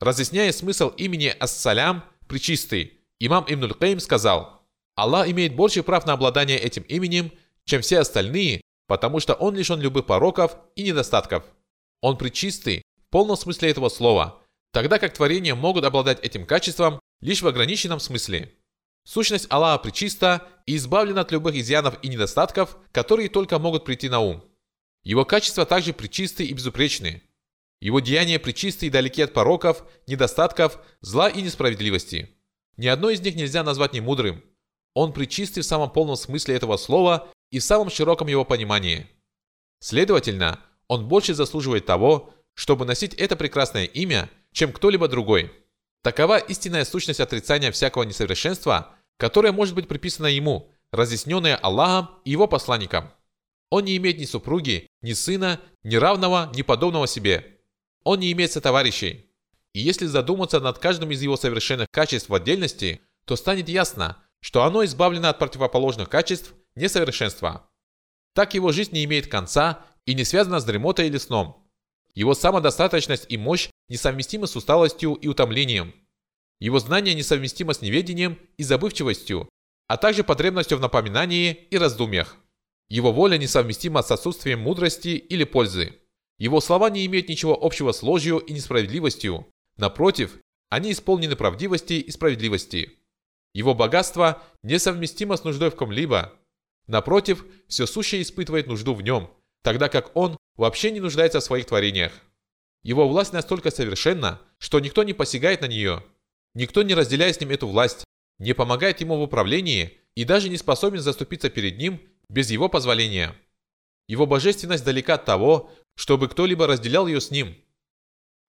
Разъясняя 0.00 0.50
смысл 0.52 0.88
имени 0.88 1.34
Ас-Салям, 1.38 2.04
Пречистый, 2.26 3.00
имам 3.20 3.44
Ибн 3.46 3.72
Каим 3.72 4.00
сказал, 4.00 4.62
«Аллах 4.94 5.28
имеет 5.28 5.54
больше 5.54 5.82
прав 5.82 6.06
на 6.06 6.14
обладание 6.14 6.58
этим 6.58 6.82
именем, 6.84 7.30
чем 7.66 7.82
все 7.82 8.00
остальные, 8.00 8.62
потому 8.92 9.20
что 9.20 9.32
он 9.32 9.56
лишен 9.56 9.80
любых 9.80 10.04
пороков 10.04 10.58
и 10.76 10.82
недостатков. 10.82 11.44
Он 12.02 12.18
причистый 12.18 12.82
в 12.98 13.10
полном 13.10 13.38
смысле 13.38 13.70
этого 13.70 13.88
слова, 13.88 14.42
тогда 14.70 14.98
как 14.98 15.14
творения 15.14 15.54
могут 15.54 15.86
обладать 15.86 16.22
этим 16.22 16.44
качеством 16.44 17.00
лишь 17.22 17.40
в 17.40 17.48
ограниченном 17.48 18.00
смысле. 18.00 18.52
Сущность 19.04 19.46
Аллаха 19.48 19.82
причиста 19.82 20.46
и 20.66 20.76
избавлена 20.76 21.22
от 21.22 21.32
любых 21.32 21.54
изъянов 21.54 21.98
и 22.02 22.08
недостатков, 22.08 22.76
которые 22.92 23.30
только 23.30 23.58
могут 23.58 23.86
прийти 23.86 24.10
на 24.10 24.20
ум. 24.20 24.44
Его 25.04 25.24
качества 25.24 25.64
также 25.64 25.94
причисты 25.94 26.44
и 26.44 26.52
безупречны. 26.52 27.22
Его 27.80 28.00
деяния 28.00 28.38
причисты 28.38 28.88
и 28.88 28.90
далеки 28.90 29.22
от 29.22 29.32
пороков, 29.32 29.86
недостатков, 30.06 30.78
зла 31.00 31.30
и 31.30 31.40
несправедливости. 31.40 32.36
Ни 32.76 32.88
одно 32.88 33.08
из 33.08 33.22
них 33.22 33.36
нельзя 33.36 33.64
назвать 33.64 33.94
немудрым. 33.94 34.44
Он 34.92 35.14
причистый 35.14 35.62
в 35.62 35.66
самом 35.66 35.90
полном 35.90 36.16
смысле 36.16 36.56
этого 36.56 36.76
слова 36.76 37.32
и 37.52 37.58
в 37.60 37.64
самом 37.64 37.90
широком 37.90 38.26
его 38.26 38.44
понимании. 38.44 39.06
Следовательно, 39.78 40.58
он 40.88 41.06
больше 41.06 41.34
заслуживает 41.34 41.86
того, 41.86 42.34
чтобы 42.54 42.84
носить 42.84 43.14
это 43.14 43.36
прекрасное 43.36 43.84
имя, 43.84 44.28
чем 44.52 44.72
кто-либо 44.72 45.06
другой. 45.06 45.52
Такова 46.02 46.38
истинная 46.38 46.84
сущность 46.84 47.20
отрицания 47.20 47.70
всякого 47.70 48.02
несовершенства, 48.02 48.94
которое 49.18 49.52
может 49.52 49.74
быть 49.74 49.86
приписано 49.86 50.26
ему, 50.26 50.72
разъясненное 50.90 51.54
Аллахом 51.56 52.08
и 52.24 52.30
его 52.30 52.48
посланником. 52.48 53.10
Он 53.70 53.84
не 53.84 53.96
имеет 53.98 54.18
ни 54.18 54.24
супруги, 54.24 54.88
ни 55.02 55.12
сына, 55.12 55.60
ни 55.82 55.96
равного, 55.96 56.50
ни 56.54 56.62
подобного 56.62 57.06
себе. 57.06 57.60
Он 58.02 58.18
не 58.20 58.32
имеет 58.32 58.52
сотоварищей. 58.52 59.30
И 59.74 59.80
если 59.80 60.06
задуматься 60.06 60.58
над 60.60 60.78
каждым 60.78 61.10
из 61.12 61.22
его 61.22 61.36
совершенных 61.36 61.88
качеств 61.90 62.28
в 62.28 62.34
отдельности, 62.34 63.00
то 63.24 63.36
станет 63.36 63.68
ясно, 63.68 64.18
что 64.40 64.64
оно 64.64 64.84
избавлено 64.84 65.28
от 65.28 65.38
противоположных 65.38 66.08
качеств 66.08 66.54
несовершенства. 66.74 67.68
Так 68.34 68.54
его 68.54 68.72
жизнь 68.72 68.92
не 68.92 69.04
имеет 69.04 69.26
конца 69.26 69.84
и 70.06 70.14
не 70.14 70.24
связана 70.24 70.60
с 70.60 70.64
дремотой 70.64 71.06
или 71.06 71.18
сном. 71.18 71.68
Его 72.14 72.34
самодостаточность 72.34 73.26
и 73.28 73.36
мощь 73.36 73.68
несовместимы 73.88 74.46
с 74.46 74.56
усталостью 74.56 75.14
и 75.14 75.28
утомлением. 75.28 75.94
Его 76.60 76.78
знание 76.78 77.14
несовместимо 77.14 77.74
с 77.74 77.80
неведением 77.80 78.38
и 78.56 78.62
забывчивостью, 78.62 79.48
а 79.88 79.96
также 79.96 80.24
потребностью 80.24 80.78
в 80.78 80.80
напоминании 80.80 81.52
и 81.70 81.76
раздумьях. 81.76 82.36
Его 82.88 83.12
воля 83.12 83.38
несовместима 83.38 84.02
с 84.02 84.10
отсутствием 84.10 84.60
мудрости 84.60 85.08
или 85.08 85.44
пользы. 85.44 85.98
Его 86.38 86.60
слова 86.60 86.90
не 86.90 87.06
имеют 87.06 87.28
ничего 87.28 87.58
общего 87.60 87.92
с 87.92 88.02
ложью 88.02 88.38
и 88.38 88.52
несправедливостью. 88.52 89.46
Напротив, 89.76 90.38
они 90.68 90.92
исполнены 90.92 91.36
правдивости 91.36 91.94
и 91.94 92.10
справедливости. 92.10 92.98
Его 93.54 93.74
богатство 93.74 94.42
несовместимо 94.62 95.36
с 95.36 95.44
нуждой 95.44 95.70
в 95.70 95.76
ком-либо. 95.76 96.32
Напротив, 96.92 97.46
все 97.68 97.86
сущее 97.86 98.20
испытывает 98.20 98.66
нужду 98.66 98.92
в 98.92 99.00
нем, 99.00 99.32
тогда 99.62 99.88
как 99.88 100.14
он 100.14 100.36
вообще 100.56 100.90
не 100.90 101.00
нуждается 101.00 101.40
в 101.40 101.42
своих 101.42 101.64
творениях. 101.64 102.12
Его 102.82 103.08
власть 103.08 103.32
настолько 103.32 103.70
совершенна, 103.70 104.42
что 104.58 104.78
никто 104.78 105.02
не 105.02 105.14
посягает 105.14 105.62
на 105.62 105.68
нее. 105.68 106.04
Никто 106.52 106.82
не 106.82 106.92
разделяет 106.92 107.36
с 107.36 107.40
ним 107.40 107.48
эту 107.48 107.66
власть, 107.66 108.04
не 108.38 108.52
помогает 108.52 109.00
ему 109.00 109.16
в 109.16 109.22
управлении 109.22 110.00
и 110.14 110.24
даже 110.24 110.50
не 110.50 110.58
способен 110.58 111.00
заступиться 111.00 111.48
перед 111.48 111.78
ним 111.78 111.98
без 112.28 112.50
его 112.50 112.68
позволения. 112.68 113.34
Его 114.06 114.26
божественность 114.26 114.84
далека 114.84 115.14
от 115.14 115.24
того, 115.24 115.70
чтобы 115.94 116.28
кто-либо 116.28 116.66
разделял 116.66 117.06
ее 117.06 117.22
с 117.22 117.30
ним. 117.30 117.56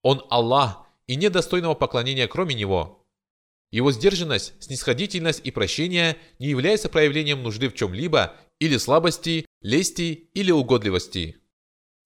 Он 0.02 0.22
Аллах, 0.30 0.86
и 1.08 1.16
нет 1.16 1.32
достойного 1.32 1.76
поклонения 1.76 2.28
кроме 2.28 2.56
Него. 2.56 3.03
Его 3.74 3.92
сдержанность, 3.92 4.54
снисходительность 4.60 5.42
и 5.44 5.50
прощение 5.50 6.18
не 6.38 6.46
являются 6.50 6.90
проявлением 6.90 7.42
нужды 7.42 7.70
в 7.70 7.74
чем-либо 7.74 8.36
или 8.60 8.78
слабости, 8.78 9.48
лести 9.62 10.30
или 10.36 10.52
угодливости. 10.52 11.38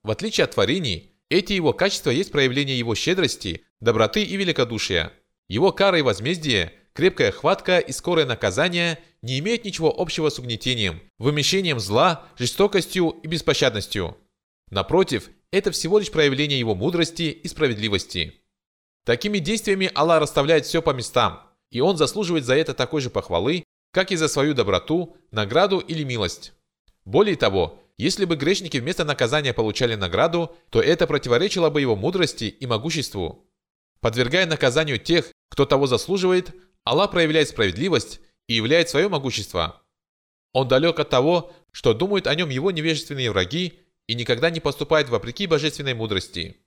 В 0.01 0.11
отличие 0.11 0.45
от 0.45 0.51
творений, 0.51 1.11
эти 1.29 1.51
его 1.51 1.73
качества 1.73 2.09
есть 2.11 2.31
проявление 2.31 2.79
его 2.79 2.95
щедрости, 2.95 3.65
доброты 3.81 4.23
и 4.23 4.37
великодушия. 4.37 5.11
Его 5.49 5.73
кара 5.73 5.99
и 5.99 6.03
возмездие, 6.03 6.71
крепкая 6.93 7.33
хватка 7.33 7.79
и 7.79 7.91
скорое 7.91 8.25
наказание 8.25 8.99
не 9.21 9.37
имеют 9.39 9.65
ничего 9.65 9.93
общего 9.93 10.29
с 10.29 10.39
угнетением, 10.39 11.01
вымещением 11.17 11.81
зла, 11.81 12.29
жестокостью 12.37 13.09
и 13.23 13.27
беспощадностью. 13.27 14.15
Напротив, 14.69 15.29
это 15.51 15.71
всего 15.71 15.99
лишь 15.99 16.11
проявление 16.11 16.59
его 16.59 16.75
мудрости 16.75 17.23
и 17.23 17.47
справедливости. 17.49 18.35
Такими 19.05 19.39
действиями 19.39 19.91
Аллах 19.95 20.21
расставляет 20.21 20.65
все 20.65 20.81
по 20.81 20.91
местам, 20.91 21.46
и 21.71 21.81
Он 21.81 21.97
заслуживает 21.97 22.45
за 22.45 22.55
это 22.55 22.73
такой 22.73 23.01
же 23.01 23.09
похвалы, 23.09 23.63
как 23.91 24.11
и 24.11 24.15
за 24.15 24.27
свою 24.27 24.53
доброту, 24.53 25.17
награду 25.31 25.79
или 25.79 26.03
милость. 26.03 26.53
Более 27.05 27.35
того, 27.35 27.79
если 27.97 28.25
бы 28.25 28.35
грешники 28.35 28.77
вместо 28.77 29.05
наказания 29.05 29.53
получали 29.53 29.95
награду, 29.95 30.55
то 30.69 30.81
это 30.81 31.07
противоречило 31.07 31.69
бы 31.69 31.81
его 31.81 31.95
мудрости 31.95 32.45
и 32.45 32.65
могуществу. 32.67 33.49
Подвергая 34.01 34.45
наказанию 34.45 34.99
тех, 34.99 35.31
кто 35.49 35.65
того 35.65 35.87
заслуживает, 35.87 36.53
Аллах 36.83 37.11
проявляет 37.11 37.49
справедливость 37.49 38.19
и 38.47 38.53
являет 38.53 38.89
свое 38.89 39.09
могущество. 39.09 39.81
Он 40.53 40.67
далек 40.67 40.99
от 40.99 41.09
того, 41.09 41.51
что 41.71 41.93
думают 41.93 42.27
о 42.27 42.35
нем 42.35 42.49
его 42.49 42.71
невежественные 42.71 43.31
враги 43.31 43.79
и 44.07 44.15
никогда 44.15 44.49
не 44.49 44.59
поступает 44.59 45.09
вопреки 45.09 45.47
божественной 45.47 45.93
мудрости. 45.93 46.57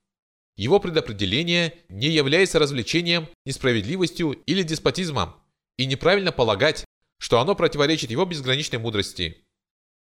Его 0.61 0.79
предопределение 0.79 1.73
не 1.89 2.09
является 2.09 2.59
развлечением, 2.59 3.31
несправедливостью 3.47 4.33
или 4.45 4.63
деспотизмом, 4.63 5.37
и 5.79 5.87
неправильно 5.87 6.33
полагать, 6.33 6.85
что 7.19 7.41
оно 7.41 7.55
противоречит 7.55 8.11
его 8.11 8.27
безграничной 8.27 8.79
мудрости. 8.79 9.43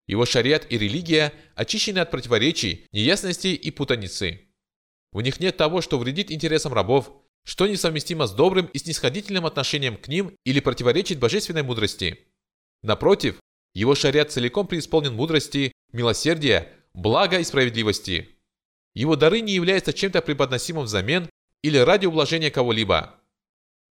Его 0.07 0.25
шариат 0.25 0.65
и 0.69 0.77
религия 0.77 1.33
очищены 1.55 1.99
от 1.99 2.11
противоречий, 2.11 2.85
неясностей 2.93 3.55
и 3.55 3.71
путаницы. 3.71 4.47
В 5.11 5.21
них 5.21 5.41
нет 5.41 5.57
того, 5.57 5.81
что 5.81 5.99
вредит 5.99 6.31
интересам 6.31 6.71
рабов, 6.71 7.11
что 7.43 7.67
несовместимо 7.67 8.25
с 8.25 8.31
добрым 8.31 8.67
и 8.67 8.77
снисходительным 8.77 9.45
отношением 9.45 9.97
к 9.97 10.07
ним 10.07 10.33
или 10.45 10.61
противоречит 10.61 11.19
божественной 11.19 11.63
мудрости. 11.63 12.19
Напротив, 12.83 13.41
его 13.73 13.95
шариат 13.95 14.31
целиком 14.31 14.65
преисполнен 14.65 15.13
мудрости, 15.13 15.73
милосердия, 15.91 16.71
блага 16.93 17.39
и 17.39 17.43
справедливости. 17.43 18.36
Его 18.97 19.15
дары 19.15 19.41
не 19.41 19.53
являются 19.53 19.93
чем-то 19.93 20.23
преподносимым 20.23 20.85
взамен 20.85 21.29
или 21.61 21.77
ради 21.77 22.07
ублажения 22.07 22.49
кого-либо. 22.49 23.13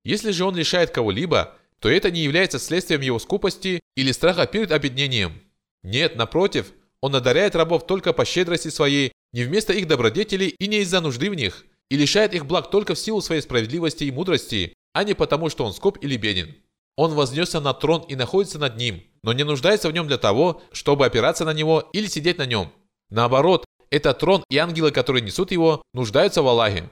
Если 0.04 0.32
же 0.32 0.44
он 0.44 0.56
лишает 0.56 0.90
кого-либо, 0.90 1.54
то 1.78 1.88
это 1.88 2.10
не 2.10 2.22
является 2.22 2.58
следствием 2.58 3.02
его 3.02 3.20
скупости 3.20 3.78
или 3.94 4.10
страха 4.10 4.48
перед 4.48 4.72
обеднением. 4.72 5.40
Нет, 5.84 6.16
напротив, 6.16 6.72
он 7.00 7.14
одаряет 7.14 7.54
рабов 7.54 7.86
только 7.86 8.12
по 8.12 8.24
щедрости 8.24 8.66
своей, 8.66 9.12
не 9.32 9.44
вместо 9.44 9.72
их 9.72 9.86
добродетелей 9.86 10.48
и 10.48 10.66
не 10.66 10.78
из-за 10.78 11.00
нужды 11.00 11.30
в 11.30 11.36
них, 11.36 11.66
и 11.88 11.96
лишает 11.96 12.34
их 12.34 12.44
благ 12.44 12.68
только 12.72 12.96
в 12.96 12.98
силу 12.98 13.20
своей 13.20 13.42
справедливости 13.42 14.02
и 14.02 14.10
мудрости, 14.10 14.74
а 14.92 15.04
не 15.04 15.14
потому, 15.14 15.50
что 15.50 15.64
он 15.64 15.72
скуп 15.72 15.98
или 16.02 16.16
беден. 16.16 16.56
Он 16.96 17.14
вознесся 17.14 17.60
на 17.60 17.74
трон 17.74 18.02
и 18.08 18.16
находится 18.16 18.58
над 18.58 18.76
ним, 18.76 19.04
но 19.22 19.32
не 19.32 19.44
нуждается 19.44 19.88
в 19.88 19.92
нем 19.92 20.08
для 20.08 20.18
того, 20.18 20.64
чтобы 20.72 21.06
опираться 21.06 21.44
на 21.44 21.52
него 21.52 21.88
или 21.92 22.06
сидеть 22.06 22.38
на 22.38 22.46
нем. 22.46 22.72
Наоборот, 23.08 23.65
этот 23.90 24.18
трон 24.18 24.44
и 24.48 24.56
ангелы, 24.56 24.90
которые 24.90 25.22
несут 25.22 25.52
его, 25.52 25.82
нуждаются 25.92 26.42
в 26.42 26.48
Аллахе. 26.48 26.90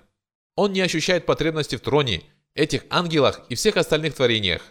Он 0.57 0.73
не 0.73 0.81
ощущает 0.81 1.27
потребности 1.27 1.77
в 1.77 1.81
троне, 1.81 2.23
этих 2.55 2.85
ангелах 2.91 3.43
и 3.49 3.55
всех 3.55 3.77
остальных 3.77 4.15
творениях. 4.15 4.63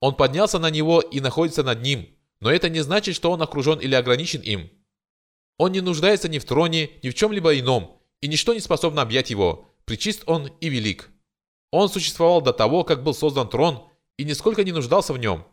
Он 0.00 0.14
поднялся 0.14 0.58
на 0.58 0.70
него 0.70 1.00
и 1.00 1.20
находится 1.20 1.62
над 1.62 1.82
ним, 1.82 2.08
но 2.40 2.50
это 2.50 2.68
не 2.68 2.80
значит, 2.80 3.14
что 3.14 3.30
он 3.30 3.40
окружен 3.40 3.78
или 3.78 3.94
ограничен 3.94 4.40
им. 4.40 4.70
Он 5.56 5.72
не 5.72 5.80
нуждается 5.80 6.28
ни 6.28 6.38
в 6.38 6.44
троне, 6.44 6.90
ни 7.02 7.10
в 7.10 7.14
чем-либо 7.14 7.58
ином, 7.58 8.00
и 8.20 8.28
ничто 8.28 8.52
не 8.52 8.60
способно 8.60 9.02
объять 9.02 9.30
его, 9.30 9.70
причист 9.84 10.24
он 10.26 10.48
и 10.60 10.68
велик. 10.68 11.10
Он 11.70 11.88
существовал 11.88 12.40
до 12.40 12.52
того, 12.52 12.84
как 12.84 13.02
был 13.02 13.14
создан 13.14 13.48
трон, 13.48 13.88
и 14.16 14.24
нисколько 14.24 14.62
не 14.64 14.72
нуждался 14.72 15.12
в 15.12 15.18
нем. 15.18 15.44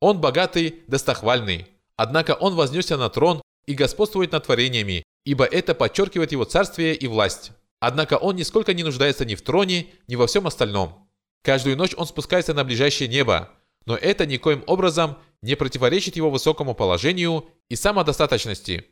Он 0.00 0.20
богатый, 0.20 0.82
достохвальный. 0.88 1.66
Однако 1.96 2.32
он 2.32 2.54
вознесся 2.54 2.96
на 2.96 3.10
трон 3.10 3.42
и 3.66 3.74
господствует 3.74 4.32
над 4.32 4.44
творениями, 4.44 5.04
ибо 5.24 5.44
это 5.44 5.74
подчеркивает 5.74 6.32
его 6.32 6.44
царствие 6.44 6.94
и 6.94 7.06
власть. 7.06 7.52
Однако 7.80 8.18
он 8.18 8.36
нисколько 8.36 8.74
не 8.74 8.82
нуждается 8.82 9.24
ни 9.24 9.34
в 9.34 9.42
троне, 9.42 9.86
ни 10.06 10.16
во 10.16 10.26
всем 10.26 10.46
остальном. 10.46 11.08
Каждую 11.42 11.76
ночь 11.76 11.94
он 11.96 12.06
спускается 12.06 12.52
на 12.52 12.64
ближайшее 12.64 13.08
небо, 13.08 13.50
но 13.86 13.96
это 13.96 14.26
никоим 14.26 14.62
образом 14.66 15.18
не 15.42 15.54
противоречит 15.54 16.16
его 16.16 16.30
высокому 16.30 16.74
положению 16.74 17.48
и 17.68 17.76
самодостаточности. 17.76 18.86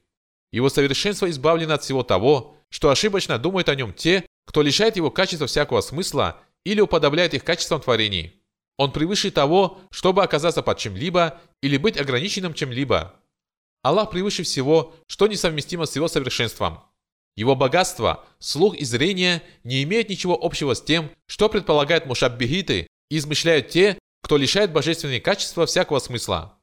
Его 0.51 0.71
совершенство 0.71 1.29
избавлено 1.29 1.75
от 1.75 1.83
всего 1.83 2.03
того, 2.03 2.57
что 2.71 2.91
ошибочно 2.91 3.39
думают 3.39 3.69
о 3.69 3.75
нем 3.75 3.93
те, 3.93 4.25
кто 4.47 4.63
лишает 4.63 4.97
его 4.97 5.11
качества 5.11 5.47
всякого 5.47 5.83
смысла 5.83 6.41
или 6.65 6.81
уподобляет 6.81 7.35
их 7.35 7.45
качествам 7.45 7.83
творений. 7.83 8.43
Он 8.79 8.93
превыше 8.93 9.31
того, 9.31 9.81
чтобы 9.91 10.23
оказаться 10.23 10.63
под 10.63 10.79
чем-либо 10.79 11.39
или 11.63 11.77
быть 11.77 11.99
ограниченным 11.99 12.55
чем-либо. 12.55 13.18
Аллах 13.83 14.11
превыше 14.11 14.43
всего, 14.43 14.95
что 15.07 15.27
несовместимо 15.27 15.87
с 15.87 15.97
его 15.97 16.09
совершенством. 16.09 16.81
Его 17.37 17.55
богатство, 17.55 18.25
слух 18.41 18.75
и 18.75 18.85
зрение 18.85 19.43
не 19.63 19.85
имеют 19.85 20.09
ничего 20.09 20.37
общего 20.41 20.75
с 20.75 20.83
тем, 20.83 21.11
что 21.27 21.49
предполагают 21.49 22.07
мушаббихиты 22.07 22.89
и 23.11 23.19
измышляют 23.19 23.69
те, 23.69 23.99
кто 24.23 24.37
лишает 24.37 24.73
божественные 24.73 25.21
качества 25.21 25.65
всякого 25.65 26.01
смысла. 26.01 26.59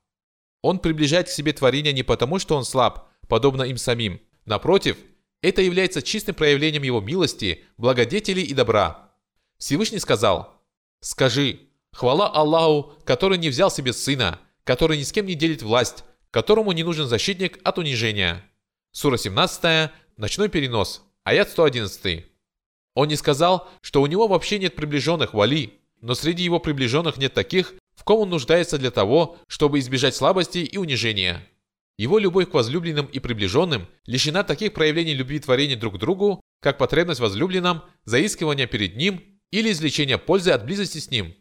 Он 0.61 0.79
приближает 0.79 1.27
к 1.27 1.31
себе 1.31 1.53
творение 1.53 1.93
не 1.93 2.03
потому, 2.03 2.39
что 2.39 2.57
он 2.57 2.65
слаб, 2.65 3.07
подобно 3.27 3.63
им 3.63 3.77
самим. 3.77 4.19
Напротив, 4.45 4.97
это 5.41 5.61
является 5.61 6.01
чистым 6.01 6.35
проявлением 6.35 6.83
его 6.83 6.99
милости, 6.99 7.63
благодетели 7.77 8.41
и 8.41 8.53
добра. 8.53 9.13
Всевышний 9.57 9.99
сказал, 9.99 10.61
«Скажи, 10.99 11.59
хвала 11.91 12.27
Аллаху, 12.27 12.93
который 13.05 13.37
не 13.37 13.49
взял 13.49 13.71
себе 13.71 13.93
сына, 13.93 14.39
который 14.63 14.97
ни 14.97 15.03
с 15.03 15.11
кем 15.11 15.25
не 15.25 15.35
делит 15.35 15.61
власть, 15.61 16.03
которому 16.35 16.73
не 16.73 16.83
нужен 16.83 17.07
защитник 17.07 17.61
от 17.63 17.77
унижения». 17.77 18.43
Сура 18.91 19.15
17, 19.15 19.89
Ночной 20.17 20.49
перенос. 20.49 21.01
Аят 21.23 21.49
111. 21.49 22.25
Он 22.93 23.07
не 23.07 23.15
сказал, 23.15 23.69
что 23.79 24.01
у 24.01 24.07
него 24.07 24.27
вообще 24.27 24.59
нет 24.59 24.75
приближенных 24.75 25.33
вали, 25.33 25.79
но 26.01 26.13
среди 26.13 26.43
его 26.43 26.59
приближенных 26.59 27.15
нет 27.15 27.33
таких, 27.33 27.75
в 27.95 28.03
ком 28.03 28.19
он 28.19 28.29
нуждается 28.31 28.77
для 28.77 28.91
того, 28.91 29.37
чтобы 29.47 29.79
избежать 29.79 30.13
слабости 30.13 30.57
и 30.57 30.77
унижения. 30.77 31.47
Его 31.97 32.19
любовь 32.19 32.49
к 32.49 32.53
возлюбленным 32.53 33.05
и 33.05 33.19
приближенным 33.19 33.87
лишена 34.05 34.43
таких 34.43 34.73
проявлений 34.73 35.13
любви 35.13 35.39
творения 35.39 35.77
друг 35.77 35.95
к 35.95 35.99
другу, 35.99 36.41
как 36.61 36.77
потребность 36.77 37.21
в 37.21 37.23
возлюбленном, 37.23 37.81
заискивание 38.03 38.67
перед 38.67 38.97
ним 38.97 39.23
или 39.51 39.71
извлечение 39.71 40.17
пользы 40.17 40.51
от 40.51 40.65
близости 40.65 40.97
с 40.97 41.09
ним. 41.09 41.33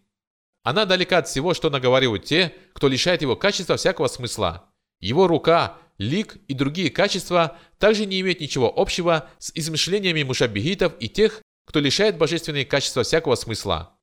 Она 0.63 0.85
далека 0.85 1.19
от 1.19 1.27
всего, 1.27 1.53
что 1.53 1.69
наговаривают 1.69 2.25
те, 2.27 2.55
кто 2.75 2.87
лишает 2.87 3.23
его 3.23 3.35
качества 3.35 3.77
всякого 3.77 4.07
смысла. 4.07 4.71
Его 5.01 5.27
рука, 5.27 5.79
лик 5.99 6.37
и 6.49 6.55
другие 6.55 6.91
качества 6.91 7.59
также 7.79 8.07
не 8.07 8.21
имеют 8.21 8.41
ничего 8.41 8.73
общего 8.75 9.29
с 9.39 9.53
измышлениями 9.55 10.23
мушаббихитов 10.23 10.95
и 11.01 11.09
тех, 11.09 11.43
кто 11.67 11.81
лишает 11.81 12.19
божественные 12.19 12.65
качества 12.65 13.03
всякого 13.03 13.35
смысла. 13.35 13.99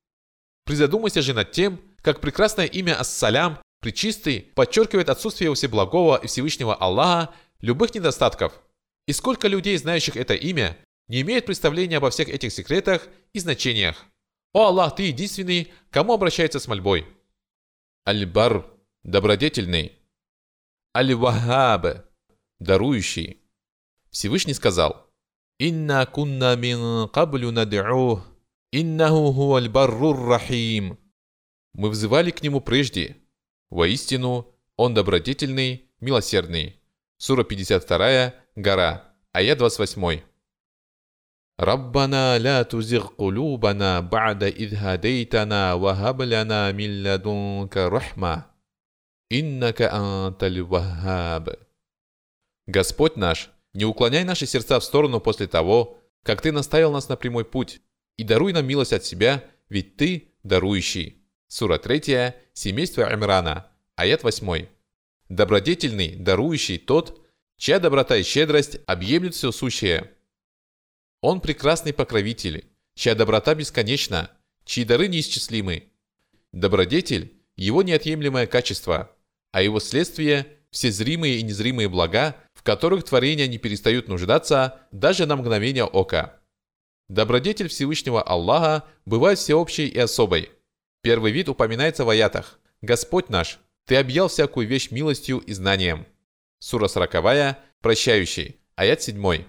Призадумайся 0.64 1.22
же 1.22 1.34
над 1.34 1.52
тем, 1.52 1.80
как 2.02 2.20
прекрасное 2.20 2.66
имя 2.66 2.98
Ас-Салям, 3.00 3.58
Пречистый, 3.80 4.42
подчеркивает 4.54 5.08
отсутствие 5.08 5.50
у 5.50 5.54
Всеблагого 5.54 6.16
и 6.16 6.28
Всевышнего 6.28 6.72
Аллаха 6.72 7.34
любых 7.60 7.92
недостатков. 7.94 8.62
И 9.08 9.12
сколько 9.12 9.48
людей, 9.48 9.76
знающих 9.76 10.16
это 10.16 10.34
имя, 10.34 10.78
не 11.08 11.22
имеют 11.22 11.46
представления 11.46 11.96
обо 11.96 12.10
всех 12.10 12.28
этих 12.28 12.52
секретах 12.52 13.08
и 13.32 13.40
значениях. 13.40 14.04
О 14.52 14.66
Аллах, 14.66 14.94
Ты 14.94 15.04
единственный, 15.04 15.72
кому 15.90 16.12
обращается 16.12 16.60
с 16.60 16.68
мольбой. 16.68 17.06
Аль-Бар– 18.06 18.66
добродетельный, 19.02 19.98
Аль-Вахаб, 20.95 22.05
дарующий. 22.59 23.41
Всевышний 24.09 24.53
сказал, 24.53 25.11
«Инна 25.59 26.05
кунна 26.05 26.55
мин 26.55 27.07
каблю 27.09 27.51
над'ух, 27.51 28.25
иннаху 28.71 29.31
хуаль 29.33 29.69
баррур 29.69 30.27
рахим». 30.27 30.97
Мы 31.73 31.89
взывали 31.89 32.31
к 32.31 32.41
нему 32.41 32.61
прежде. 32.61 33.17
Воистину, 33.69 34.47
он 34.75 34.93
добродетельный, 34.93 35.91
милосердный. 35.99 36.79
Сура 37.17 37.43
52, 37.43 38.33
гора, 38.55 39.13
аят 39.33 39.59
28. 39.59 40.21
ربنا 41.59 42.37
لا 42.37 42.61
تزغ 42.61 43.07
قلوبنا 43.17 43.99
بعد 43.99 44.43
إذ 44.43 44.75
هديتنا 44.75 45.73
وهب 45.73 46.21
لنا 46.21 46.71
من 46.71 47.03
لدنك 47.03 47.77
رحمة 47.77 48.50
«Иннака 49.34 49.90
анталь 49.90 50.60
вахаб». 50.60 51.48
Господь 52.66 53.16
наш, 53.16 53.50
не 53.72 53.86
уклоняй 53.86 54.24
наши 54.24 54.44
сердца 54.44 54.78
в 54.78 54.84
сторону 54.84 55.20
после 55.20 55.46
того, 55.46 55.98
как 56.22 56.42
Ты 56.42 56.52
наставил 56.52 56.92
нас 56.92 57.08
на 57.08 57.16
прямой 57.16 57.46
путь, 57.46 57.80
и 58.18 58.24
даруй 58.24 58.52
нам 58.52 58.66
милость 58.66 58.92
от 58.92 59.06
Себя, 59.06 59.42
ведь 59.70 59.96
Ты 59.96 60.34
дарующий. 60.42 61.24
Сура 61.48 61.78
3, 61.78 62.34
семейство 62.52 63.10
Имрана, 63.10 63.72
аят 63.96 64.22
8. 64.22 64.66
Добродетельный, 65.30 66.14
дарующий 66.14 66.76
тот, 66.76 67.18
чья 67.56 67.78
доброта 67.78 68.18
и 68.18 68.22
щедрость 68.22 68.80
объемлют 68.84 69.34
все 69.34 69.50
сущее. 69.50 70.12
Он 71.22 71.40
прекрасный 71.40 71.94
покровитель, 71.94 72.66
чья 72.94 73.14
доброта 73.14 73.54
бесконечна, 73.54 74.30
чьи 74.66 74.84
дары 74.84 75.08
неисчислимы. 75.08 75.90
Добродетель– 76.52 77.32
его 77.56 77.82
неотъемлемое 77.82 78.46
качество– 78.46 79.10
а 79.52 79.62
его 79.62 79.78
следствие– 79.78 80.46
все 80.72 80.90
зримые 80.90 81.36
и 81.36 81.42
незримые 81.42 81.88
блага, 81.88 82.34
в 82.54 82.62
которых 82.62 83.04
творения 83.04 83.46
не 83.46 83.58
перестают 83.58 84.08
нуждаться 84.08 84.80
даже 84.90 85.26
на 85.26 85.36
мгновение 85.36 85.84
ока. 85.84 86.40
Добродетель 87.08 87.68
Всевышнего 87.68 88.22
Аллаха 88.22 88.88
бывает 89.04 89.38
всеобщей 89.38 89.86
и 89.86 89.98
особой. 89.98 90.50
Первый 91.02 91.30
вид 91.30 91.50
упоминается 91.50 92.06
в 92.06 92.08
аятах. 92.08 92.58
«Господь 92.80 93.28
наш, 93.28 93.58
Ты 93.84 93.96
объял 93.96 94.28
всякую 94.28 94.66
вещь 94.66 94.90
милостью 94.90 95.38
и 95.40 95.52
знанием». 95.52 96.06
Сура 96.58 96.88
40, 96.88 97.56
прощающий, 97.80 98.56
аят 98.76 99.02
7. 99.02 99.44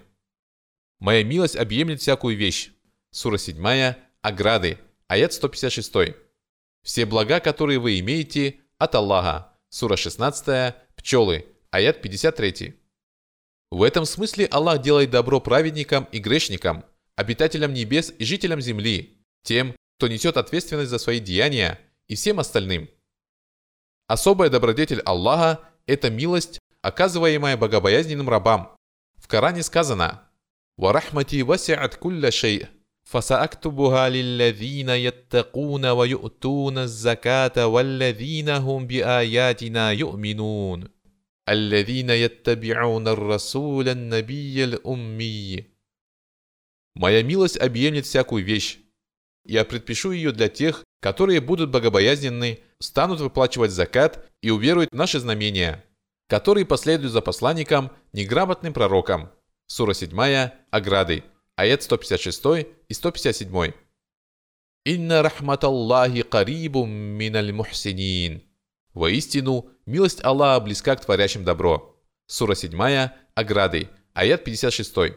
«Моя 0.98 1.24
милость 1.24 1.56
объемлет 1.56 2.00
всякую 2.00 2.36
вещь». 2.36 2.70
Сура 3.10 3.38
7, 3.38 3.94
ограды, 4.20 4.78
аят 5.06 5.32
156. 5.32 6.16
«Все 6.82 7.06
блага, 7.06 7.40
которые 7.40 7.78
вы 7.78 7.98
имеете, 8.00 8.60
от 8.76 8.94
Аллаха». 8.94 9.53
Сура 9.74 9.96
16, 9.96 10.72
пчелы, 10.94 11.46
аят 11.72 12.00
53. 12.00 12.80
В 13.72 13.82
этом 13.82 14.04
смысле 14.04 14.46
Аллах 14.46 14.80
делает 14.80 15.10
добро 15.10 15.40
праведникам 15.40 16.04
и 16.12 16.20
грешникам, 16.20 16.84
обитателям 17.16 17.74
небес 17.74 18.12
и 18.16 18.24
жителям 18.24 18.60
земли, 18.60 19.18
тем, 19.42 19.74
кто 19.98 20.06
несет 20.06 20.36
ответственность 20.36 20.90
за 20.90 21.00
свои 21.00 21.18
деяния, 21.18 21.80
и 22.06 22.14
всем 22.14 22.38
остальным. 22.38 22.88
Особая 24.06 24.48
добродетель 24.48 25.00
Аллаха– 25.00 25.68
это 25.86 26.08
милость, 26.08 26.60
оказываемая 26.80 27.56
богобоязненным 27.56 28.28
рабам. 28.28 28.76
В 29.16 29.26
Коране 29.26 29.64
сказано 29.64 30.22
«Варахмати 30.76 31.42
васиат 31.42 31.96
кулля 31.96 32.30
шей» 32.30 32.68
فسأكتبها 33.03 34.09
للذين 34.09 34.89
يتقون 34.89 35.85
ويؤتون 35.85 36.77
الزكاة 36.77 37.67
والذين 37.67 38.49
هم 38.49 38.87
بآياتنا 38.87 39.91
يؤمنون 39.91 40.87
الذين 41.49 42.09
يتبعون 42.09 43.07
الرسول 43.07 43.89
النبي 43.89 44.63
الأمي 44.63 45.65
Моя 46.95 47.23
милость 47.23 47.57
объемлет 47.57 48.05
всякую 48.05 48.43
вещь. 48.43 48.79
Я 49.45 49.63
предпишу 49.63 50.11
ее 50.11 50.31
для 50.31 50.49
тех, 50.49 50.83
которые 51.01 51.39
будут 51.39 51.69
богобоязненны, 51.71 52.59
станут 52.79 53.21
выплачивать 53.21 53.71
закат 53.71 54.29
и 54.41 54.49
уверуют 54.49 54.91
в 54.91 54.95
наши 54.95 55.19
знамения, 55.19 55.85
которые 56.27 56.65
последуют 56.65 57.13
за 57.13 57.21
посланником, 57.21 57.91
неграмотным 58.11 58.73
пророком. 58.73 59.29
Сура 59.65 59.93
7, 59.93 60.51
Ограды, 60.71 61.23
аят 61.56 61.82
156 61.82 62.66
и 62.88 62.94
157. 62.94 63.72
«Инна 64.84 65.22
рахматаллахи 65.22 66.22
карибум 66.22 66.90
миналь 66.90 67.52
мухсинин». 67.52 68.42
Воистину, 68.92 69.70
милость 69.86 70.24
Аллаха 70.24 70.60
близка 70.60 70.94
к 70.94 71.04
творящим 71.04 71.44
добро. 71.44 72.00
Сура 72.26 72.54
7, 72.54 73.10
Ограды, 73.34 73.88
аят 74.12 74.44
56. 74.44 75.16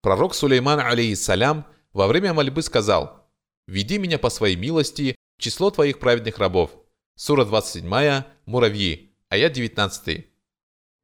Пророк 0.00 0.34
Сулейман, 0.34 0.80
алейхиссалям, 0.80 1.66
во 1.92 2.06
время 2.06 2.32
мольбы 2.32 2.62
сказал 2.62 3.28
«Веди 3.66 3.98
меня 3.98 4.18
по 4.18 4.30
своей 4.30 4.56
милости 4.56 5.14
в 5.36 5.42
число 5.42 5.70
твоих 5.70 5.98
праведных 5.98 6.38
рабов». 6.38 6.70
Сура 7.16 7.44
27, 7.44 8.24
Муравьи, 8.46 9.14
аят 9.28 9.52
19. 9.52 10.26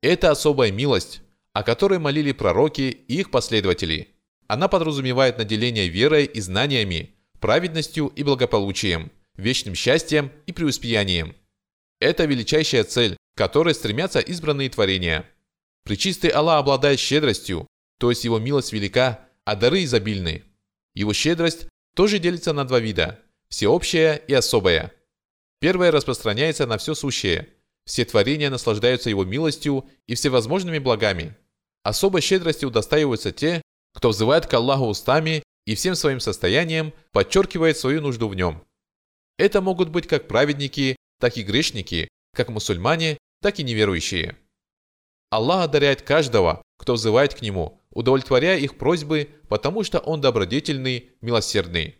Это 0.01 0.31
особая 0.31 0.73
милость, 0.73 1.21
о 1.55 1.63
которой 1.63 1.99
молили 1.99 2.33
пророки 2.33 3.05
и 3.09 3.21
их 3.21 3.31
последователи. 3.31 4.09
Она 4.49 4.69
подразумевает 4.69 5.39
наделение 5.39 5.89
верой 5.89 6.27
и 6.27 6.41
знаниями, 6.41 7.15
праведностью 7.41 8.09
и 8.09 8.23
благополучием, 8.23 9.11
вечным 9.37 9.75
счастьем 9.75 10.31
и 10.47 10.53
преуспеянием. 10.53 11.35
Это 12.01 12.25
величайшая 12.25 12.85
цель, 12.85 13.17
к 13.35 13.39
которой 13.39 13.75
стремятся 13.75 14.21
избранные 14.21 14.69
творения. 14.69 15.25
Пречистый 15.85 16.31
Аллах 16.31 16.61
обладает 16.61 16.99
щедростью, 16.99 17.67
то 17.99 18.11
есть 18.11 18.25
его 18.25 18.39
милость 18.39 18.73
велика, 18.73 19.29
а 19.45 19.55
дары 19.57 19.85
изобильны. 19.85 20.43
Его 20.95 21.13
щедрость 21.13 21.69
тоже 21.95 22.19
делится 22.19 22.53
на 22.53 22.65
два 22.65 22.81
вида– 22.81 23.21
всеобщая 23.49 24.17
и 24.17 24.35
особая. 24.35 24.93
Первая 25.61 25.93
распространяется 25.93 26.67
на 26.67 26.79
все 26.79 26.95
сущее. 26.95 27.49
Все 27.85 28.05
творения 28.05 28.51
наслаждаются 28.51 29.11
его 29.11 29.25
милостью 29.25 29.89
и 30.07 30.15
всевозможными 30.15 30.79
благами. 30.79 31.37
Особой 31.85 32.23
щедростью 32.23 32.71
удостаиваются 32.71 33.31
те, 33.31 33.63
кто 33.95 34.09
взывает 34.09 34.47
к 34.47 34.55
Аллаху 34.55 34.87
устами 34.87 35.43
и 35.67 35.75
всем 35.75 35.95
своим 35.95 36.19
состоянием 36.19 36.95
подчеркивает 37.13 37.77
свою 37.77 38.01
нужду 38.01 38.27
в 38.29 38.35
нем. 38.35 38.65
Это 39.39 39.61
могут 39.61 39.91
быть 39.91 40.07
как 40.07 40.27
праведники, 40.27 40.97
так 41.21 41.37
и 41.37 41.43
грешники, 41.43 42.09
как 42.35 42.49
мусульмане, 42.49 43.19
так 43.43 43.61
и 43.61 43.63
неверующие. 43.63 44.37
Аллах 45.31 45.65
одаряет 45.65 46.03
каждого, 46.03 46.63
кто 46.79 46.95
взывает 46.95 47.35
к 47.35 47.43
Нему, 47.43 47.81
удовлетворяя 47.91 48.59
их 48.59 48.79
просьбы, 48.79 49.31
потому 49.49 49.85
что 49.85 49.99
Он 49.99 50.21
добродетельный, 50.21 51.11
милосердный. 51.21 51.99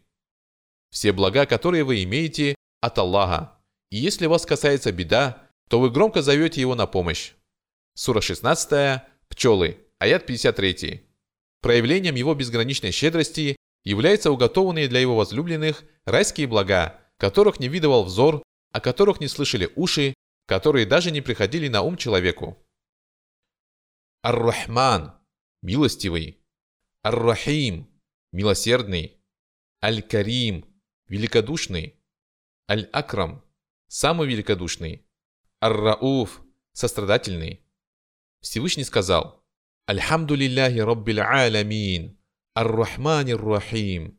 Все 0.91 1.13
блага, 1.13 1.45
которые 1.45 1.85
вы 1.85 2.03
имеете, 2.05 2.55
от 2.81 2.99
Аллаха. 2.99 3.59
И 3.91 3.99
если 3.99 4.27
вас 4.27 4.47
касается 4.47 4.93
беда, 4.93 5.49
то 5.69 5.81
вы 5.81 5.91
громко 5.91 6.23
зовете 6.23 6.61
Его 6.61 6.75
на 6.75 6.87
помощь. 6.87 7.33
Сура 7.95 8.21
16 8.21 9.03
Пчелы, 9.35 9.79
аят 9.99 10.27
53. 10.27 11.03
Проявлением 11.61 12.15
его 12.15 12.35
безграничной 12.35 12.93
щедрости 12.93 13.57
являются 13.83 14.31
уготованные 14.31 14.87
для 14.87 15.01
его 15.01 15.17
возлюбленных 15.17 15.83
райские 16.05 16.47
блага, 16.47 17.01
которых 17.17 17.59
не 17.59 17.67
видывал 17.67 18.05
взор, 18.05 18.45
о 18.71 18.81
которых 18.81 19.19
не 19.19 19.27
слышали 19.27 19.73
уши, 19.75 20.15
которые 20.47 20.87
даже 20.87 21.11
не 21.11 21.21
приходили 21.21 21.67
на 21.67 21.83
ум 21.83 21.97
человеку. 21.97 22.65
Ар-Рахман– 24.23 25.19
милостивый. 25.63 26.39
Ар-Рахим– 27.03 27.91
милосердный. 28.33 29.21
Аль-Карим– 29.83 30.65
великодушный. 31.09 31.99
Аль-Акрам– 32.71 33.45
самый 33.89 34.29
великодушный. 34.29 35.05
Ар-Рауф– 35.61 36.41
сострадательный. 36.73 37.64
Всевышний 38.45 38.85
сказал 38.85 39.43
«Альхамду 39.87 40.35
лилляхи 40.35 40.79
Раббил 40.79 41.21
Аламин, 41.21 42.19
Ар-Рахманир 42.55 43.43
Рахим». 43.43 44.19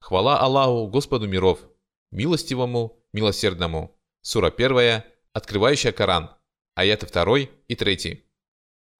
Хвала 0.00 0.40
Аллаху, 0.40 0.88
Господу 0.88 1.28
миров, 1.28 1.60
милостивому, 2.10 3.04
милосердному. 3.12 4.00
Сура 4.22 4.48
1, 4.48 5.02
открывающая 5.34 5.92
Коран, 5.92 6.30
аяты 6.74 7.06
2 7.06 7.38
и 7.68 7.74
3. 7.76 8.24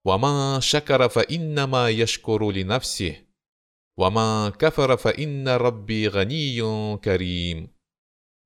«Вама 0.04 0.60
шакара 0.60 1.08
фа 1.08 1.20
иннама 1.20 1.90
яшкуру 1.90 2.50
ли 2.50 2.64
навси, 2.64 3.26
вама 3.96 4.54
кафара 4.58 4.98
фа 4.98 5.08
инна 5.08 5.56
рабби 5.56 6.10
ганиюн 6.12 6.98
карим». 6.98 7.72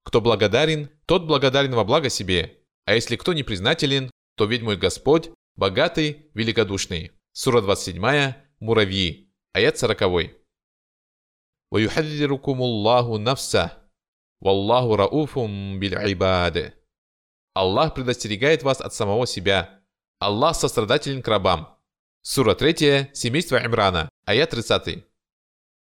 Кто 0.04 0.20
благодарен, 0.20 0.90
тот 1.06 1.26
благодарен 1.26 1.74
во 1.74 1.84
благо 1.84 2.08
себе, 2.08 2.62
а 2.84 2.94
если 2.94 3.16
кто 3.16 3.32
не 3.32 3.42
признателен, 3.42 4.12
то 4.36 4.44
ведь 4.44 4.62
мой 4.62 4.76
Господь 4.76 5.32
Богатый, 5.57 6.29
великодушный. 6.33 7.11
Сура 7.31 7.61
27, 7.61 8.35
Муравьи. 8.59 9.31
Аят 9.53 9.77
40. 9.77 10.31
وَيُحَذِّرُكُمُ 11.71 12.57
اللَّهُ 12.61 13.17
نَفْسَهُ 13.17 13.71
وَاللَّهُ 14.41 14.95
رَؤُوفٌ 14.95 15.37
بِالْعِبَادِ 15.79 16.73
Аллах 17.53 17.93
предостерегает 17.93 18.63
вас 18.63 18.81
от 18.81 18.93
самого 18.93 19.27
себя. 19.27 19.81
Аллах 20.19 20.55
сострадателен 20.55 21.21
к 21.21 21.27
рабам. 21.27 21.77
Сура 22.21 22.55
3, 22.55 23.11
семейство 23.13 23.57
Имрана, 23.63 24.09
аят 24.25 24.51
30. 24.51 25.05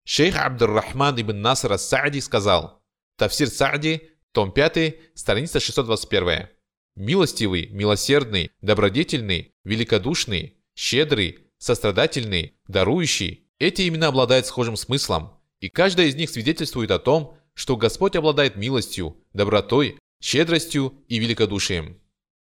Шейх 0.06 0.36
Абдуррахман 0.36 1.20
ибн 1.22 1.41
Наср 1.41 1.74
ас-Саади 1.74 2.22
сказал, 2.22 2.84
Тавсир 3.18 3.47
Саади, 3.47 4.10
том 4.32 4.51
5, 4.51 4.95
страница 5.16 5.60
621 5.60 6.49
милостивый, 6.99 7.68
милосердный, 7.70 8.51
добродетельный, 8.61 9.55
великодушный, 9.64 10.57
щедрый, 10.74 11.38
сострадательный, 11.57 12.55
дарующий. 12.66 13.46
Эти 13.59 13.88
имена 13.88 14.09
обладают 14.09 14.46
схожим 14.46 14.76
смыслом, 14.76 15.32
и 15.61 15.68
каждая 15.68 16.09
из 16.09 16.16
них 16.16 16.28
свидетельствует 16.28 16.90
о 16.90 16.99
том, 16.99 17.38
что 17.55 17.76
Господь 17.76 18.16
обладает 18.16 18.57
милостью, 18.57 19.16
добротой, 19.32 19.99
щедростью 20.20 20.94
и 21.09 21.18
великодушием. 21.18 22.01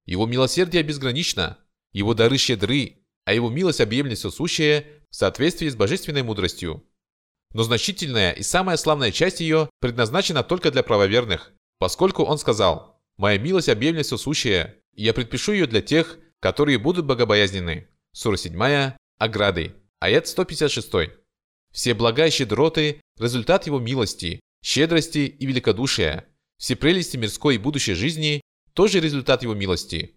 Его 0.06 0.26
милосердие 0.26 0.84
безгранично, 0.84 1.58
его 1.92 2.14
дары 2.14 2.38
щедры, 2.38 2.98
а 3.26 3.34
его 3.34 3.50
милость 3.50 3.82
объемлет 3.82 4.18
все 4.18 4.32
сущее 4.32 4.88
в 5.10 5.16
соответствии 5.16 5.70
с 5.70 5.76
божественной 5.76 6.24
мудростью. 6.24 6.84
Но 7.54 7.64
значительная 7.64 8.32
и 8.32 8.44
самая 8.44 8.78
славная 8.78 9.12
часть 9.12 9.40
ее 9.40 9.70
предназначена 9.80 10.44
только 10.44 10.72
для 10.72 10.84
правоверных, 10.84 11.52
поскольку 11.78 12.24
он 12.24 12.40
сказал– 12.40 12.91
Моя 13.22 13.38
милость 13.38 13.70
объемлет 13.70 14.08
все 14.08 14.18
сущее, 14.18 14.78
и 14.96 15.04
я 15.04 15.14
предпишу 15.14 15.52
ее 15.52 15.68
для 15.68 15.84
тех, 15.84 16.18
которые 16.40 16.80
будут 16.80 17.06
богобоязненны. 17.06 17.88
Сура 18.14 18.36
7, 18.36 18.94
Ограды, 19.20 19.76
аят 20.00 20.26
156. 20.26 21.12
Все 21.72 21.94
блага 21.94 22.26
и 22.26 22.32
щедроты– 22.32 23.00
результат 23.20 23.68
его 23.68 23.78
милости, 23.78 24.40
щедрости 24.66 25.20
и 25.20 25.46
великодушия. 25.46 26.26
Все 26.58 26.76
прелести 26.76 27.16
мирской 27.18 27.56
и 27.56 27.60
будущей 27.60 27.94
жизни– 27.94 28.42
тоже 28.74 29.00
результат 29.00 29.44
его 29.44 29.54
милости. 29.54 30.16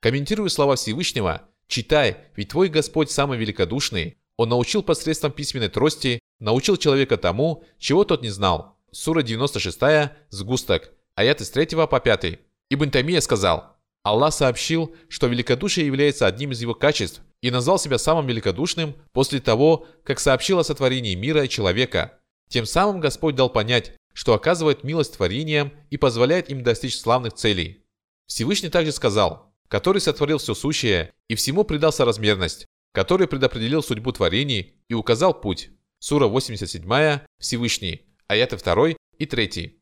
Комментируя 0.00 0.48
слова 0.48 0.76
Всевышнего, 0.76 1.48
читай, 1.66 2.18
ведь 2.36 2.50
твой 2.50 2.68
Господь 2.68 3.10
самый 3.10 3.36
великодушный. 3.36 4.18
Он 4.36 4.50
научил 4.50 4.84
посредством 4.84 5.32
письменной 5.32 5.70
трости, 5.70 6.20
научил 6.38 6.76
человека 6.76 7.16
тому, 7.16 7.64
чего 7.80 8.04
тот 8.04 8.22
не 8.22 8.30
знал. 8.30 8.78
Сура 8.92 9.22
96, 9.22 10.12
сгусток, 10.30 10.93
аяты 11.16 11.44
с 11.44 11.50
3 11.50 11.66
по 11.86 12.00
5. 12.00 12.38
Ибн 12.70 12.90
Тамия 12.90 13.20
сказал, 13.20 13.76
Аллах 14.04 14.34
сообщил, 14.34 14.94
что 15.08 15.26
великодушие 15.26 15.86
является 15.86 16.26
одним 16.26 16.52
из 16.52 16.60
его 16.60 16.74
качеств 16.74 17.22
и 17.40 17.50
назвал 17.50 17.78
себя 17.78 17.98
самым 17.98 18.26
великодушным 18.26 18.94
после 19.12 19.40
того, 19.40 19.86
как 20.04 20.20
сообщил 20.20 20.58
о 20.58 20.64
сотворении 20.64 21.14
мира 21.14 21.44
и 21.44 21.48
человека. 21.48 22.20
Тем 22.50 22.66
самым 22.66 23.00
Господь 23.00 23.34
дал 23.34 23.48
понять, 23.48 23.92
что 24.12 24.34
оказывает 24.34 24.84
милость 24.84 25.16
творениям 25.16 25.72
и 25.90 25.96
позволяет 25.96 26.50
им 26.50 26.62
достичь 26.62 26.98
славных 26.98 27.32
целей. 27.32 27.84
Всевышний 28.26 28.68
также 28.68 28.92
сказал, 28.92 29.54
который 29.68 30.00
сотворил 30.00 30.38
все 30.38 30.54
сущее 30.54 31.12
и 31.28 31.34
всему 31.34 31.64
придал 31.64 31.92
соразмерность, 31.92 32.66
который 32.92 33.26
предопределил 33.26 33.82
судьбу 33.82 34.12
творений 34.12 34.74
и 34.88 34.94
указал 34.94 35.40
путь. 35.40 35.70
Сура 35.98 36.26
87, 36.26 37.20
Всевышний, 37.40 38.02
аяты 38.28 38.56
2 38.56 38.90
и 39.18 39.26
3. 39.26 39.80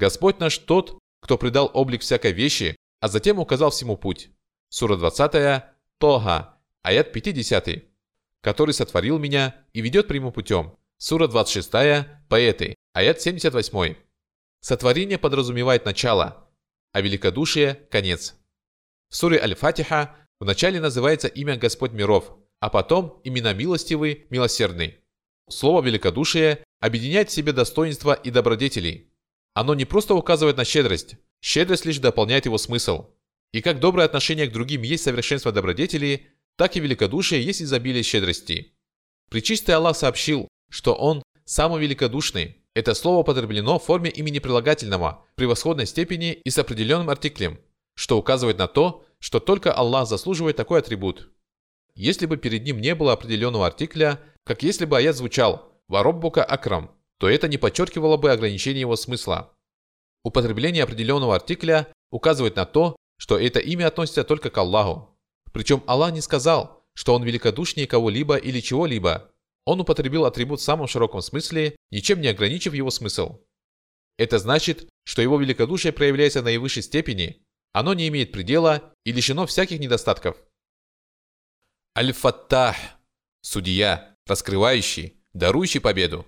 Господь 0.00 0.40
наш 0.40 0.56
тот, 0.56 0.98
кто 1.20 1.36
придал 1.36 1.70
облик 1.74 2.00
всякой 2.00 2.32
вещи, 2.32 2.74
а 3.00 3.08
затем 3.08 3.38
указал 3.38 3.70
всему 3.70 3.98
путь. 3.98 4.30
Сура 4.70 4.96
20, 4.96 5.62
Тога, 5.98 6.58
аят 6.82 7.12
50, 7.12 7.84
который 8.40 8.72
сотворил 8.72 9.18
меня 9.18 9.54
и 9.74 9.82
ведет 9.82 10.08
прямым 10.08 10.32
путем. 10.32 10.74
Сура 10.96 11.28
26, 11.28 11.70
поэты, 12.30 12.76
аят 12.94 13.20
78. 13.20 13.96
Сотворение 14.60 15.18
подразумевает 15.18 15.84
начало, 15.84 16.48
а 16.92 17.02
великодушие– 17.02 17.74
конец. 17.90 18.36
В 19.10 19.16
суре 19.16 19.38
Аль-Фатиха 19.38 20.16
вначале 20.38 20.80
называется 20.80 21.28
имя 21.28 21.58
Господь 21.58 21.92
миров, 21.92 22.38
а 22.58 22.70
потом 22.70 23.20
имена 23.24 23.52
милостивый, 23.52 24.26
милосердный. 24.30 24.96
Слово 25.50 25.82
«великодушие» 25.82 26.64
объединяет 26.80 27.28
в 27.28 27.32
себе 27.32 27.52
достоинства 27.52 28.14
и 28.14 28.30
добродетелей. 28.30 29.09
Оно 29.54 29.74
не 29.74 29.84
просто 29.84 30.14
указывает 30.14 30.56
на 30.56 30.64
щедрость, 30.64 31.16
щедрость 31.40 31.84
лишь 31.84 31.98
дополняет 31.98 32.46
его 32.46 32.58
смысл. 32.58 33.06
И 33.52 33.60
как 33.60 33.80
доброе 33.80 34.04
отношение 34.04 34.46
к 34.46 34.52
другим 34.52 34.82
есть 34.82 35.02
совершенство 35.02 35.50
добродетели, 35.50 36.28
так 36.56 36.76
и 36.76 36.80
великодушие 36.80 37.42
есть 37.42 37.62
изобилие 37.62 38.02
щедрости. 38.02 38.74
Причистый 39.28 39.74
Аллах 39.74 39.96
сообщил, 39.96 40.48
что 40.70 40.94
Он 40.94 41.22
самый 41.44 41.80
великодушный. 41.80 42.58
Это 42.74 42.94
слово 42.94 43.18
употреблено 43.18 43.78
в 43.78 43.84
форме 43.84 44.10
имени 44.10 44.38
прилагательного, 44.38 45.24
превосходной 45.34 45.86
степени 45.86 46.32
и 46.32 46.50
с 46.50 46.58
определенным 46.58 47.10
артиклем, 47.10 47.58
что 47.94 48.18
указывает 48.18 48.58
на 48.58 48.68
то, 48.68 49.04
что 49.18 49.40
только 49.40 49.72
Аллах 49.72 50.08
заслуживает 50.08 50.56
такой 50.56 50.78
атрибут. 50.78 51.28
Если 51.96 52.26
бы 52.26 52.36
перед 52.36 52.64
ним 52.64 52.80
не 52.80 52.94
было 52.94 53.12
определенного 53.12 53.66
артикля, 53.66 54.20
как 54.44 54.62
если 54.62 54.84
бы 54.84 54.96
аят 54.96 55.16
звучал 55.16 55.72
«Вароббука 55.88 56.44
Акрам», 56.44 56.92
то 57.20 57.28
это 57.28 57.48
не 57.48 57.58
подчеркивало 57.58 58.16
бы 58.16 58.32
ограничение 58.32 58.80
его 58.80 58.96
смысла. 58.96 59.54
Употребление 60.24 60.84
определенного 60.84 61.36
артикля 61.36 61.92
указывает 62.10 62.56
на 62.56 62.64
то, 62.64 62.96
что 63.18 63.38
это 63.38 63.60
имя 63.60 63.88
относится 63.88 64.24
только 64.24 64.48
к 64.48 64.56
Аллаху. 64.56 65.18
Причем 65.52 65.84
Аллах 65.86 66.12
не 66.14 66.22
сказал, 66.22 66.82
что 66.94 67.14
Он 67.14 67.22
великодушнее 67.22 67.86
кого-либо 67.86 68.36
или 68.36 68.60
чего-либо. 68.60 69.30
Он 69.66 69.80
употребил 69.80 70.24
атрибут 70.24 70.60
в 70.60 70.64
самом 70.64 70.88
широком 70.88 71.20
смысле, 71.20 71.76
ничем 71.90 72.22
не 72.22 72.28
ограничив 72.28 72.72
его 72.72 72.90
смысл. 72.90 73.44
Это 74.16 74.38
значит, 74.38 74.88
что 75.04 75.20
его 75.20 75.38
великодушие 75.38 75.92
проявляется 75.92 76.40
в 76.40 76.44
наивысшей 76.44 76.82
степени, 76.82 77.42
оно 77.72 77.92
не 77.92 78.08
имеет 78.08 78.32
предела 78.32 78.94
и 79.04 79.12
лишено 79.12 79.46
всяких 79.46 79.78
недостатков. 79.78 80.38
Аль-Фаттах– 81.96 82.76
судья, 83.42 84.16
раскрывающий, 84.26 85.22
дарующий 85.34 85.80
победу. 85.80 86.26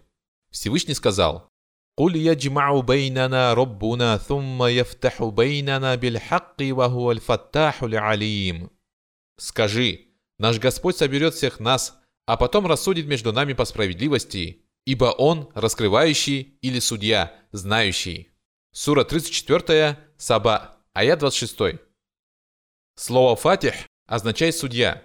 Всевышний 0.52 0.94
сказал, 0.94 1.50
«Куль 1.96 2.16
яджмау 2.18 2.82
بيننا 2.82 3.54
ربنا, 3.54 4.18
ثم 4.18 4.62
يفتح 4.64 5.24
بيننا 5.24 5.94
بالحق, 5.94 6.56
وهو 6.60 7.12
الفتاح 7.12 7.82
العليم». 7.82 8.70
Скажи, 9.38 10.08
наш 10.38 10.58
Господь 10.58 10.96
соберет 10.96 11.34
всех 11.34 11.58
нас, 11.58 11.98
а 12.26 12.36
потом 12.36 12.66
рассудит 12.66 13.06
между 13.06 13.32
нами 13.32 13.54
по 13.54 13.64
справедливости, 13.64 14.62
ибо 14.84 15.06
Он 15.06 15.50
раскрывающий 15.54 16.58
или 16.60 16.78
судья, 16.80 17.34
знающий. 17.50 18.28
Сура 18.72 19.04
34, 19.04 19.98
Саба, 20.18 20.76
аят 20.92 21.18
26. 21.18 21.80
Слово 22.96 23.36
«фатих» 23.36 23.74
означает 24.06 24.54
«судья». 24.54 25.02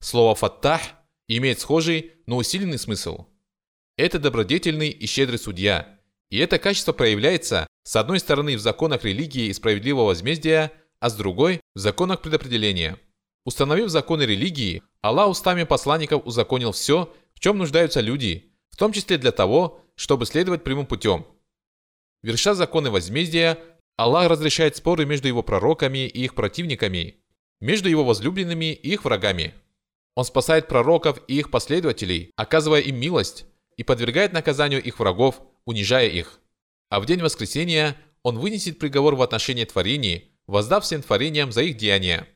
Слово 0.00 0.34
«фаттах» 0.34 0.80
имеет 1.26 1.60
схожий, 1.60 2.14
но 2.26 2.36
усиленный 2.36 2.78
смысл– 2.78 3.26
это 3.98 4.20
добродетельный 4.20 4.90
и 4.90 5.06
щедрый 5.06 5.40
судья. 5.40 5.98
И 6.30 6.38
это 6.38 6.60
качество 6.60 6.92
проявляется, 6.92 7.66
с 7.82 7.96
одной 7.96 8.20
стороны, 8.20 8.56
в 8.56 8.60
законах 8.60 9.02
религии 9.02 9.46
и 9.46 9.52
справедливого 9.52 10.06
возмездия, 10.06 10.70
а 11.00 11.10
с 11.10 11.16
другой– 11.16 11.60
в 11.74 11.80
законах 11.80 12.22
предопределения. 12.22 12.96
Установив 13.44 13.88
законы 13.88 14.22
религии, 14.22 14.84
Аллах 15.00 15.30
устами 15.30 15.64
посланников 15.64 16.24
узаконил 16.24 16.70
все, 16.70 17.12
в 17.34 17.40
чем 17.40 17.58
нуждаются 17.58 18.00
люди, 18.00 18.52
в 18.70 18.76
том 18.76 18.92
числе 18.92 19.18
для 19.18 19.32
того, 19.32 19.80
чтобы 19.96 20.26
следовать 20.26 20.62
прямым 20.62 20.86
путем. 20.86 21.26
Верша 22.22 22.54
законы 22.54 22.90
возмездия, 22.90 23.58
Аллах 23.96 24.30
разрешает 24.30 24.76
споры 24.76 25.06
между 25.06 25.26
его 25.26 25.42
пророками 25.42 26.06
и 26.06 26.22
их 26.22 26.36
противниками, 26.36 27.16
между 27.58 27.88
его 27.88 28.04
возлюбленными 28.04 28.74
и 28.74 28.92
их 28.92 29.04
врагами. 29.04 29.54
Он 30.14 30.24
спасает 30.24 30.68
пророков 30.68 31.20
и 31.26 31.36
их 31.36 31.50
последователей, 31.50 32.30
оказывая 32.36 32.80
им 32.80 32.94
милость, 33.00 33.44
и 33.78 33.84
подвергает 33.84 34.34
наказанию 34.34 34.82
их 34.82 34.98
врагов, 34.98 35.40
унижая 35.64 36.08
их. 36.08 36.40
А 36.90 37.00
в 37.00 37.06
день 37.06 37.22
воскресения 37.22 37.96
он 38.22 38.38
вынесет 38.38 38.78
приговор 38.78 39.14
в 39.14 39.22
отношении 39.22 39.64
творений, 39.64 40.32
воздав 40.46 40.84
всем 40.84 41.00
творениям 41.00 41.52
за 41.52 41.62
их 41.62 41.78
деяния. 41.78 42.28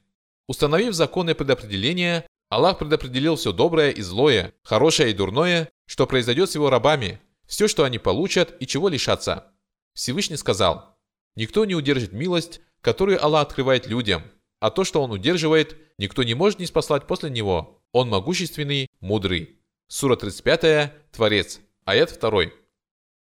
Установив 0.46 0.94
законы 0.94 1.34
предопределения, 1.34 2.24
Аллах 2.48 2.78
предопределил 2.78 3.36
все 3.36 3.52
доброе 3.52 3.90
и 3.90 4.02
злое, 4.02 4.52
хорошее 4.62 5.10
и 5.10 5.14
дурное, 5.14 5.68
что 5.86 6.06
произойдет 6.06 6.50
с 6.50 6.54
его 6.54 6.70
рабами, 6.70 7.20
все, 7.46 7.66
что 7.66 7.84
они 7.84 7.98
получат 7.98 8.56
и 8.60 8.66
чего 8.66 8.88
лишатся. 8.88 9.46
Всевышний 9.94 10.36
сказал, 10.36 10.96
«Никто 11.34 11.64
не 11.64 11.74
удержит 11.74 12.12
милость, 12.12 12.60
которую 12.80 13.22
Аллах 13.22 13.48
открывает 13.48 13.86
людям, 13.86 14.22
а 14.60 14.70
то, 14.70 14.84
что 14.84 15.02
он 15.02 15.10
удерживает, 15.10 15.76
никто 15.98 16.22
не 16.22 16.34
может 16.34 16.60
не 16.60 16.66
спаслать 16.66 17.06
после 17.06 17.30
него. 17.30 17.82
Он 17.90 18.08
могущественный, 18.08 18.86
мудрый. 19.00 19.61
Сура 19.94 20.16
35, 20.16 21.12
Творец, 21.12 21.60
аят 21.84 22.18
2. 22.18 22.44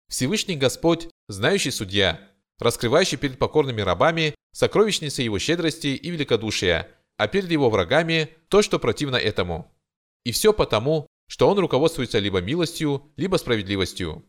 Всевышний 0.08 0.54
Господь, 0.54 1.08
знающий 1.26 1.70
судья, 1.70 2.30
раскрывающий 2.58 3.16
перед 3.16 3.38
покорными 3.38 3.80
рабами 3.80 4.34
сокровищницы 4.52 5.22
его 5.22 5.38
щедрости 5.38 5.86
и 5.86 6.10
великодушия, 6.10 6.94
а 7.16 7.26
перед 7.26 7.50
его 7.50 7.70
врагами 7.70 8.36
то, 8.50 8.60
что 8.60 8.78
противно 8.78 9.16
этому. 9.16 9.74
И 10.24 10.32
все 10.32 10.52
потому, 10.52 11.06
что 11.26 11.48
он 11.48 11.58
руководствуется 11.58 12.18
либо 12.18 12.42
милостью, 12.42 13.10
либо 13.16 13.38
справедливостью. 13.38 14.26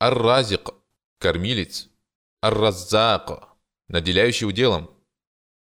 Ар-Разик– 0.00 0.70
кормилец. 1.18 1.90
Ар-Раззак 2.40 3.58
наделяющий 3.88 4.46
уделом. 4.46 4.90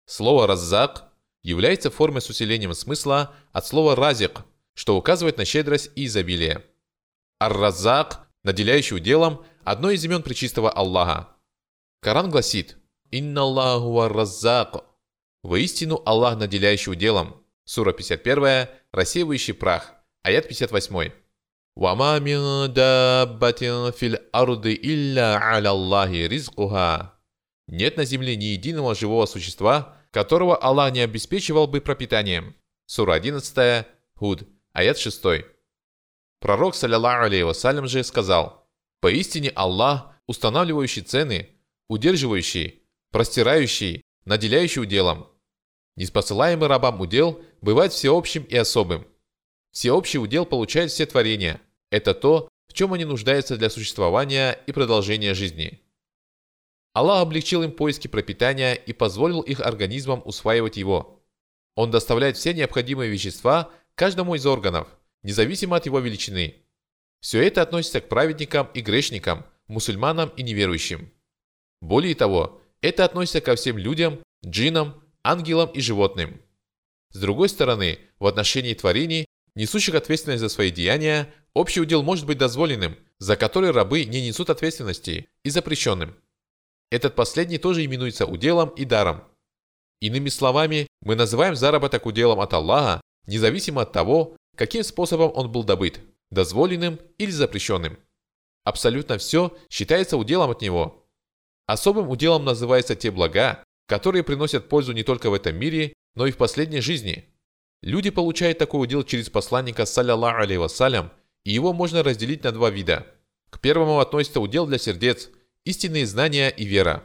Слово 0.06 0.48
«раззак» 0.48 1.07
является 1.48 1.90
формой 1.90 2.22
с 2.22 2.30
усилением 2.30 2.74
смысла 2.74 3.34
от 3.54 3.66
слова 3.66 3.96
«разик», 3.96 4.42
что 4.74 4.98
указывает 4.98 5.38
на 5.38 5.46
щедрость 5.46 5.92
и 5.96 6.06
изобилие. 6.06 6.66
Ар-Раззак, 7.40 8.28
наделяющий 8.44 8.98
уделом, 8.98 9.46
одно 9.64 9.90
из 9.92 10.04
имен 10.04 10.24
Пречистого 10.24 10.70
Аллаха. 10.70 11.30
Коран 12.02 12.30
гласит 12.30 12.76
«Инна 13.12 13.44
Аллаху 13.44 13.98
ар-Раззак» 14.02 14.84
Воистину 15.42 16.02
Аллах, 16.06 16.38
наделяющий 16.38 16.92
уделом. 16.92 17.42
Сура 17.64 17.94
51, 17.94 18.68
рассеивающий 18.92 19.54
прах, 19.54 19.94
аят 20.24 20.50
58. 20.50 21.12
«Вама 21.78 22.20
мин 22.20 22.74
даббатин 22.74 23.94
фил 23.94 24.18
арды 24.34 24.74
илля 24.74 25.40
аля 25.42 25.70
Аллахи 25.70 26.28
ризкуха» 26.28 27.14
Нет 27.68 27.96
на 27.96 28.04
земле 28.04 28.36
ни 28.36 28.46
единого 28.46 28.96
живого 28.96 29.26
существа, 29.26 29.97
которого 30.18 30.58
Аллах 30.58 30.94
не 30.94 31.02
обеспечивал 31.02 31.68
бы 31.68 31.80
пропитанием. 31.80 32.56
Сура 32.88 33.14
11, 33.14 33.86
Худ, 34.16 34.48
аят 34.74 34.98
6. 34.98 35.24
Пророк, 36.40 36.74
саллиллаху 36.74 37.26
алейhi 37.26 37.46
вассалям 37.46 37.88
же, 37.88 38.04
сказал, 38.04 38.68
«Поистине 39.00 39.50
Аллах, 39.50 40.16
устанавливающий 40.26 41.04
цены, 41.04 41.50
удерживающий, 41.88 42.82
простирающий, 43.12 44.02
наделяющий 44.26 44.82
уделом. 44.82 45.28
Неспосылаемый 45.96 46.68
рабам 46.68 47.00
удел 47.00 47.40
бывает 47.62 47.94
всеобщим 47.94 48.42
и 48.42 48.56
особым. 48.56 49.06
Всеобщий 49.72 50.18
удел 50.18 50.48
получает 50.48 50.90
все 50.90 51.06
творения. 51.06 51.62
Это 51.92 52.16
то, 52.16 52.50
в 52.68 52.74
чем 52.74 52.92
они 52.94 53.06
нуждаются 53.06 53.56
для 53.56 53.70
существования 53.70 54.60
и 54.66 54.72
продолжения 54.72 55.36
жизни. 55.36 55.80
Аллах 56.94 57.22
облегчил 57.22 57.64
им 57.64 57.72
поиски 57.72 58.08
пропитания 58.08 58.74
и 58.74 58.94
позволил 58.94 59.42
их 59.42 59.60
организмам 59.60 60.22
усваивать 60.26 60.78
его. 60.78 61.24
Он 61.76 61.92
доставляет 61.92 62.38
все 62.38 62.54
необходимые 62.54 63.12
вещества 63.12 63.72
каждому 63.96 64.36
из 64.36 64.46
органов, 64.46 64.88
независимо 65.24 65.78
от 65.78 65.86
его 65.86 66.00
величины. 66.00 66.56
Все 67.20 67.42
это 67.44 67.62
относится 67.62 68.02
к 68.02 68.10
праведникам 68.10 68.70
и 68.74 68.82
грешникам, 68.82 69.46
мусульманам 69.68 70.30
и 70.30 70.44
неверующим. 70.44 71.12
Более 71.82 72.16
того, 72.16 72.62
это 72.82 73.06
относится 73.06 73.42
ко 73.42 73.56
всем 73.56 73.78
людям, 73.78 74.20
джинам, 74.46 75.04
ангелам 75.24 75.70
и 75.72 75.82
животным. 75.82 76.42
С 77.12 77.20
другой 77.20 77.50
стороны, 77.50 78.00
в 78.20 78.26
отношении 78.26 78.74
творений, 78.74 79.26
несущих 79.56 79.96
ответственность 79.96 80.42
за 80.42 80.50
свои 80.50 80.72
деяния, 80.72 81.34
общий 81.54 81.82
удел 81.82 82.04
может 82.04 82.26
быть 82.26 82.38
дозволенным, 82.38 82.98
за 83.20 83.36
который 83.36 83.72
рабы 83.72 84.06
не 84.06 84.26
несут 84.26 84.50
ответственности, 84.50 85.28
и 85.44 85.50
запрещенным. 85.50 86.16
Этот 86.90 87.16
последний 87.16 87.58
тоже 87.58 87.84
именуется 87.84 88.26
уделом 88.26 88.70
и 88.70 88.86
даром. 88.86 89.24
Иными 90.00 90.30
словами, 90.30 90.88
мы 91.02 91.16
называем 91.16 91.56
заработок 91.56 92.06
уделом 92.06 92.40
от 92.40 92.54
Аллаха, 92.54 93.02
независимо 93.26 93.82
от 93.82 93.92
того, 93.92 94.38
каким 94.56 94.84
способом 94.84 95.32
он 95.36 95.52
был 95.52 95.64
добыт– 95.64 96.00
дозволенным 96.32 97.00
или 97.18 97.32
запрещенным. 97.32 97.98
Абсолютно 98.64 99.18
все 99.18 99.56
считается 99.70 100.18
уделом 100.18 100.52
от 100.52 100.62
Него. 100.62 101.06
Особым 101.66 102.10
уделом 102.10 102.46
называются 102.46 102.96
те 102.96 103.12
блага, 103.12 103.64
которые 103.88 104.24
приносят 104.24 104.70
пользу 104.70 104.94
не 104.94 105.04
только 105.04 105.30
в 105.30 105.34
этом 105.34 105.56
мире, 105.56 105.94
но 106.16 106.28
и 106.28 106.32
в 106.32 106.38
последней 106.38 106.82
жизни. 106.82 107.26
Люди 107.82 108.10
получают 108.10 108.58
такой 108.58 108.84
удел 108.84 109.04
через 109.04 109.30
посланника, 109.30 109.86
саллиллаху 109.86 110.42
алейhi 110.42 110.60
вассалям, 110.60 111.12
и 111.44 111.52
его 111.52 111.74
можно 111.74 112.04
разделить 112.04 112.44
на 112.44 112.52
два 112.52 112.70
вида. 112.70 113.08
К 113.50 113.60
первому 113.60 114.00
относится 114.00 114.42
удел 114.42 114.66
для 114.66 114.78
сердец, 114.78 115.30
истинные 115.68 116.06
знания 116.06 116.50
и 116.50 116.66
вера. 116.66 117.04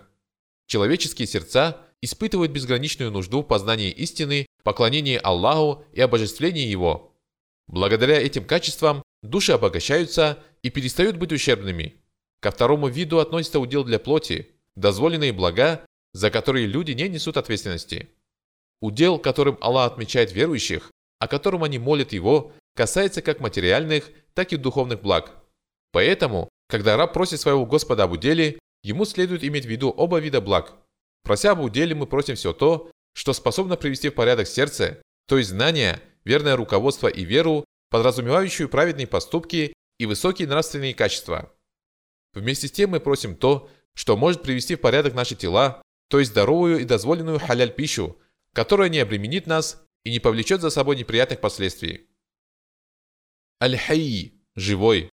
Человеческие 0.67 1.27
сердца 1.27 1.81
испытывают 2.01 2.53
безграничную 2.53 3.11
нужду 3.11 3.43
в 3.43 3.47
познании 3.47 3.91
истины, 3.91 4.47
поклонении 4.63 5.19
Аллаху 5.23 5.85
и 5.93 6.01
обожествлении 6.01 6.67
Его. 6.67 7.13
Благодаря 7.67 8.21
этим 8.21 8.45
качествам 8.45 9.03
души 9.23 9.53
обогащаются 9.53 10.39
и 10.63 10.71
перестают 10.71 11.17
быть 11.17 11.33
ущербными. 11.33 11.97
Ко 12.41 12.53
второму 12.53 12.89
виду 12.89 13.19
относится 13.19 13.59
удел 13.59 13.83
для 13.85 13.99
плоти, 13.99 14.49
дозволенные 14.77 15.33
блага, 15.33 15.85
за 16.13 16.31
которые 16.31 16.67
люди 16.67 16.93
не 16.93 17.09
несут 17.09 17.37
ответственности. 17.37 18.11
Удел, 18.81 19.19
которым 19.19 19.59
Аллах 19.61 19.93
отмечает 19.93 20.33
верующих, 20.33 20.91
о 21.19 21.27
котором 21.29 21.65
они 21.65 21.79
молят 21.79 22.13
Его, 22.13 22.53
касается 22.75 23.23
как 23.23 23.41
материальных, 23.41 24.11
так 24.35 24.53
и 24.53 24.57
духовных 24.57 25.03
благ. 25.03 25.33
Поэтому, 25.93 26.49
когда 26.73 26.97
раб 26.97 27.13
просит 27.13 27.39
своего 27.39 27.67
Господа 27.67 28.05
об 28.05 28.13
уделе, 28.13 28.59
ему 28.83 29.05
следует 29.05 29.45
иметь 29.45 29.67
в 29.67 29.69
виду 29.69 29.91
оба 29.91 30.21
вида 30.21 30.41
благ. 30.41 30.73
Прося 31.23 31.51
об 31.51 31.61
уделе, 31.61 31.95
мы 31.95 32.07
просим 32.07 32.35
все 32.35 32.55
то, 32.55 32.91
что 33.13 33.35
способно 33.35 33.77
привести 33.77 34.09
в 34.09 34.15
порядок 34.15 34.49
сердце, 34.49 35.03
то 35.29 35.37
есть 35.37 35.51
знания, 35.51 36.01
верное 36.25 36.57
руководство 36.57 37.09
и 37.09 37.27
веру, 37.27 37.67
подразумевающую 37.91 38.71
праведные 38.71 39.07
поступки 39.07 39.75
и 39.99 40.07
высокие 40.07 40.49
нравственные 40.49 40.95
качества. 40.95 41.55
Вместе 42.33 42.69
с 42.69 42.73
тем 42.73 42.93
мы 42.93 43.01
просим 43.01 43.37
то, 43.37 43.69
что 43.93 44.17
может 44.17 44.41
привести 44.43 44.77
в 44.77 44.81
порядок 44.81 45.13
наши 45.13 45.35
тела, 45.35 45.83
то 46.09 46.21
есть 46.21 46.31
здоровую 46.31 46.81
и 46.81 46.85
дозволенную 46.85 47.39
халяль 47.39 47.75
пищу, 47.75 48.17
которая 48.55 48.89
не 48.89 49.01
обременит 49.01 49.47
нас 49.47 49.85
и 50.05 50.11
не 50.11 50.21
повлечет 50.21 50.63
за 50.63 50.71
собой 50.71 50.97
неприятных 50.97 51.43
последствий. 51.43 52.09
Аль-Хайи– 53.63 54.41
живой. 54.57 55.12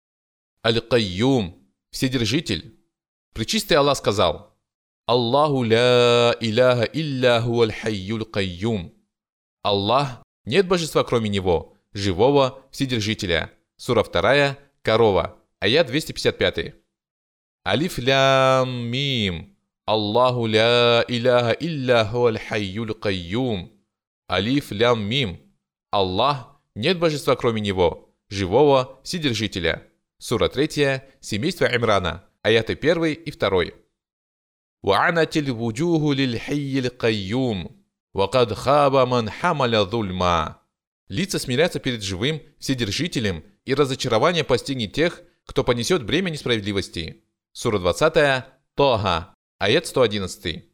Аль-Кайюм– 0.66 1.64
вседержитель. 1.92 2.76
Пречистый 3.34 3.78
Аллах 3.78 3.98
сказал 3.98 4.58
«Аллаху 5.06 5.62
ля 5.62 6.36
иляха 6.40 6.86
илля 6.86 7.40
хуаль 7.40 7.72
хайюль 7.72 8.26
кайюм». 8.26 8.92
Аллах– 9.62 10.24
нет 10.46 10.68
божества 10.68 11.04
кроме 11.04 11.30
Него, 11.30 11.78
живого 11.94 12.64
вседержителя. 12.72 13.52
Сура 13.78 14.04
2, 14.04 14.58
корова, 14.82 15.38
аят 15.60 15.86
255. 15.86 16.74
Алиф 17.68 18.00
лям 18.00 18.88
мим. 18.88 19.56
Аллаху 19.86 20.48
ля 20.48 21.06
иляха 21.08 21.52
илля 21.52 22.06
хуаль 22.06 22.40
хайюль 22.40 22.96
кайюм. 22.96 23.72
Алиф 24.28 24.72
лям 24.72 25.04
мим. 25.04 25.40
Аллах– 25.92 26.60
нет 26.76 26.98
божества 26.98 27.36
кроме 27.36 27.62
Него, 27.62 28.10
живого 28.30 29.00
Вседержителя. 29.04 29.92
Сура 30.25 30.49
3, 30.49 31.03
семейство 31.21 31.65
Имрана, 31.65 32.25
аяты 32.43 32.75
1 32.75 33.05
и 33.25 33.31
2. 33.31 33.73
وعنت 34.83 35.37
الوجوه 35.37 36.15
للحي 36.15 36.79
القيوم 36.79 37.85
وقد 38.15 38.55
خاب 38.55 38.97
من 38.97 39.31
حمل 39.31 39.85
ظلما 39.87 40.61
Лица 41.11 41.41
смирятся 41.41 41.81
перед 41.81 42.03
живым 42.03 42.41
Вседержителем, 42.61 43.45
и 43.65 43.75
разочарование 43.75 44.45
постигнет 44.45 44.93
тех, 44.93 45.23
кто 45.45 45.65
понесет 45.65 46.05
бремя 46.05 46.31
несправедливости. 46.31 47.25
Сура 47.53 47.81
20, 47.81 48.45
Тога, 48.77 49.35
аят 49.59 49.87
111. 49.87 50.65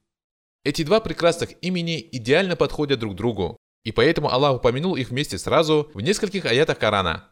Эти 0.65 0.83
два 0.83 1.01
прекрасных 1.01 1.55
имени 1.63 2.07
идеально 2.13 2.55
подходят 2.55 2.99
друг 3.01 3.15
другу, 3.15 3.57
и 3.85 3.93
поэтому 3.93 4.31
Аллах 4.31 4.57
упомянул 4.57 4.97
их 4.97 5.09
вместе 5.09 5.39
сразу 5.39 5.91
в 5.95 6.01
нескольких 6.03 6.45
аятах 6.45 6.79
Корана. 6.79 7.31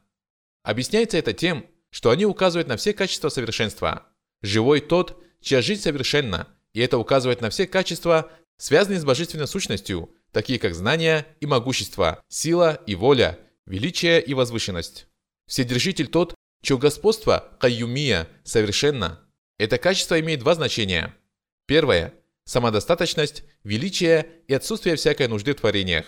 Объясняется 0.62 1.18
это 1.18 1.34
тем, 1.34 1.66
что 1.91 2.11
они 2.11 2.25
указывают 2.25 2.67
на 2.67 2.77
все 2.77 2.93
качества 2.93 3.29
совершенства. 3.29 4.07
Живой 4.41 4.81
тот, 4.81 5.21
чья 5.41 5.61
жизнь 5.61 5.81
совершенна, 5.81 6.47
и 6.73 6.79
это 6.79 6.97
указывает 6.97 7.41
на 7.41 7.49
все 7.49 7.67
качества, 7.67 8.31
связанные 8.57 8.99
с 8.99 9.05
божественной 9.05 9.47
сущностью, 9.47 10.13
такие 10.31 10.59
как 10.59 10.75
знания 10.75 11.25
и 11.39 11.45
могущество, 11.45 12.21
сила 12.27 12.81
и 12.85 12.95
воля, 12.95 13.39
величие 13.65 14.21
и 14.21 14.33
возвышенность. 14.33 15.07
Вседержитель 15.47 16.07
тот, 16.07 16.35
чье 16.61 16.77
господство, 16.77 17.57
каюмия, 17.59 18.27
совершенно. 18.43 19.19
Это 19.57 19.77
качество 19.77 20.19
имеет 20.19 20.39
два 20.39 20.55
значения. 20.55 21.15
Первое– 21.65 22.13
самодостаточность, 22.45 23.43
величие 23.63 24.27
и 24.47 24.53
отсутствие 24.53 24.95
всякой 24.95 25.27
нужды 25.27 25.53
в 25.53 25.59
творениях. 25.59 26.05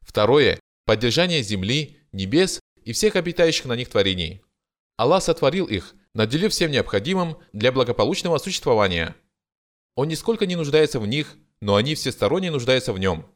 Второе– 0.00 0.60
поддержание 0.86 1.42
земли, 1.42 1.98
небес 2.12 2.60
и 2.84 2.92
всех 2.92 3.16
обитающих 3.16 3.66
на 3.66 3.76
них 3.76 3.88
творений. 3.88 4.42
Аллах 4.96 5.22
сотворил 5.22 5.66
их, 5.66 5.94
наделив 6.14 6.52
всем 6.52 6.70
необходимым 6.70 7.38
для 7.52 7.72
благополучного 7.72 8.38
существования. 8.38 9.16
Он 9.94 10.08
нисколько 10.08 10.46
не 10.46 10.56
нуждается 10.56 11.00
в 11.00 11.06
них, 11.06 11.36
но 11.60 11.76
они 11.76 11.94
всесторонне 11.94 12.50
нуждаются 12.50 12.92
в 12.92 12.98
нем. 12.98 13.26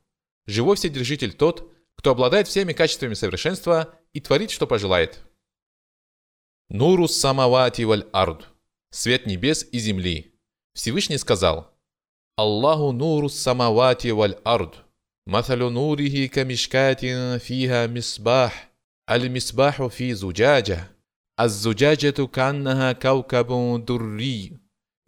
Живой 0.47 0.77
Вседержитель 0.77 1.33
тот, 1.33 1.73
кто 1.97 2.11
обладает 2.13 2.49
всеми 2.49 2.73
качествами 2.73 3.15
совершенства 3.15 3.95
и 4.13 4.21
творит, 4.21 4.51
что 4.51 4.67
пожелает. 4.67 5.21
Нурус 6.69 7.17
самавати 7.17 7.83
валь 7.83 8.07
ард. 8.13 8.49
Свет 8.91 9.27
небес 9.27 9.67
и 9.71 9.79
земли. 9.79 10.35
Всевышний 10.75 11.19
сказал. 11.19 11.73
Аллаху 12.37 12.93
нурус 12.93 13.35
самавати 13.35 14.09
валь 14.09 14.39
ард. 14.45 14.85
Маталю 15.27 15.71
нурихи 15.71 16.29
камешкатин 16.29 17.39
фиха 17.41 17.87
мисбах. 17.89 18.53
Аль 19.09 19.29
мисбаху 19.29 19.89
фи 19.89 20.13
зуджаджа. 20.13 20.89
الزجاجة 21.40 22.26
كأنها 22.26 22.92
كوكب 22.92 23.86
دري 23.86 24.58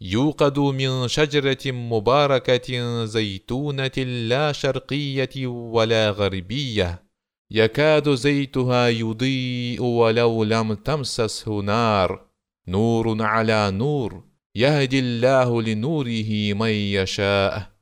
يوقد 0.00 0.58
من 0.58 1.08
شجرة 1.08 1.72
مباركة 1.72 3.04
زيتونة 3.04 3.98
لا 4.28 4.52
شرقية 4.52 5.46
ولا 5.46 6.10
غربية 6.10 7.04
يكاد 7.50 8.14
زيتها 8.14 8.88
يضيء 8.88 9.82
ولو 9.82 10.44
لم 10.44 10.74
تمسسه 10.74 11.60
نار 11.60 12.26
نور 12.68 13.22
على 13.22 13.70
نور 13.70 14.24
يهدي 14.54 14.98
الله 14.98 15.62
لنوره 15.62 16.52
من 16.52 16.70
يشاء 16.70 17.74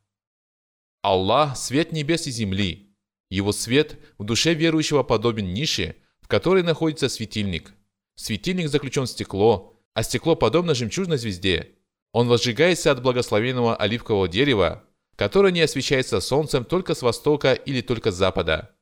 Аллах – 1.05 1.57
свет 1.57 1.91
небес 1.91 2.29
и 2.29 2.31
земли. 2.31 2.95
Его 3.29 3.51
свет 3.51 3.99
в 4.19 4.25
душе 4.25 4.55
верующего 4.55 5.03
подобен 5.03 5.53
нише – 5.53 6.21
в 6.21 6.29
которой 6.29 6.63
находится 6.63 7.09
светильник. 7.09 7.75
Светильник 8.18 8.68
заключен 8.68 9.04
в 9.04 9.10
стекло, 9.10 9.80
а 9.94 10.04
стекло 10.04 10.36
подобно 10.36 10.74
жемчужной 10.74 11.18
звезде. 11.18 11.76
Он 12.12 12.28
возжигается 12.28 12.92
от 12.92 13.02
благословенного 13.02 13.76
оливкового 13.76 14.28
дерева, 14.28 14.84
которое 15.16 15.54
не 15.54 15.62
освещается 15.62 16.20
солнцем 16.20 16.66
только 16.66 16.96
с 16.96 17.04
востока 17.04 17.54
или 17.54 17.82
только 17.82 18.12
с 18.12 18.16
запада. 18.16 18.76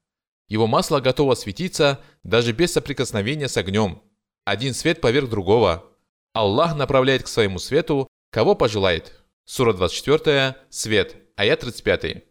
Его 0.47 0.67
масло 0.67 1.01
готово 1.01 1.35
светиться 1.35 1.99
даже 2.23 2.53
без 2.53 2.71
соприкосновения 2.71 3.49
с 3.49 3.57
огнем. 3.57 4.01
Один 4.45 4.73
свет 4.73 5.01
поверх 5.01 5.29
другого. 5.29 5.83
Аллах 6.33 6.75
направляет 6.75 7.23
к 7.23 7.27
своему 7.27 7.59
свету, 7.59 8.07
кого 8.31 8.55
пожелает. 8.55 9.25
Сура 9.43 9.73
24, 9.73 10.55
свет, 10.69 11.17
аят 11.35 11.59
35. 11.59 12.23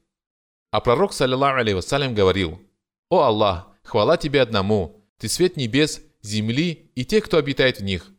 А 0.70 0.80
пророк, 0.80 1.12
саллиллаху 1.12 1.58
алейhi 1.58 2.14
говорил, 2.14 2.60
«О 3.10 3.22
Аллах, 3.22 3.68
хвала 3.82 4.16
тебе 4.16 4.40
одному, 4.40 5.04
ты 5.18 5.28
свет 5.28 5.56
небес, 5.56 6.00
земли 6.26 6.90
и 6.94 7.04
тех, 7.04 7.24
кто 7.24 7.38
обитает 7.38 7.78
в 7.78 7.84
них. 7.84 8.12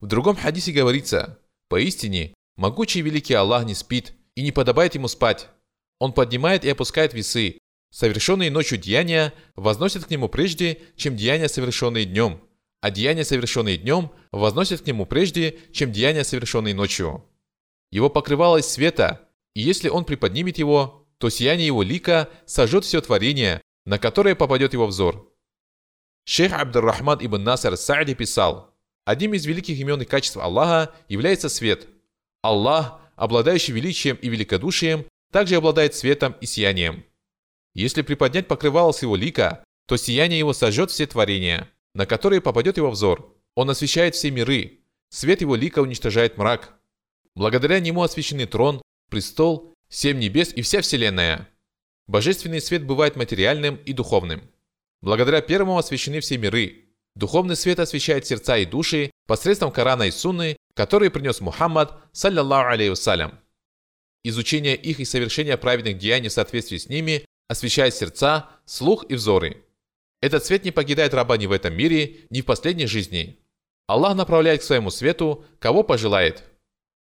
В 0.00 0.06
другом 0.06 0.36
хадисе 0.36 0.72
говорится, 0.72 1.40
поистине, 1.68 2.34
могучий 2.56 3.00
великий 3.00 3.34
Аллах 3.34 3.64
не 3.64 3.74
спит 3.74 4.14
и 4.34 4.42
не 4.42 4.52
подобает 4.52 4.94
ему 4.94 5.08
спать. 5.08 5.48
Он 5.98 6.12
поднимает 6.12 6.64
и 6.64 6.70
опускает 6.70 7.14
весы. 7.14 7.58
Совершенные 7.90 8.50
ночью 8.50 8.78
деяния 8.78 9.32
возносят 9.56 10.04
к 10.04 10.10
нему 10.10 10.28
прежде, 10.28 10.78
чем 10.96 11.16
деяния, 11.16 11.48
совершенные 11.48 12.04
днем, 12.04 12.40
а 12.80 12.90
деяния, 12.90 13.24
совершенные 13.24 13.78
днем, 13.78 14.12
возносят 14.30 14.82
к 14.82 14.86
нему 14.86 15.06
прежде, 15.06 15.58
чем 15.72 15.90
деяния, 15.90 16.22
совершенные 16.22 16.74
ночью. 16.74 17.24
Его 17.90 18.10
покрывало 18.10 18.58
из 18.58 18.66
света, 18.66 19.28
и 19.54 19.62
если 19.62 19.88
он 19.88 20.04
приподнимет 20.04 20.58
его, 20.58 21.08
то 21.18 21.30
сияние 21.30 21.66
его 21.66 21.82
лика 21.82 22.28
сожжет 22.46 22.84
все 22.84 23.00
творение, 23.00 23.60
на 23.86 23.98
которое 23.98 24.34
попадет 24.34 24.74
его 24.74 24.86
взор. 24.86 25.27
Шейх 26.30 26.52
Абдуррахман 26.52 27.24
ибн 27.24 27.42
Насар 27.42 27.74
Саади 27.78 28.14
писал, 28.14 28.76
одним 29.06 29.32
из 29.32 29.46
великих 29.46 29.78
имен 29.78 30.02
и 30.02 30.04
качеств 30.04 30.36
Аллаха 30.36 30.94
является 31.08 31.48
свет. 31.48 31.88
Аллах, 32.42 33.00
обладающий 33.16 33.72
величием 33.72 34.16
и 34.16 34.28
великодушием, 34.28 35.06
также 35.32 35.56
обладает 35.56 35.94
светом 35.94 36.36
и 36.42 36.44
сиянием. 36.44 37.06
Если 37.72 38.02
приподнять 38.02 38.46
покрывало 38.46 38.92
с 38.92 39.00
его 39.00 39.16
лика, 39.16 39.64
то 39.86 39.96
сияние 39.96 40.38
его 40.38 40.52
сожжет 40.52 40.90
все 40.90 41.06
творения, 41.06 41.66
на 41.94 42.04
которые 42.04 42.42
попадет 42.42 42.76
его 42.76 42.90
взор. 42.90 43.34
Он 43.54 43.70
освещает 43.70 44.14
все 44.14 44.30
миры. 44.30 44.80
Свет 45.08 45.40
его 45.40 45.54
лика 45.54 45.78
уничтожает 45.78 46.36
мрак. 46.36 46.78
Благодаря 47.36 47.80
нему 47.80 48.02
освящены 48.02 48.44
трон, 48.44 48.82
престол, 49.08 49.72
семь 49.88 50.18
небес 50.18 50.52
и 50.52 50.60
вся 50.60 50.82
вселенная. 50.82 51.48
Божественный 52.06 52.60
свет 52.60 52.84
бывает 52.84 53.16
материальным 53.16 53.76
и 53.76 53.94
духовным. 53.94 54.42
Благодаря 55.00 55.40
первому 55.40 55.78
освящены 55.78 56.20
все 56.20 56.38
миры. 56.38 56.86
Духовный 57.14 57.56
свет 57.56 57.78
освещает 57.78 58.26
сердца 58.26 58.56
и 58.56 58.64
души 58.64 59.10
посредством 59.26 59.72
Корана 59.72 60.04
и 60.04 60.10
Сунны, 60.10 60.56
которые 60.74 61.10
принес 61.10 61.40
Мухаммад, 61.40 61.98
саллиллаху 62.12 62.70
алейhi 62.70 62.90
вассалям. 62.90 63.38
Изучение 64.24 64.76
их 64.76 65.00
и 65.00 65.04
совершение 65.04 65.56
праведных 65.56 65.98
деяний 65.98 66.28
в 66.28 66.32
соответствии 66.32 66.76
с 66.76 66.88
ними 66.88 67.24
освещает 67.48 67.94
сердца, 67.94 68.48
слух 68.66 69.04
и 69.08 69.14
взоры. 69.14 69.64
Этот 70.20 70.44
свет 70.44 70.64
не 70.64 70.70
покидает 70.70 71.14
раба 71.14 71.36
ни 71.36 71.46
в 71.46 71.52
этом 71.52 71.74
мире, 71.74 72.26
ни 72.30 72.40
в 72.40 72.44
последней 72.44 72.86
жизни. 72.86 73.38
Аллах 73.86 74.16
направляет 74.16 74.60
к 74.60 74.64
своему 74.64 74.90
свету, 74.90 75.44
кого 75.60 75.82
пожелает. 75.82 76.44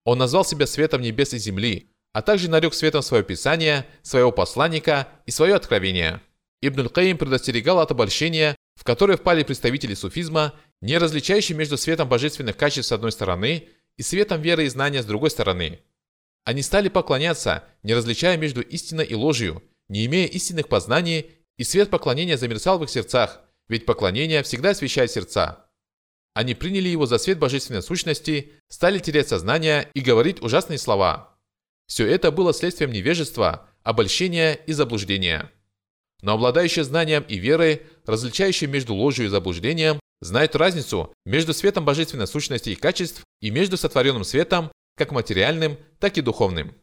Он 0.04 0.18
назвал 0.18 0.44
себя 0.44 0.66
светом 0.66 1.02
небес 1.02 1.34
и 1.34 1.38
земли, 1.38 1.90
а 2.12 2.22
также 2.22 2.48
нарек 2.48 2.74
светом 2.74 3.02
свое 3.02 3.24
писание, 3.24 3.86
своего 4.02 4.32
посланника 4.32 5.08
и 5.26 5.30
свое 5.30 5.54
откровение. 5.54 6.20
Ибн 6.62 6.88
Каим 6.88 7.16
предостерегал 7.16 7.80
от 7.80 7.90
обольщения, 7.90 8.56
в 8.74 8.84
которое 8.84 9.16
впали 9.16 9.42
представители 9.42 9.94
суфизма, 9.94 10.54
не 10.80 10.98
различающие 10.98 11.56
между 11.56 11.76
светом 11.76 12.08
божественных 12.08 12.56
качеств 12.56 12.88
с 12.88 12.92
одной 12.92 13.12
стороны 13.12 13.68
и 13.96 14.02
светом 14.02 14.40
веры 14.42 14.64
и 14.64 14.68
знания 14.68 15.02
с 15.02 15.06
другой 15.06 15.30
стороны. 15.30 15.80
Они 16.44 16.62
стали 16.62 16.88
поклоняться, 16.88 17.64
не 17.82 17.94
различая 17.94 18.36
между 18.36 18.60
истиной 18.62 19.04
и 19.04 19.14
ложью, 19.14 19.62
не 19.88 20.06
имея 20.06 20.26
истинных 20.26 20.68
познаний, 20.68 21.30
и 21.56 21.64
свет 21.64 21.90
поклонения 21.90 22.38
замерцал 22.38 22.78
в 22.78 22.84
их 22.84 22.90
сердцах, 22.90 23.40
ведь 23.68 23.84
поклонение 23.84 24.42
всегда 24.42 24.70
освещает 24.70 25.10
сердца. 25.10 25.66
Они 26.32 26.54
приняли 26.54 26.88
его 26.88 27.06
за 27.06 27.18
свет 27.18 27.38
божественной 27.38 27.82
сущности, 27.82 28.52
стали 28.68 28.98
терять 28.98 29.28
сознание 29.28 29.90
и 29.94 30.00
говорить 30.00 30.42
ужасные 30.42 30.78
слова. 30.78 31.36
Все 31.86 32.06
это 32.06 32.30
было 32.30 32.54
следствием 32.54 32.92
невежества, 32.92 33.68
обольщения 33.82 34.54
и 34.54 34.72
заблуждения. 34.72 35.50
Но 36.22 36.32
обладающие 36.32 36.84
знанием 36.84 37.24
и 37.28 37.38
верой, 37.38 37.82
различающие 38.06 38.68
между 38.68 38.94
ложью 38.94 39.26
и 39.26 39.28
заблуждением, 39.28 40.00
знают 40.20 40.54
разницу 40.54 41.12
между 41.24 41.54
светом 41.54 41.84
божественной 41.84 42.26
сущности 42.26 42.70
и 42.70 42.74
качеств 42.74 43.24
и 43.40 43.50
между 43.50 43.76
сотворенным 43.76 44.24
светом, 44.24 44.70
как 44.96 45.12
материальным, 45.12 45.78
так 45.98 46.18
и 46.18 46.20
духовным. 46.20 46.74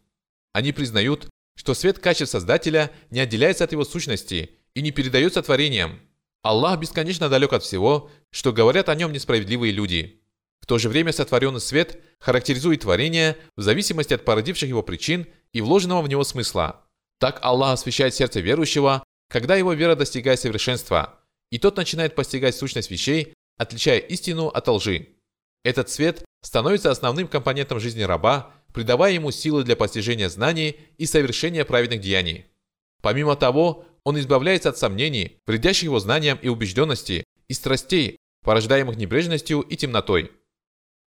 Они 0.53 0.71
признают, 0.71 1.27
что 1.55 1.73
свет 1.73 1.99
качеств 1.99 2.31
Создателя 2.31 2.91
не 3.11 3.19
отделяется 3.19 3.63
от 3.63 3.71
его 3.71 3.85
сущности 3.85 4.51
и 4.73 4.81
не 4.81 4.91
передается 4.91 5.41
творениям. 5.43 5.99
Аллах 6.41 6.79
бесконечно 6.79 7.29
далек 7.29 7.53
от 7.53 7.63
всего, 7.63 8.09
что 8.31 8.53
говорят 8.53 8.89
о 8.89 8.95
нем 8.95 9.11
несправедливые 9.11 9.71
люди. 9.71 10.21
В 10.61 10.65
то 10.65 10.77
же 10.77 10.89
время 10.89 11.11
сотворенный 11.11 11.61
свет 11.61 12.01
характеризует 12.19 12.81
творение 12.81 13.37
в 13.55 13.61
зависимости 13.61 14.13
от 14.13 14.25
породивших 14.25 14.69
его 14.69 14.83
причин 14.83 15.27
и 15.53 15.61
вложенного 15.61 16.01
в 16.01 16.09
него 16.09 16.23
смысла. 16.23 16.85
Так 17.19 17.39
Аллах 17.41 17.73
освещает 17.73 18.13
сердце 18.13 18.39
верующего, 18.39 19.03
когда 19.29 19.55
его 19.55 19.73
вера 19.73 19.95
достигает 19.95 20.39
совершенства, 20.39 21.19
и 21.51 21.59
тот 21.59 21.77
начинает 21.77 22.15
постигать 22.15 22.55
сущность 22.55 22.91
вещей, 22.91 23.33
отличая 23.57 23.99
истину 23.99 24.47
от 24.47 24.67
лжи. 24.67 25.09
Этот 25.63 25.89
свет 25.89 26.23
становится 26.41 26.91
основным 26.91 27.27
компонентом 27.27 27.79
жизни 27.79 28.03
раба, 28.03 28.51
придавая 28.73 29.13
ему 29.13 29.31
силы 29.31 29.63
для 29.63 29.75
постижения 29.75 30.29
знаний 30.29 30.77
и 30.97 31.05
совершения 31.05 31.65
праведных 31.65 32.01
деяний. 32.01 32.45
Помимо 33.01 33.35
того, 33.35 33.85
он 34.03 34.19
избавляется 34.19 34.69
от 34.69 34.77
сомнений, 34.77 35.39
вредящих 35.45 35.83
его 35.83 35.99
знаниям 35.99 36.37
и 36.41 36.47
убежденности, 36.47 37.25
и 37.47 37.53
страстей, 37.53 38.17
порождаемых 38.43 38.95
небрежностью 38.95 39.61
и 39.61 39.75
темнотой. 39.75 40.31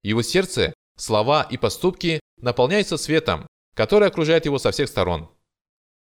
Его 0.03 0.23
сердце, 0.23 0.75
слова 0.97 1.43
и 1.43 1.57
поступки 1.57 2.21
наполняются 2.41 2.97
светом, 2.97 3.47
который 3.75 4.09
окружает 4.09 4.45
его 4.45 4.59
со 4.59 4.71
всех 4.71 4.89
сторон. 4.89 5.31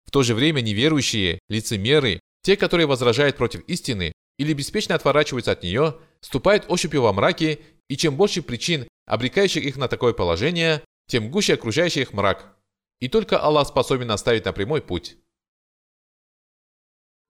В 0.09 0.11
то 0.11 0.23
же 0.23 0.35
время 0.35 0.63
неверующие, 0.63 1.39
лицемеры, 1.51 2.19
те, 2.41 2.57
которые 2.57 2.87
возражают 2.87 3.37
против 3.37 3.61
истины 3.69 4.15
или 4.39 4.55
беспечно 4.55 4.95
отворачиваются 4.95 5.53
от 5.53 5.63
нее, 5.63 5.99
ступают 6.23 6.65
ощупью 6.69 7.03
во 7.03 7.13
мраке, 7.13 7.61
и 7.89 7.97
чем 7.99 8.17
больше 8.17 8.41
причин, 8.41 8.89
обрекающих 9.05 9.63
их 9.63 9.77
на 9.77 9.87
такое 9.87 10.15
положение, 10.15 10.83
тем 11.09 11.31
гуще 11.31 11.53
окружающий 11.53 12.01
их 12.01 12.15
мрак. 12.15 12.57
И 13.01 13.09
только 13.11 13.39
Аллах 13.39 13.69
способен 13.69 14.11
оставить 14.11 14.47
на 14.47 14.55
прямой 14.55 14.81
путь. 14.81 15.19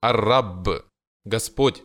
Ар-Рабб, 0.00 0.84
Господь. 1.24 1.82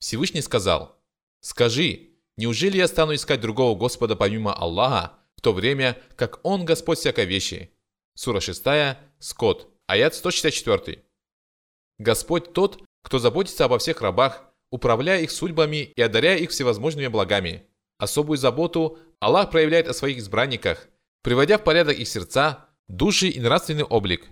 Всевышний 0.00 0.42
сказал, 0.42 1.00
«Скажи, 1.42 2.10
неужели 2.36 2.76
я 2.76 2.88
стану 2.88 3.14
искать 3.14 3.40
другого 3.40 3.78
Господа 3.78 4.16
помимо 4.16 4.52
Аллаха, 4.52 5.16
в 5.36 5.42
то 5.42 5.52
время, 5.52 5.96
как 6.16 6.40
Он 6.42 6.64
Господь 6.64 6.98
всякой 6.98 7.26
вещи?» 7.26 7.70
Сура 8.16 8.40
6, 8.40 8.64
Скот. 9.20 9.73
Аят 9.86 10.14
164. 10.14 11.04
Господь 11.98 12.52
тот, 12.54 12.82
кто 13.02 13.18
заботится 13.18 13.66
обо 13.66 13.78
всех 13.78 14.00
рабах, 14.00 14.44
управляя 14.70 15.20
их 15.20 15.30
судьбами 15.30 15.92
и 15.94 16.00
одаряя 16.00 16.38
их 16.38 16.50
всевозможными 16.50 17.08
благами. 17.08 17.68
Особую 17.98 18.38
заботу 18.38 18.98
Аллах 19.20 19.50
проявляет 19.50 19.86
о 19.88 19.94
своих 19.94 20.18
избранниках, 20.18 20.88
приводя 21.22 21.58
в 21.58 21.64
порядок 21.64 21.98
их 21.98 22.08
сердца, 22.08 22.68
души 22.88 23.28
и 23.28 23.40
нравственный 23.40 23.84
облик. 23.84 24.26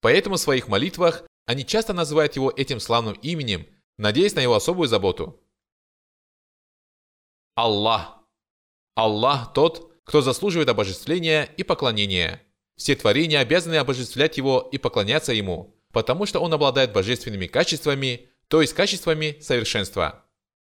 Поэтому 0.00 0.36
в 0.36 0.40
своих 0.40 0.68
молитвах 0.68 1.24
они 1.46 1.66
часто 1.66 1.92
называют 1.92 2.36
его 2.36 2.52
этим 2.56 2.78
славным 2.78 3.14
именем, 3.14 3.66
надеясь 3.98 4.34
на 4.34 4.40
его 4.40 4.54
особую 4.54 4.88
заботу. 4.88 5.42
Аллах. 7.56 8.20
Аллах 8.94 9.52
тот, 9.52 9.92
кто 10.04 10.20
заслуживает 10.20 10.68
обожествления 10.68 11.44
и 11.56 11.64
поклонения. 11.64 12.45
Все 12.76 12.94
творения 12.94 13.40
обязаны 13.40 13.76
обожествлять 13.76 14.36
Его 14.36 14.68
и 14.70 14.78
поклоняться 14.78 15.32
Ему, 15.32 15.74
потому 15.92 16.26
что 16.26 16.40
Он 16.40 16.52
обладает 16.52 16.92
божественными 16.92 17.46
качествами, 17.46 18.28
то 18.48 18.60
есть 18.60 18.74
качествами 18.74 19.38
совершенства. 19.40 20.25